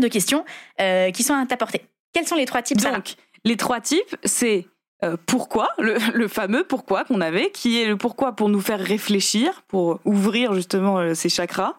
de 0.00 0.08
questions 0.08 0.44
euh, 0.80 1.10
qui 1.10 1.22
sont 1.22 1.34
à 1.34 1.44
t'apporter. 1.46 1.82
Quels 2.12 2.26
sont 2.26 2.36
les 2.36 2.46
trois 2.46 2.62
types 2.62 2.78
Donc, 2.78 3.14
les 3.44 3.56
trois 3.56 3.80
types, 3.80 4.16
c'est 4.24 4.66
euh, 5.04 5.16
pourquoi, 5.26 5.70
le, 5.78 6.28
fameux 6.28 6.64
pourquoi 6.64 7.04
qu'on 7.04 7.20
avait, 7.20 7.50
qui 7.50 7.80
est 7.80 7.86
le 7.86 7.96
pourquoi 7.96 8.32
pour 8.32 8.48
nous 8.48 8.60
faire 8.60 8.80
réfléchir, 8.80 9.62
pour 9.68 10.00
ouvrir 10.04 10.54
justement 10.54 10.98
euh, 10.98 11.14
ces 11.14 11.28
chakras. 11.28 11.76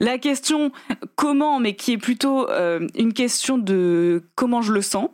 La 0.00 0.18
question 0.18 0.72
comment, 1.14 1.58
mais 1.58 1.74
qui 1.74 1.92
est 1.92 1.98
plutôt 1.98 2.50
une 2.50 3.14
question 3.14 3.56
de 3.56 4.24
comment 4.34 4.60
je 4.60 4.74
le 4.74 4.82
sens, 4.82 5.08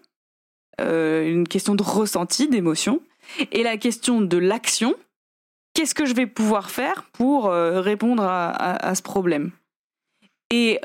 une 0.80 1.46
question 1.46 1.76
de 1.76 1.84
ressenti, 1.84 2.48
d'émotion. 2.48 3.00
Et 3.52 3.62
la 3.62 3.76
question 3.76 4.22
de 4.22 4.36
l'action, 4.38 4.96
qu'est-ce 5.72 5.94
que 5.94 6.04
je 6.04 6.14
vais 6.14 6.26
pouvoir 6.26 6.68
faire 6.68 7.04
pour 7.12 7.52
répondre 7.52 8.24
à, 8.24 8.48
à, 8.48 8.94
ce 8.96 9.02
problème? 9.02 9.52
Et 10.50 10.80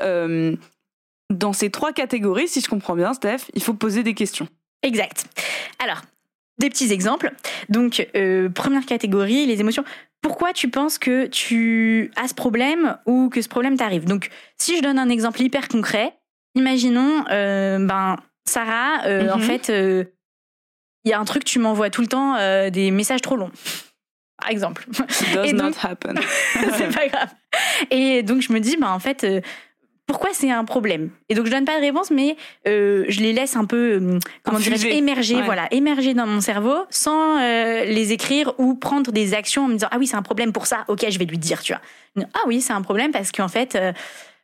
dans 1.30 1.52
ces 1.52 1.70
trois 1.70 1.92
catégories, 1.92 2.48
si 2.48 2.60
je 2.60 2.68
comprends 2.68 2.96
bien, 2.96 3.12
Steph, 3.12 3.50
il 3.54 3.62
faut 3.62 3.74
poser 3.74 4.02
des 4.02 4.14
questions. 4.14 4.48
Exact. 4.82 5.26
Alors, 5.82 6.02
des 6.58 6.70
petits 6.70 6.92
exemples. 6.92 7.32
Donc, 7.68 8.06
euh, 8.16 8.48
première 8.48 8.86
catégorie, 8.86 9.46
les 9.46 9.60
émotions. 9.60 9.84
Pourquoi 10.20 10.52
tu 10.52 10.68
penses 10.68 10.98
que 10.98 11.26
tu 11.26 12.10
as 12.16 12.28
ce 12.28 12.34
problème 12.34 12.98
ou 13.06 13.28
que 13.28 13.40
ce 13.40 13.48
problème 13.48 13.76
t'arrive? 13.76 14.04
Donc, 14.04 14.30
si 14.56 14.76
je 14.76 14.82
donne 14.82 14.98
un 14.98 15.08
exemple 15.08 15.40
hyper 15.40 15.68
concret, 15.68 16.14
imaginons, 16.54 17.24
euh, 17.30 17.78
ben, 17.78 18.16
Sarah, 18.44 19.04
euh, 19.06 19.30
en 19.30 19.38
mhm. 19.38 19.44
fait, 19.44 19.68
il 19.68 21.10
y 21.10 21.12
a 21.12 21.20
un 21.20 21.24
truc, 21.24 21.44
tu 21.44 21.58
m'envoies 21.58 21.90
tout 21.90 22.00
le 22.00 22.08
temps 22.08 22.36
des 22.70 22.90
messages 22.90 23.22
trop 23.22 23.36
longs. 23.36 23.52
Par 24.40 24.50
exemple. 24.50 24.86
Does 25.34 25.52
not 25.52 25.72
happen. 25.82 26.14
c'est 26.76 26.94
pas 26.94 27.08
grave. 27.08 27.30
Et 27.90 28.22
donc, 28.22 28.40
je 28.40 28.52
me 28.52 28.60
dis, 28.60 28.76
ben, 28.76 28.88
en 28.88 29.00
fait, 29.00 29.26
pourquoi 30.08 30.30
c'est 30.32 30.50
un 30.50 30.64
problème? 30.64 31.10
Et 31.28 31.34
donc 31.34 31.46
je 31.46 31.50
donne 31.50 31.66
pas 31.66 31.76
de 31.76 31.82
réponse, 31.82 32.10
mais 32.10 32.36
euh, 32.66 33.04
je 33.08 33.20
les 33.20 33.34
laisse 33.34 33.56
un 33.56 33.66
peu, 33.66 34.00
euh, 34.00 34.18
comment 34.42 34.58
émerger, 34.58 35.42
voilà, 35.42 35.68
émerger 35.70 36.14
dans 36.14 36.26
mon 36.26 36.40
cerveau, 36.40 36.76
sans 36.88 37.38
euh, 37.38 37.84
les 37.84 38.12
écrire 38.12 38.54
ou 38.56 38.74
prendre 38.74 39.12
des 39.12 39.34
actions 39.34 39.66
en 39.66 39.68
me 39.68 39.74
disant 39.74 39.88
ah 39.90 39.98
oui 39.98 40.06
c'est 40.06 40.16
un 40.16 40.22
problème 40.22 40.52
pour 40.52 40.66
ça, 40.66 40.84
ok 40.88 41.04
je 41.10 41.18
vais 41.18 41.26
lui 41.26 41.36
dire, 41.36 41.60
tu 41.60 41.74
vois. 41.74 42.26
Ah 42.32 42.40
oui 42.46 42.62
c'est 42.62 42.72
un 42.72 42.80
problème 42.80 43.12
parce 43.12 43.30
qu'en 43.30 43.48
fait 43.48 43.78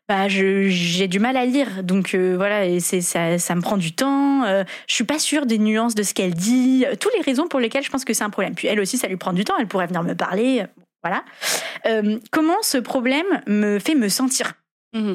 bah 0.07 0.29
j'ai 0.29 1.09
du 1.09 1.19
mal 1.19 1.35
à 1.39 1.47
lire, 1.47 1.83
donc 1.83 2.15
voilà 2.15 2.67
et 2.67 2.79
c'est 2.81 3.01
ça, 3.01 3.39
ça 3.39 3.55
me 3.55 3.63
prend 3.63 3.79
du 3.79 3.93
temps. 3.93 4.45
je 4.87 4.95
suis 4.95 5.05
pas 5.05 5.19
sûre 5.19 5.47
des 5.47 5.57
nuances 5.57 5.95
de 5.95 6.03
ce 6.03 6.13
qu'elle 6.13 6.35
dit, 6.35 6.85
toutes 7.01 7.15
les 7.17 7.23
raisons 7.23 7.49
pour 7.49 7.59
lesquelles 7.59 7.85
je 7.85 7.91
pense 7.91 8.05
que 8.05 8.13
c'est 8.13 8.25
un 8.25 8.31
problème. 8.31 8.55
Puis 8.55 8.69
elle 8.69 8.81
aussi 8.81 8.99
ça 8.99 9.09
lui 9.09 9.17
prend 9.17 9.33
du 9.33 9.45
temps, 9.45 9.55
elle 9.59 9.67
pourrait 9.67 9.87
venir 9.87 10.03
me 10.03 10.15
parler, 10.15 10.63
voilà. 11.03 11.25
comment 12.31 12.61
ce 12.61 12.77
problème 12.77 13.41
me 13.47 13.79
fait 13.79 13.95
me 13.95 14.11
sentir? 14.11 14.53
Mmh 14.93 15.15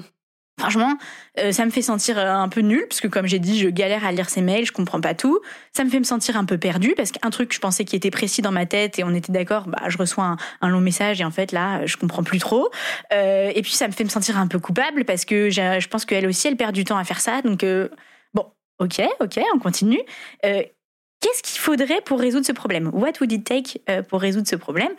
Franchement, 0.60 0.98
euh, 1.39 1.54
ça 1.54 1.65
me 1.65 1.72
fait 1.72 1.82
sentir 1.82 2.17
euh, 2.17 2.34
un 2.34 2.50
peu 2.50 2.60
nul 2.60 2.86
parce 2.89 3.00
que 3.00 3.08
comme 3.08 3.26
j'ai 3.26 3.39
dit, 3.39 3.58
je 3.58 3.69
galère 3.69 4.06
à 4.06 4.12
lire 4.12 4.30
ces 4.30 4.41
mails, 4.41 4.65
je 4.65 4.74
comprends 4.74 5.00
pas 5.00 5.13
tout. 5.13 5.39
Ça 5.74 5.86
me 5.86 5.89
fait 5.89 6.00
me 6.00 6.04
sentir 6.04 6.36
un 6.36 6.43
peu 6.43 6.58
perdu 6.58 6.93
parce 6.98 7.12
qu'un 7.12 7.30
truc 7.30 7.54
je 7.54 7.60
pensais 7.60 7.86
qui 7.86 7.95
était 7.95 8.12
précis 8.12 8.41
dans 8.41 8.52
ma 8.52 8.65
tête 8.65 9.00
et 9.00 9.06
on 9.06 9.13
était 9.13 9.32
d'accord, 9.32 9.67
bah 9.67 9.80
je 9.88 9.98
reçois 9.98 10.36
un, 10.62 10.69
long 10.69 10.82
message 10.82 11.22
et 11.22 11.24
en 11.24 11.32
fait 11.32 11.54
là 11.54 11.86
je 11.86 11.95
comprends 11.95 12.24
plus 12.24 12.39
trop. 12.39 12.69
Euh, 13.13 13.52
et 13.56 13.62
puis 13.62 13.72
ça 13.72 13.88
me 13.88 13.93
fait 13.93 14.04
me 14.04 14.10
sentir 14.10 14.38
un 14.38 14.48
peu 14.48 14.60
coupable 14.60 15.06
parce 15.06 15.24
que 15.24 15.50
je 15.50 15.88
pense 15.88 16.06
qu'elle 16.06 16.28
aussi 16.28 16.48
elle 16.48 16.58
perd 16.58 16.74
du 16.74 16.84
temps 16.84 16.98
à 16.98 17.06
faire 17.06 17.22
ça. 17.22 17.41
Donc 17.41 17.65
bon, 18.34 18.45
ok, 18.80 19.02
ok, 19.22 19.39
on 19.56 19.60
continue. 19.60 20.02
Qu'est-ce 21.21 21.43
qu'il 21.43 21.60
faudrait 21.60 21.99
pour 22.01 22.19
résoudre 22.19 22.45
ce 22.45 22.53
problème? 22.53 22.89
What 22.93 23.13
would 23.19 23.32
it 23.32 23.43
take 23.43 23.82
euh, 23.89 24.01
pour 24.01 24.21
résoudre 24.21 24.47
ce 24.47 24.55
problème? 24.55 24.91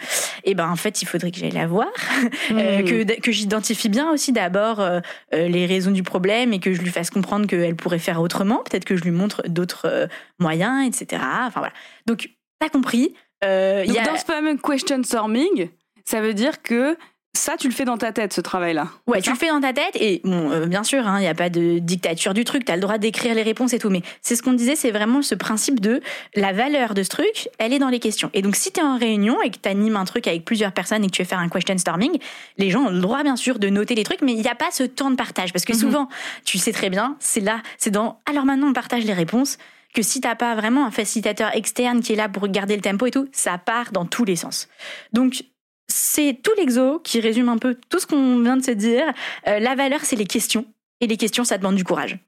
Eh 0.45 0.55
ben 0.55 0.69
en 0.69 0.77
fait, 0.77 1.01
il 1.01 1.07
faudrait 1.07 1.31
que 1.31 1.39
j'aille 1.39 1.51
la 1.51 1.67
voir, 1.67 1.89
euh, 2.51 2.83
hmm. 2.83 2.85
que, 2.85 3.21
que 3.21 3.33
j'identifie 3.33 3.89
bien 3.89 4.11
aussi 4.11 4.33
d'abord 4.33 4.81
euh, 4.81 5.01
les 5.33 5.65
raisons 5.65 5.91
du 5.91 6.03
problème 6.03 6.53
et 6.53 6.59
que 6.59 6.75
je 6.75 6.83
lui 6.83 6.91
fasse 6.91 7.09
comprendre 7.11 7.47
qu'elle 7.47 7.75
pourrait 7.75 7.99
faire 7.99 8.21
autrement. 8.21 8.63
Peut-être 8.71 8.85
que 8.85 8.97
je 8.97 9.03
lui 9.03 9.13
montre 9.13 9.43
d'autres 9.49 10.09
moyens, 10.39 10.87
etc. 10.87 11.23
Enfin 11.47 11.61
voilà. 11.61 11.73
Donc, 12.07 12.29
t'as 12.59 12.69
compris. 12.69 13.15
Donc, 13.43 14.05
Dans 14.05 14.17
ce 14.19 14.25
fameux 14.27 14.59
question 14.59 15.03
storming, 15.03 15.71
ça 16.05 16.21
veut 16.21 16.35
dire 16.35 16.61
que 16.61 16.99
ça, 17.33 17.57
tu 17.57 17.69
le 17.69 17.75
fais 17.75 17.85
dans 17.85 17.97
ta 17.97 18.13
tête, 18.13 18.33
ce 18.33 18.41
travail-là. 18.41 18.89
Ouais, 19.07 19.23
tu 19.23 19.31
le 19.31 19.37
fais 19.37 19.49
dans 19.49 19.61
ta 19.61 19.73
tête 19.73 19.95
et 19.95 20.21
bon, 20.25 20.51
euh, 20.51 20.67
bien 20.67 20.83
sûr, 20.83 21.03
il 21.03 21.07
hein, 21.07 21.21
n'y 21.21 21.29
a 21.29 21.35
pas 21.35 21.49
de 21.49 21.79
dictature 21.79 22.35
du 22.35 22.45
truc, 22.45 22.65
tu 22.65 22.73
as 22.73 22.75
le 22.75 22.83
droit 22.83 22.99
d'écrire 22.99 23.35
les 23.35 23.43
réponses 23.43 23.73
et 23.73 23.79
tout, 23.79 23.89
mais 23.89 24.03
c'est 24.21 24.35
ce 24.35 24.43
qu'on 24.43 24.53
disait, 24.53 24.75
c'est 24.75 24.91
vraiment 24.91 25.23
ce 25.23 25.37
principe 25.37 25.79
de 25.79 26.01
la 26.35 26.53
valeur 26.53 26.93
de 26.93 27.05
ce 27.05 27.09
truc, 27.09 27.49
elle 27.59 27.73
est 27.73 27.79
dans 27.79 27.89
les 27.89 28.01
questions. 28.01 28.31
Et 28.35 28.43
donc, 28.43 28.57
si 28.57 28.73
tu 28.73 28.81
es 28.81 28.83
en 28.83 28.99
réunion 28.99 29.41
et 29.43 29.51
que 29.51 29.59
tu 29.63 29.69
animes 29.69 29.97
un 29.97 30.05
truc 30.05 30.27
avec 30.27 30.45
plusieurs 30.45 30.73
personnes 30.73 31.05
et 31.05 31.07
que 31.07 31.13
tu 31.13 31.23
veux 31.23 31.29
faire 31.29 31.39
un 31.39 31.49
question 31.49 31.79
storming, 31.79 32.19
les 32.59 32.71
gens 32.71 32.87
ont 32.87 32.91
le 32.91 33.01
droit, 33.01 33.23
bien 33.23 33.37
sûr, 33.37 33.61
de 33.61 33.69
noter 33.69 33.95
les 33.95 34.05
trucs, 34.05 34.23
mais 34.23 34.33
il 34.33 34.41
n'y 34.41 34.49
a 34.49 34.57
pas 34.57 34.73
ce 34.73 34.83
temps 34.83 35.11
de 35.11 35.17
partage 35.17 35.53
parce 35.53 35.65
que 35.65 35.73
mhm. 35.73 35.79
souvent, 35.79 36.09
tu 36.45 36.59
sais 36.59 36.73
très 36.73 36.91
bien, 36.91 37.17
c'est 37.21 37.41
là, 37.41 37.63
c'est 37.79 37.91
dans 37.91 38.21
alors 38.29 38.45
maintenant 38.45 38.69
on 38.69 38.73
partage 38.73 39.05
les 39.05 39.13
réponses 39.13 39.57
que 39.95 40.03
si 40.03 40.21
t'as 40.21 40.35
pas 40.35 40.55
vraiment 40.55 40.87
un 40.87 40.91
facilitateur 40.91 41.55
externe 41.55 42.01
qui 42.01 42.13
est 42.13 42.17
là 42.17 42.29
pour 42.29 42.47
garder 42.49 42.77
le 42.77 42.83
tempo 42.83 43.07
et 43.07 43.11
tout, 43.11 43.29
ça 43.33 43.59
part 43.59 43.93
dans 43.93 44.05
tous 44.05 44.25
les 44.25 44.37
sens. 44.37 44.69
Donc 45.13 45.45
c'est 45.91 46.39
tout 46.43 46.53
l'exo 46.57 47.01
qui 47.01 47.21
résume 47.21 47.49
un 47.49 47.59
peu 47.59 47.77
tout 47.89 47.99
ce 47.99 48.07
qu'on 48.07 48.41
vient 48.41 48.57
de 48.57 48.65
se 48.65 48.71
dire. 48.71 49.05
Euh, 49.47 49.59
la 49.59 49.75
valeur, 49.75 50.01
c'est 50.03 50.17
les 50.17 50.27
questions. 50.27 50.65
Et 51.01 51.07
les 51.07 51.17
questions, 51.17 51.45
ça 51.45 51.59
demande 51.59 51.77
du 51.77 51.85
courage. 51.85 52.19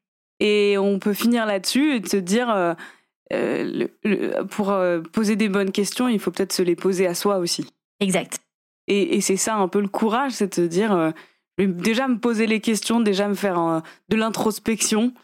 Et 0.41 0.77
on 0.79 0.99
peut 0.99 1.15
finir 1.15 1.47
là-dessus 1.47 1.95
et 1.95 2.01
de 2.01 2.09
se 2.09 2.17
dire, 2.17 2.51
euh, 2.51 2.75
euh, 3.33 4.45
pour 4.45 4.75
poser 5.13 5.37
des 5.37 5.49
bonnes 5.49 5.73
questions, 5.73 6.09
il 6.09 6.19
faut 6.19 6.31
peut-être 6.31 6.53
se 6.53 6.63
les 6.63 6.75
poser 6.75 7.07
à 7.07 7.15
soi 7.15 7.39
aussi. 7.39 7.67
Exact. 8.01 8.41
Et, 8.89 9.21
c'est 9.21 9.37
ça 9.37 9.55
un 9.55 9.69
peu 9.69 9.81
le 9.81 9.89
courage, 9.89 10.33
c'est 10.33 10.49
de 10.49 10.55
se 10.55 10.63
dire, 10.63 11.13
déjà 11.59 12.09
me 12.09 12.19
poser 12.19 12.47
les 12.47 12.61
questions, 12.61 13.01
déjà 13.01 13.29
me 13.29 13.35
faire 13.35 13.83
de 14.09 14.17
l'introspection 14.17 15.15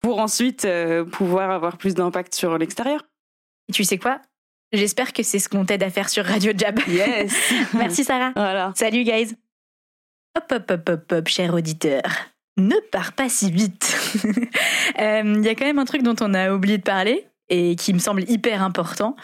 pour 0.00 0.20
ensuite 0.20 0.66
pouvoir 1.10 1.50
avoir 1.50 1.76
plus 1.76 1.94
d'impact 1.94 2.34
sur 2.34 2.56
l'extérieur. 2.56 3.04
Et 3.68 3.72
tu 3.72 3.82
sais 3.82 3.98
quoi? 3.98 4.20
J'espère 4.72 5.12
que 5.12 5.24
c'est 5.24 5.40
ce 5.40 5.48
qu'on 5.48 5.64
t'aide 5.64 5.82
à 5.82 5.90
faire 5.90 6.08
sur 6.08 6.24
Radio 6.24 6.52
Jab. 6.56 6.78
Yes. 6.86 7.52
Merci 7.74 8.04
Sarah. 8.04 8.32
Voilà. 8.36 8.72
Salut 8.76 9.02
guys. 9.02 9.34
Hop 10.36 10.44
hop 10.52 10.70
hop 10.70 10.88
hop 10.88 11.12
hop, 11.12 11.28
cher 11.28 11.54
auditeur. 11.54 12.02
Ne 12.56 12.76
pars 12.92 13.12
pas 13.12 13.28
si 13.28 13.50
vite. 13.50 13.96
Il 14.24 14.30
euh, 15.00 15.42
y 15.42 15.48
a 15.48 15.54
quand 15.56 15.64
même 15.64 15.80
un 15.80 15.84
truc 15.84 16.02
dont 16.02 16.14
on 16.20 16.34
a 16.34 16.52
oublié 16.52 16.78
de 16.78 16.84
parler 16.84 17.26
et 17.48 17.74
qui 17.74 17.92
me 17.92 17.98
semble 17.98 18.22
hyper 18.30 18.62
important. 18.62 19.16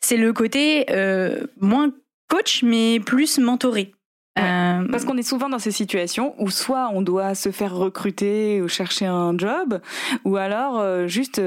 C'est 0.00 0.16
le 0.16 0.32
côté 0.32 0.86
euh, 0.90 1.46
moins 1.60 1.92
coach 2.28 2.64
mais 2.64 2.98
plus 2.98 3.38
mentoré. 3.38 3.92
Euh, 4.40 4.88
Parce 4.90 5.04
qu'on 5.04 5.18
est 5.18 5.22
souvent 5.22 5.48
dans 5.48 5.58
ces 5.60 5.72
situations 5.72 6.34
où 6.38 6.50
soit 6.50 6.90
on 6.92 7.02
doit 7.02 7.36
se 7.36 7.52
faire 7.52 7.74
recruter 7.74 8.60
ou 8.60 8.68
chercher 8.68 9.06
un 9.06 9.36
job, 9.36 9.80
ou 10.24 10.36
alors 10.36 11.06
juste 11.08 11.42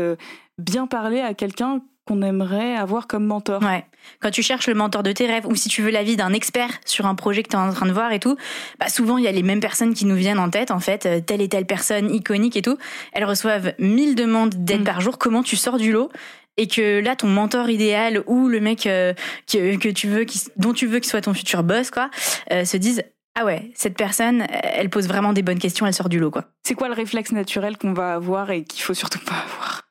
bien 0.59 0.85
parler 0.85 1.21
à 1.21 1.33
quelqu'un 1.33 1.81
qu'on 2.05 2.21
aimerait 2.21 2.75
avoir 2.75 3.07
comme 3.07 3.25
mentor. 3.25 3.61
Ouais. 3.61 3.85
Quand 4.19 4.31
tu 4.31 4.43
cherches 4.43 4.67
le 4.67 4.73
mentor 4.73 5.03
de 5.03 5.11
tes 5.11 5.25
rêves 5.25 5.45
ou 5.47 5.55
si 5.55 5.69
tu 5.69 5.81
veux 5.81 5.89
l'avis 5.89 6.17
d'un 6.17 6.33
expert 6.33 6.69
sur 6.85 7.05
un 7.05 7.15
projet 7.15 7.43
que 7.43 7.49
tu 7.49 7.55
es 7.55 7.59
en 7.59 7.71
train 7.71 7.85
de 7.85 7.93
voir 7.93 8.11
et 8.11 8.19
tout, 8.19 8.35
bah 8.79 8.89
souvent 8.89 9.17
il 9.17 9.23
y 9.23 9.27
a 9.27 9.31
les 9.31 9.43
mêmes 9.43 9.61
personnes 9.61 9.93
qui 9.93 10.05
nous 10.05 10.15
viennent 10.15 10.39
en 10.39 10.49
tête 10.49 10.71
en 10.71 10.79
fait, 10.79 11.05
euh, 11.05 11.21
telle 11.21 11.41
et 11.41 11.47
telle 11.47 11.65
personne 11.65 12.13
iconique 12.13 12.57
et 12.57 12.61
tout, 12.61 12.77
elles 13.13 13.25
reçoivent 13.25 13.73
1000 13.79 14.15
demandes 14.15 14.53
d'aide 14.55 14.81
mm. 14.81 14.85
par 14.85 15.01
jour, 15.01 15.17
comment 15.17 15.43
tu 15.43 15.55
sors 15.55 15.77
du 15.77 15.91
lot? 15.91 16.09
Et 16.57 16.67
que 16.67 16.99
là 16.99 17.15
ton 17.15 17.27
mentor 17.27 17.69
idéal 17.69 18.23
ou 18.27 18.47
le 18.47 18.59
mec 18.59 18.85
euh, 18.85 19.13
que, 19.51 19.77
que, 19.77 19.89
tu 19.89 20.07
veux 20.07 20.25
qui, 20.25 20.41
dont 20.57 20.73
tu 20.73 20.85
veux 20.85 20.99
qu'il 20.99 21.09
soit 21.09 21.21
ton 21.21 21.33
futur 21.33 21.63
boss 21.63 21.89
quoi, 21.89 22.09
euh, 22.51 22.65
se 22.65 22.77
disent 22.77 23.01
ah 23.35 23.45
ouais, 23.45 23.71
cette 23.73 23.97
personne, 23.97 24.45
elle 24.51 24.91
pose 24.91 25.07
vraiment 25.07 25.33
des 25.33 25.41
bonnes 25.41 25.57
questions, 25.57 25.87
elle 25.87 25.93
sort 25.93 26.09
du 26.09 26.19
lot 26.19 26.29
quoi. 26.29 26.43
C'est 26.63 26.75
quoi 26.75 26.87
le 26.87 26.93
réflexe 26.93 27.31
naturel 27.31 27.77
qu'on 27.77 27.93
va 27.93 28.13
avoir 28.13 28.51
et 28.51 28.63
qu'il 28.63 28.83
faut 28.83 28.93
surtout 28.93 29.19
pas 29.19 29.33
avoir? 29.33 29.82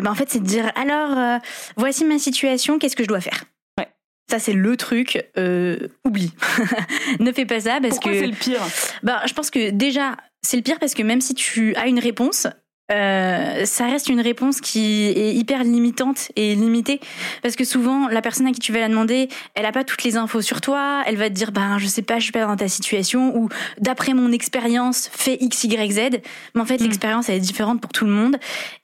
Bah 0.00 0.10
en 0.10 0.14
fait, 0.14 0.30
c'est 0.30 0.40
de 0.40 0.46
dire 0.46 0.70
alors, 0.76 1.16
euh, 1.16 1.38
voici 1.76 2.04
ma 2.04 2.18
situation, 2.18 2.78
qu'est-ce 2.78 2.96
que 2.96 3.02
je 3.02 3.08
dois 3.08 3.20
faire 3.20 3.44
ouais. 3.78 3.88
Ça, 4.30 4.38
c'est 4.38 4.52
le 4.52 4.76
truc. 4.76 5.24
Euh, 5.36 5.88
oublie. 6.04 6.32
ne 7.20 7.32
fais 7.32 7.46
pas 7.46 7.60
ça 7.60 7.78
parce 7.80 7.94
Pourquoi 7.94 8.12
que. 8.12 8.20
c'est 8.20 8.26
le 8.26 8.36
pire? 8.36 8.62
Bah, 9.02 9.22
je 9.26 9.32
pense 9.32 9.50
que 9.50 9.70
déjà, 9.70 10.16
c'est 10.42 10.56
le 10.56 10.62
pire 10.62 10.78
parce 10.78 10.94
que 10.94 11.02
même 11.02 11.20
si 11.20 11.34
tu 11.34 11.74
as 11.76 11.86
une 11.86 11.98
réponse, 11.98 12.46
euh, 12.92 13.64
ça 13.64 13.86
reste 13.86 14.08
une 14.08 14.20
réponse 14.20 14.60
qui 14.60 15.04
est 15.04 15.34
hyper 15.34 15.64
limitante 15.64 16.30
et 16.36 16.54
limitée. 16.54 17.00
Parce 17.42 17.56
que 17.56 17.64
souvent 17.64 18.08
la 18.08 18.22
personne 18.22 18.46
à 18.46 18.52
qui 18.52 18.60
tu 18.60 18.72
vas 18.72 18.80
la 18.80 18.88
demander, 18.88 19.28
elle 19.54 19.66
a 19.66 19.72
pas 19.72 19.84
toutes 19.84 20.04
les 20.04 20.16
infos 20.16 20.42
sur 20.42 20.60
toi, 20.60 21.02
elle 21.06 21.16
va 21.16 21.28
te 21.28 21.34
dire 21.34 21.52
ben 21.52 21.78
je 21.78 21.86
sais 21.86 22.02
pas, 22.02 22.18
je 22.18 22.24
suis 22.24 22.32
pas 22.32 22.46
dans 22.46 22.56
ta 22.56 22.68
situation. 22.68 23.36
Ou 23.36 23.48
d'après 23.78 24.14
mon 24.14 24.32
expérience 24.32 25.10
fait 25.12 25.38
x 25.40 25.64
y 25.64 25.92
z, 25.92 26.20
mais 26.54 26.60
en 26.60 26.64
fait 26.64 26.80
mm. 26.80 26.84
l'expérience 26.84 27.28
elle 27.28 27.36
est 27.36 27.40
différente 27.40 27.80
pour 27.80 27.92
tout 27.92 28.04
le 28.04 28.12
monde. 28.12 28.36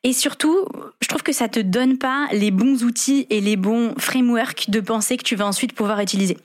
Et 0.05 0.13
surtout, 0.13 0.67
je 1.01 1.09
trouve 1.09 1.23
que 1.23 1.33
ça 1.33 1.49
te 1.49 1.61
donne 1.61 1.99
pas 1.99 2.27
les 2.33 2.51
bons 2.51 2.85
outils 2.85 3.27
et 3.31 3.41
les 3.41 3.57
bons 3.57 3.95
frameworks 3.99 4.71
de 4.71 4.81
pensée 4.81 5.17
que 5.17 5.25
tu 5.25 5.37
vas 5.37 5.47
ensuite 5.47 5.73
pouvoir 5.73 6.01
utiliser. 6.01 6.37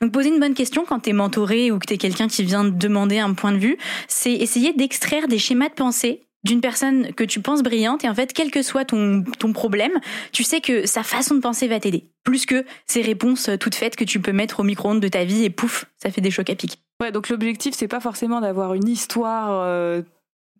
Donc 0.00 0.12
poser 0.12 0.30
une 0.30 0.40
bonne 0.40 0.54
question 0.54 0.84
quand 0.86 1.00
tu 1.00 1.10
es 1.10 1.12
mentoré 1.12 1.70
ou 1.70 1.78
que 1.78 1.86
tu 1.86 1.94
es 1.94 1.98
quelqu'un 1.98 2.28
qui 2.28 2.44
vient 2.44 2.64
te 2.64 2.70
demander 2.70 3.18
un 3.18 3.34
point 3.34 3.52
de 3.52 3.58
vue, 3.58 3.76
c'est 4.08 4.32
essayer 4.32 4.72
d'extraire 4.72 5.28
des 5.28 5.38
schémas 5.38 5.68
de 5.68 5.74
pensée 5.74 6.20
d'une 6.44 6.60
personne 6.60 7.12
que 7.14 7.24
tu 7.24 7.40
penses 7.40 7.62
brillante 7.62 8.04
et 8.04 8.08
en 8.08 8.14
fait, 8.14 8.32
quel 8.32 8.50
que 8.50 8.62
soit 8.62 8.84
ton, 8.84 9.24
ton 9.38 9.52
problème, 9.52 9.92
tu 10.32 10.44
sais 10.44 10.60
que 10.60 10.86
sa 10.86 11.02
façon 11.02 11.34
de 11.34 11.40
penser 11.40 11.68
va 11.68 11.80
t'aider. 11.80 12.04
Plus 12.22 12.46
que 12.46 12.64
ces 12.86 13.02
réponses 13.02 13.50
toutes 13.60 13.74
faites 13.74 13.96
que 13.96 14.04
tu 14.04 14.20
peux 14.20 14.32
mettre 14.32 14.60
au 14.60 14.62
micro-ondes 14.62 15.00
de 15.00 15.08
ta 15.08 15.24
vie 15.24 15.44
et 15.44 15.50
pouf, 15.50 15.86
ça 15.96 16.10
fait 16.10 16.20
des 16.20 16.30
chocs 16.30 16.50
à 16.50 16.54
pic. 16.54 16.78
Ouais, 17.00 17.10
donc 17.10 17.28
l'objectif, 17.28 17.74
c'est 17.74 17.88
pas 17.88 18.00
forcément 18.00 18.40
d'avoir 18.40 18.74
une 18.74 18.88
histoire 18.88 19.62
euh, 19.62 20.02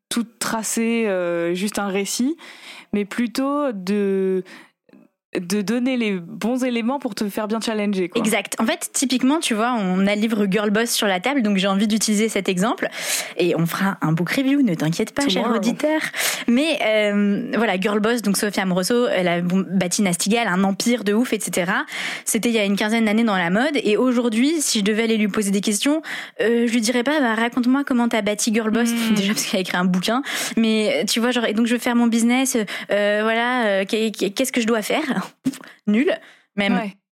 toute 0.09 0.39
tracée, 0.39 1.07
euh, 1.07 1.55
juste 1.55 1.79
un 1.79 1.89
récit, 1.89 2.37
mais 2.93 3.05
plutôt 3.05 3.73
de 3.73 4.43
de 5.39 5.63
donner 5.63 5.97
les 5.97 6.13
bons 6.13 6.65
éléments 6.65 6.99
pour 6.99 7.15
te 7.15 7.29
faire 7.29 7.49
bien 7.49 7.61
challenger. 7.61 8.09
Quoi. 8.09 8.21
Exact. 8.21 8.57
En 8.59 8.67
fait, 8.67 8.91
typiquement, 8.93 9.41
tu 9.41 9.55
vois, 9.55 9.75
on 9.79 10.07
a 10.07 10.15
le 10.15 10.21
livre 10.21 10.47
Girl 10.51 10.71
Boss 10.71 10.91
sur 10.91 11.07
la 11.07 11.21
table, 11.21 11.43
donc 11.43 11.57
j'ai 11.57 11.67
envie 11.67 11.89
d'utiliser 11.89 12.29
cet 12.29 12.49
exemple. 12.49 12.89
Et 13.37 13.55
on 13.57 13.67
fera 13.67 13.99
un 14.01 14.13
book 14.13 14.31
review, 14.31 14.63
ne 14.63 14.75
t'inquiète 14.75 15.13
pas, 15.13 15.29
cher 15.29 15.51
auditeur. 15.51 16.01
Mais 16.47 16.79
euh, 16.85 17.51
voilà, 17.57 17.79
Girl 17.81 18.01
Boss, 18.01 18.23
donc 18.23 18.37
Sophia 18.37 18.63
Amoroso, 18.63 19.07
elle 19.09 19.29
a 19.29 19.41
bâti 19.41 20.03
Nastigal, 20.03 20.47
un 20.49 20.65
empire 20.65 21.05
de 21.05 21.13
ouf, 21.13 21.33
etc. 21.33 21.73
C'était 22.25 22.49
il 22.49 22.55
y 22.55 22.59
a 22.59 22.65
une 22.65 22.77
quinzaine 22.77 23.05
d'années 23.05 23.25
dans 23.25 23.37
la 23.37 23.51
mode. 23.51 23.77
Et 23.83 23.97
aujourd'hui, 23.97 24.61
si 24.61 24.81
je 24.81 24.85
devais 24.85 25.05
aller 25.05 25.17
lui 25.17 25.29
poser 25.29 25.51
des 25.51 25.61
questions, 25.61 26.03
euh, 26.41 26.67
je 26.67 26.73
lui 26.73 26.81
dirais 26.81 27.03
pas, 27.03 27.21
bah, 27.21 27.35
raconte-moi 27.35 27.83
comment 27.85 28.09
t'as 28.09 28.23
bâti 28.23 28.53
Girl 28.53 28.71
Boss. 28.71 28.91
Hmm. 28.91 29.15
Déjà 29.17 29.33
parce 29.33 29.47
qu'elle 29.47 29.59
a 29.59 29.61
écrit 29.61 29.77
un 29.77 29.85
bouquin. 29.85 30.23
Mais 30.57 31.05
tu 31.09 31.21
vois, 31.21 31.31
genre, 31.31 31.45
et 31.45 31.55
donc 31.55 31.67
je 31.67 31.75
veux 31.75 31.81
faire 31.81 31.97
mon 31.97 32.07
business, 32.07 32.57
euh, 32.91 33.21
voilà, 33.23 33.67
euh, 33.67 33.85
qu'est-ce 33.85 34.53
que 34.53 34.61
je 34.61 34.67
dois 34.67 34.83
faire? 34.83 35.24
nul, 35.87 36.13
même. 36.57 36.81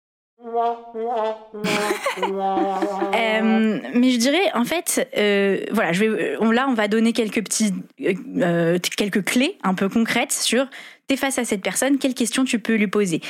Euh, 3.15 3.79
mais 3.95 4.11
je 4.11 4.19
dirais, 4.19 4.51
en 4.55 4.65
fait, 4.65 5.09
euh, 5.17 5.65
voilà, 5.71 5.93
je 5.93 6.05
vais, 6.05 6.37
on, 6.41 6.51
là, 6.51 6.67
on 6.69 6.75
va 6.75 6.89
donner 6.89 7.13
quelques 7.13 7.43
petits, 7.45 7.73
euh, 8.01 8.79
quelques 8.97 9.25
clés 9.25 9.59
un 9.63 9.75
peu 9.75 9.89
concrètes 9.89 10.33
sur 10.33 10.67
t'es 11.07 11.17
face 11.17 11.39
à 11.39 11.45
cette 11.45 11.63
personne, 11.63 11.99
quelles 11.99 12.15
questions 12.15 12.45
tu 12.45 12.59
peux 12.59 12.75
lui 12.75 12.87
poser? 12.89 13.21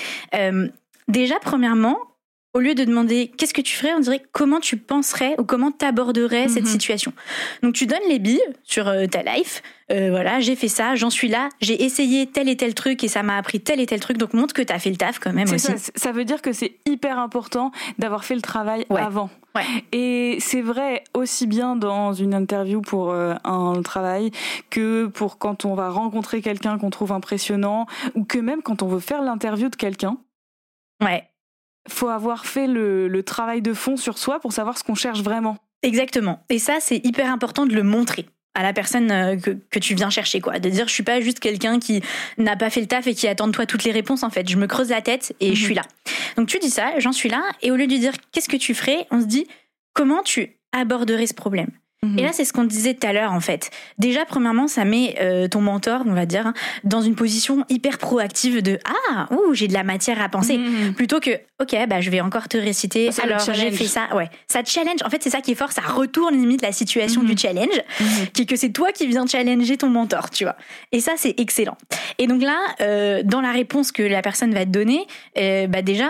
déjà, 1.08 1.34
premièrement, 1.40 1.98
au 2.54 2.60
lieu 2.60 2.74
de 2.74 2.84
demander 2.84 3.32
qu'est-ce 3.36 3.54
que 3.54 3.62
tu 3.62 3.74
ferais, 3.74 3.94
on 3.94 4.00
dirait 4.00 4.22
comment 4.32 4.60
tu 4.60 4.76
penserais 4.76 5.34
ou 5.38 5.44
comment 5.44 5.70
t'aborderais 5.70 6.48
cette 6.48 6.64
mhm. 6.64 6.70
situation. 6.70 7.12
Donc 7.62 7.74
tu 7.74 7.86
donnes 7.86 8.06
les 8.08 8.18
billes 8.18 8.42
sur 8.62 8.88
euh, 8.88 9.06
ta 9.06 9.22
life. 9.22 9.62
Euh, 9.90 10.10
voilà, 10.10 10.40
j'ai 10.40 10.54
fait 10.54 10.68
ça, 10.68 10.94
j'en 10.94 11.10
suis 11.10 11.28
là, 11.28 11.48
j'ai 11.60 11.82
essayé 11.82 12.26
tel 12.26 12.48
et 12.48 12.56
tel 12.56 12.74
truc 12.74 13.04
et 13.04 13.08
ça 13.08 13.22
m'a 13.22 13.36
appris 13.36 13.60
tel 13.60 13.80
et 13.80 13.86
tel 13.86 14.00
truc. 14.00 14.18
Donc 14.18 14.34
montre 14.34 14.54
que 14.54 14.62
t'as 14.62 14.78
fait 14.78 14.90
le 14.90 14.96
taf 14.96 15.18
quand 15.18 15.32
même 15.32 15.50
aussi. 15.50 15.60
Ça, 15.60 15.92
ça, 15.94 16.12
veut 16.12 16.24
dire 16.24 16.42
que 16.42 16.52
c'est 16.52 16.76
hyper 16.86 17.18
important 17.18 17.72
d'avoir 17.98 18.24
fait 18.24 18.34
le 18.34 18.42
travail 18.42 18.84
avant. 18.90 19.30
Ouais. 19.54 19.64
Et 19.92 20.38
c'est 20.40 20.62
vrai 20.62 21.04
aussi 21.14 21.46
bien 21.46 21.76
dans 21.76 22.12
une 22.12 22.34
interview 22.34 22.80
pour 22.80 23.10
euh, 23.10 23.34
un 23.44 23.80
travail 23.82 24.30
que 24.70 25.06
pour 25.06 25.38
quand 25.38 25.64
on 25.64 25.74
va 25.74 25.90
rencontrer 25.90 26.42
quelqu'un 26.42 26.78
qu'on 26.78 26.90
trouve 26.90 27.12
impressionnant 27.12 27.86
ou 28.14 28.24
que 28.24 28.38
même 28.38 28.62
quand 28.62 28.82
on 28.82 28.86
veut 28.86 29.00
faire 29.00 29.22
l'interview 29.22 29.68
de 29.68 29.76
quelqu'un. 29.76 30.18
Ouais 31.02 31.24
faut 31.88 32.08
avoir 32.08 32.46
fait 32.46 32.66
le, 32.66 33.22
travail 33.22 33.62
de 33.62 33.72
fond 33.72 33.96
sur 33.96 34.18
soi 34.18 34.40
pour 34.40 34.52
savoir 34.52 34.78
ce 34.78 34.84
qu'on 34.84 34.94
cherche 34.94 35.22
vraiment. 35.22 35.56
Exactement. 35.82 36.44
Et 36.48 36.58
ça, 36.58 36.78
c'est 36.80 37.04
hyper 37.04 37.30
important 37.30 37.66
de 37.66 37.74
le 37.74 37.82
montrer 37.82 38.26
à 38.54 38.62
la 38.62 38.72
personne 38.72 39.10
euh, 39.10 39.36
que, 39.36 39.78
tu 39.78 39.94
viens 39.94 40.10
chercher 40.10 40.42
quoi 40.42 40.58
de 40.58 40.68
dire 40.68 40.86
je 40.86 40.92
suis 40.92 41.02
pas 41.02 41.22
juste 41.22 41.40
quelqu'un 41.40 41.78
qui 41.78 42.02
n'a 42.36 42.54
pas 42.54 42.68
fait 42.68 42.82
le 42.82 42.86
taf 42.86 43.06
et 43.06 43.14
qui 43.14 43.26
attend 43.26 43.46
de 43.46 43.52
toi 43.52 43.64
toutes 43.64 43.84
les 43.84 43.92
réponses 43.92 44.22
en 44.24 44.28
fait 44.28 44.46
je 44.46 44.58
me 44.58 44.66
creuse 44.66 44.90
la 44.90 45.00
tête 45.00 45.34
et 45.40 45.54
je 45.54 45.60
mhm. 45.60 45.64
suis 45.64 45.74
là 45.74 45.82
donc 46.36 46.48
tu 46.48 46.58
dis 46.58 46.68
ça 46.68 46.92
j'en 46.98 47.12
suis 47.12 47.30
là 47.30 47.42
et 47.62 47.70
au 47.70 47.76
lieu 47.76 47.86
de 47.86 47.96
dire 47.96 48.12
qu'est-ce 48.30 48.50
que 48.50 48.58
tu 48.58 48.74
ferais 48.74 49.06
on 49.10 49.22
se 49.22 49.26
dit 49.26 49.46
comment 49.94 50.22
tu 50.22 50.58
aborderais 50.72 51.26
ce 51.26 51.34
problème? 51.34 51.70
Mhm. 52.04 52.18
Et 52.18 52.22
là, 52.22 52.30
c'est 52.32 52.44
ce 52.44 52.52
qu'on 52.52 52.64
disait 52.64 52.94
tout 52.94 53.06
à 53.06 53.12
l'heure, 53.12 53.32
en 53.32 53.40
fait. 53.40 53.70
Déjà, 53.98 54.24
premièrement, 54.24 54.66
ça 54.66 54.84
met 54.84 55.16
euh, 55.20 55.46
ton 55.46 55.60
mentor, 55.60 56.02
on 56.04 56.14
va 56.14 56.26
dire, 56.26 56.48
hein, 56.48 56.54
dans 56.82 57.00
une 57.00 57.14
position 57.14 57.64
hyper 57.68 57.98
proactive 57.98 58.60
de 58.60 58.78
ah, 58.84 59.28
ouh, 59.32 59.54
j'ai 59.54 59.68
de 59.68 59.72
la 59.72 59.84
matière 59.84 60.20
à 60.20 60.28
penser, 60.28 60.58
mhm. 60.58 60.94
plutôt 60.94 61.20
que 61.20 61.30
ok, 61.60 61.76
bah 61.88 62.00
je 62.00 62.10
vais 62.10 62.20
encore 62.20 62.48
te 62.48 62.56
réciter. 62.56 63.10
alors 63.22 63.40
j'ai 63.54 63.70
fait 63.70 63.86
ça, 63.86 64.14
ouais. 64.16 64.28
Ça 64.48 64.64
challenge. 64.64 65.00
En 65.04 65.10
fait, 65.10 65.22
c'est 65.22 65.30
ça 65.30 65.40
qui 65.40 65.52
est 65.52 65.54
fort. 65.54 65.70
Ça 65.70 65.82
retourne 65.82 66.34
limite 66.34 66.62
la 66.62 66.72
situation 66.72 67.22
du 67.22 67.32
mhm. 67.32 67.38
challenge, 67.38 67.80
qui 68.32 68.42
est 68.42 68.46
que 68.46 68.56
c'est 68.56 68.70
toi 68.70 68.90
qui 68.90 69.06
viens 69.06 69.26
challenger 69.26 69.76
ton 69.76 69.88
mentor, 69.88 70.30
tu 70.30 70.42
vois. 70.42 70.56
Et 70.90 71.00
ça, 71.00 71.12
c'est 71.16 71.38
excellent. 71.38 71.76
Et 72.18 72.26
donc 72.26 72.42
là, 72.42 72.58
euh, 72.80 73.22
dans 73.24 73.40
la 73.40 73.52
réponse 73.52 73.92
que 73.92 74.02
la 74.02 74.22
personne 74.22 74.52
va 74.52 74.64
te 74.64 74.70
donner, 74.70 75.06
euh, 75.38 75.68
bah 75.68 75.82
déjà 75.82 76.08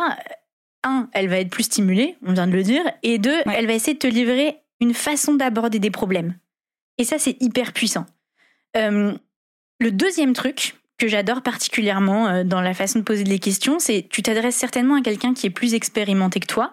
un, 0.84 1.08
elle 1.12 1.28
va 1.28 1.38
être 1.38 1.50
plus 1.50 1.64
stimulée, 1.64 2.16
on 2.26 2.32
vient 2.32 2.46
de 2.46 2.52
le 2.52 2.62
dire, 2.62 2.82
et 3.02 3.18
deux, 3.18 3.36
elle 3.54 3.66
va 3.66 3.74
essayer 3.74 3.94
de 3.94 3.98
te 3.98 4.06
livrer 4.06 4.61
une 4.82 4.94
façon 4.94 5.34
d'aborder 5.34 5.78
des 5.78 5.92
problèmes. 5.92 6.34
Et 6.98 7.04
ça, 7.04 7.18
c'est 7.18 7.40
hyper 7.40 7.72
puissant. 7.72 8.04
Euh, 8.76 9.14
le 9.80 9.92
deuxième 9.92 10.32
truc 10.32 10.74
que 10.98 11.06
j'adore 11.06 11.42
particulièrement 11.42 12.28
euh, 12.28 12.44
dans 12.44 12.60
la 12.60 12.74
façon 12.74 12.98
de 12.98 13.04
poser 13.04 13.22
des 13.22 13.38
questions, 13.38 13.78
c'est 13.78 14.06
tu 14.10 14.22
t'adresses 14.22 14.56
certainement 14.56 14.96
à 14.96 15.00
quelqu'un 15.00 15.34
qui 15.34 15.46
est 15.46 15.50
plus 15.50 15.74
expérimenté 15.74 16.40
que 16.40 16.46
toi, 16.46 16.72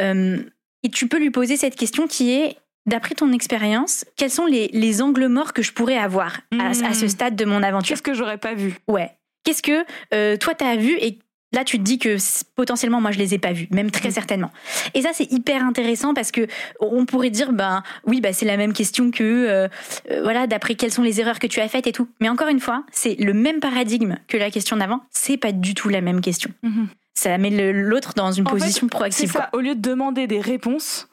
euh, 0.00 0.38
et 0.82 0.90
tu 0.90 1.06
peux 1.06 1.18
lui 1.18 1.30
poser 1.30 1.56
cette 1.56 1.76
question 1.76 2.06
qui 2.06 2.32
est 2.32 2.56
D'après 2.86 3.14
ton 3.14 3.34
expérience, 3.34 4.06
quels 4.16 4.30
sont 4.30 4.46
les, 4.46 5.02
angles 5.02 5.26
morts 5.26 5.52
que 5.52 5.60
je 5.60 5.74
pourrais 5.74 5.98
avoir 5.98 6.40
à, 6.58 6.72
ce 6.72 7.04
hmm. 7.04 7.08
stade 7.08 7.36
de 7.36 7.44
mon 7.44 7.62
aventure? 7.62 7.96
Qu'est-ce 7.96 8.02
que 8.02 8.14
j'aurais 8.14 8.38
pas 8.38 8.54
vu? 8.54 8.78
Ouais. 8.88 9.10
Qu'est-ce 9.44 9.60
que 9.60 10.36
toi 10.36 10.54
t'as 10.54 10.76
vu 10.76 10.96
et 10.98 11.18
Là, 11.52 11.64
tu 11.64 11.78
te 11.78 11.82
dis 11.82 11.98
que 11.98 12.16
potentiellement, 12.54 13.00
moi, 13.00 13.10
je 13.10 13.18
les 13.18 13.34
ai 13.34 13.38
pas 13.38 13.52
vus, 13.52 13.68
même 13.70 13.90
très 13.90 14.10
mm. 14.10 14.12
certainement. 14.12 14.50
Et 14.94 15.02
ça, 15.02 15.10
c'est 15.14 15.30
hyper 15.32 15.64
intéressant 15.64 16.12
parce 16.12 16.30
que 16.30 16.46
on 16.80 17.06
pourrait 17.06 17.30
dire, 17.30 17.52
ben 17.52 17.82
oui, 18.06 18.20
bah 18.20 18.32
c'est 18.32 18.44
la 18.44 18.56
même 18.56 18.72
question 18.74 19.10
que, 19.10 19.22
euh, 19.24 19.68
euh, 20.10 20.22
voilà, 20.22 20.46
d'après 20.46 20.74
quelles 20.74 20.92
sont 20.92 21.02
les 21.02 21.20
erreurs 21.20 21.38
que 21.38 21.46
tu 21.46 21.60
as 21.60 21.68
faites 21.68 21.86
et 21.86 21.92
tout. 21.92 22.08
Mais 22.20 22.28
encore 22.28 22.48
une 22.48 22.60
fois, 22.60 22.84
c'est 22.92 23.14
le 23.18 23.32
même 23.32 23.60
paradigme 23.60 24.16
que 24.28 24.36
la 24.36 24.50
question 24.50 24.76
d'avant. 24.76 25.00
C'est 25.10 25.38
pas 25.38 25.52
du 25.52 25.74
tout 25.74 25.88
la 25.88 26.02
même 26.02 26.20
question. 26.20 26.50
Mm-hmm. 26.64 26.86
Ça 27.14 27.36
met 27.38 27.50
l'autre 27.72 28.12
dans 28.14 28.30
une 28.30 28.44
position 28.44 28.86
proactive. 28.86 29.32
C'est 29.32 29.38
ça. 29.38 29.48
Au 29.52 29.60
lieu 29.60 29.74
de 29.74 29.80
demander 29.80 30.26
des 30.26 30.40
réponses, 30.40 31.07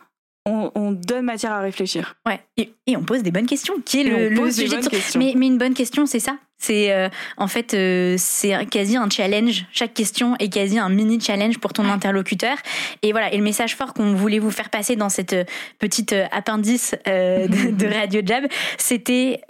on, 0.47 0.91
donne 0.91 1.25
matière 1.25 1.51
à 1.51 1.61
réfléchir. 1.61 2.15
Ouais, 2.25 2.39
et, 2.57 2.71
on 2.95 3.03
pose 3.03 3.23
des 3.23 3.31
bonnes 3.31 3.47
questions, 3.47 3.75
qui 3.83 4.01
est 4.01 4.03
le, 4.03 4.51
sujet. 4.51 4.77
Mais, 5.17 5.33
mais, 5.35 5.47
une 5.47 5.57
bonne 5.57 5.73
question, 5.73 6.05
c'est 6.05 6.19
ça. 6.19 6.37
C'est 6.57 6.93
euh, 6.93 7.09
en 7.37 7.47
fait 7.47 7.73
euh, 7.73 8.15
c'est 8.17 8.65
quasi 8.67 8.95
un 8.95 9.09
challenge. 9.09 9.65
Chaque 9.73 9.93
question 9.93 10.35
est 10.37 10.47
quasi 10.47 10.79
un 10.79 10.87
mini 10.87 11.19
challenge 11.19 11.57
pour 11.57 11.73
ton 11.73 11.83
interlocuteur. 11.83 12.57
Et 13.01 13.11
voilà. 13.11 13.33
Et 13.33 13.37
le 13.37 13.43
message 13.43 13.75
fort 13.75 13.93
qu'on 13.93 14.13
voulait 14.13 14.39
vous 14.39 14.51
faire 14.51 14.69
passer 14.69 14.95
dans 14.95 15.09
cette 15.09 15.33
euh, 15.33 15.43
petite 15.79 16.15
appendice 16.31 16.95
de, 17.05 17.71
de, 17.71 17.85
Radio 17.87 18.21
Jab, 18.25 18.45
c'était 18.77 19.41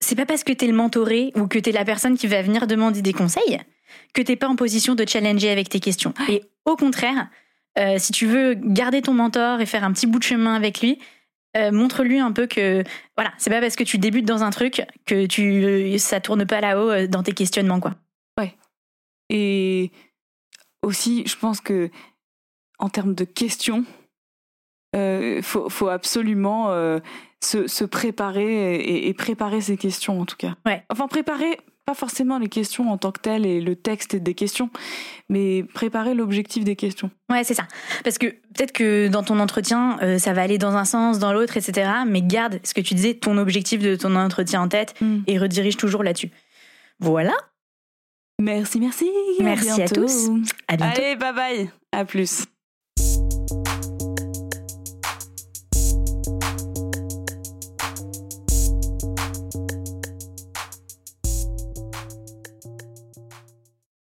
c'est 0.00 0.16
pas 0.16 0.26
parce 0.26 0.44
que 0.44 0.52
t'es 0.52 0.66
le 0.66 0.72
mentoré 0.72 1.32
ou 1.36 1.46
que 1.46 1.58
t'es 1.58 1.72
la 1.72 1.84
personne 1.84 2.16
qui 2.16 2.26
va 2.26 2.42
venir 2.42 2.66
demander 2.66 3.02
des 3.02 3.12
conseils 3.12 3.58
que 4.14 4.22
t'es 4.22 4.36
pas 4.36 4.48
en 4.48 4.56
position 4.56 4.94
de 4.94 5.04
challenger 5.06 5.50
avec 5.50 5.68
tes 5.68 5.80
questions. 5.80 6.14
Et 6.28 6.42
au 6.64 6.76
contraire, 6.76 7.28
euh, 7.78 7.98
si 7.98 8.12
tu 8.12 8.26
veux 8.26 8.54
garder 8.54 9.02
ton 9.02 9.14
mentor 9.14 9.60
et 9.60 9.66
faire 9.66 9.84
un 9.84 9.92
petit 9.92 10.06
bout 10.06 10.18
de 10.18 10.24
chemin 10.24 10.54
avec 10.54 10.80
lui, 10.80 10.98
euh, 11.56 11.72
montre-lui 11.72 12.18
un 12.18 12.32
peu 12.32 12.46
que 12.46 12.82
voilà, 13.16 13.32
c'est 13.38 13.50
pas 13.50 13.60
parce 13.60 13.76
que 13.76 13.84
tu 13.84 13.98
débutes 13.98 14.26
dans 14.26 14.42
un 14.42 14.50
truc 14.50 14.82
que 15.06 15.26
tu 15.26 15.98
ça 15.98 16.20
tourne 16.20 16.46
pas 16.46 16.60
là-haut 16.60 16.90
euh, 16.90 17.06
dans 17.06 17.22
tes 17.22 17.32
questionnements 17.32 17.80
quoi. 17.80 17.94
Ouais. 18.38 18.54
Et 19.28 19.90
aussi, 20.82 21.24
je 21.26 21.36
pense 21.36 21.60
que 21.60 21.90
en 22.78 22.88
termes 22.88 23.14
de 23.14 23.24
questions, 23.24 23.84
il 24.94 25.42
faut, 25.42 25.70
faut, 25.70 25.88
absolument 25.88 26.68
se, 27.40 27.66
se, 27.66 27.84
préparer 27.84 28.74
et, 28.74 29.08
et, 29.08 29.14
préparer 29.14 29.60
ces 29.60 29.76
questions 29.78 30.20
en 30.20 30.26
tout 30.26 30.36
cas. 30.36 30.56
Ouais. 30.66 30.84
Enfin, 30.90 31.06
préparer 31.06 31.58
pas 31.84 31.94
forcément 31.94 32.38
les 32.38 32.48
questions 32.48 32.90
en 32.90 32.98
tant 32.98 33.10
que 33.10 33.20
telles 33.20 33.44
et 33.44 33.60
le 33.60 33.74
texte 33.74 34.14
des 34.14 34.34
questions, 34.34 34.70
mais 35.28 35.64
préparer 35.74 36.14
l'objectif 36.14 36.64
des 36.64 36.76
questions. 36.76 37.10
Ouais, 37.28 37.44
c'est 37.44 37.54
ça. 37.54 37.66
Parce 38.04 38.18
que 38.18 38.26
peut-être 38.26 38.72
que 38.72 39.08
dans 39.08 39.22
ton 39.22 39.40
entretien, 39.40 39.98
euh, 40.02 40.18
ça 40.18 40.32
va 40.32 40.42
aller 40.42 40.58
dans 40.58 40.76
un 40.76 40.84
sens, 40.84 41.18
dans 41.18 41.32
l'autre, 41.32 41.56
etc. 41.56 41.90
Mais 42.06 42.22
garde 42.22 42.60
ce 42.62 42.74
que 42.74 42.80
tu 42.80 42.94
disais, 42.94 43.14
ton 43.14 43.36
objectif 43.36 43.80
de 43.80 43.96
ton 43.96 44.14
entretien 44.14 44.62
en 44.62 44.68
tête 44.68 44.94
hmm. 45.00 45.20
et 45.26 45.38
redirige 45.38 45.76
toujours 45.76 46.04
là-dessus. 46.04 46.30
Voilà. 47.00 47.34
Merci, 48.40 48.80
merci. 48.80 49.10
Merci 49.40 49.82
à, 49.82 49.88
tous. 49.88 50.28
À 50.68 50.76
bientôt. 50.76 51.00
Allez, 51.00 51.16
bye 51.16 51.34
bye. 51.34 51.70
À 51.92 52.04
plus. 52.04 52.44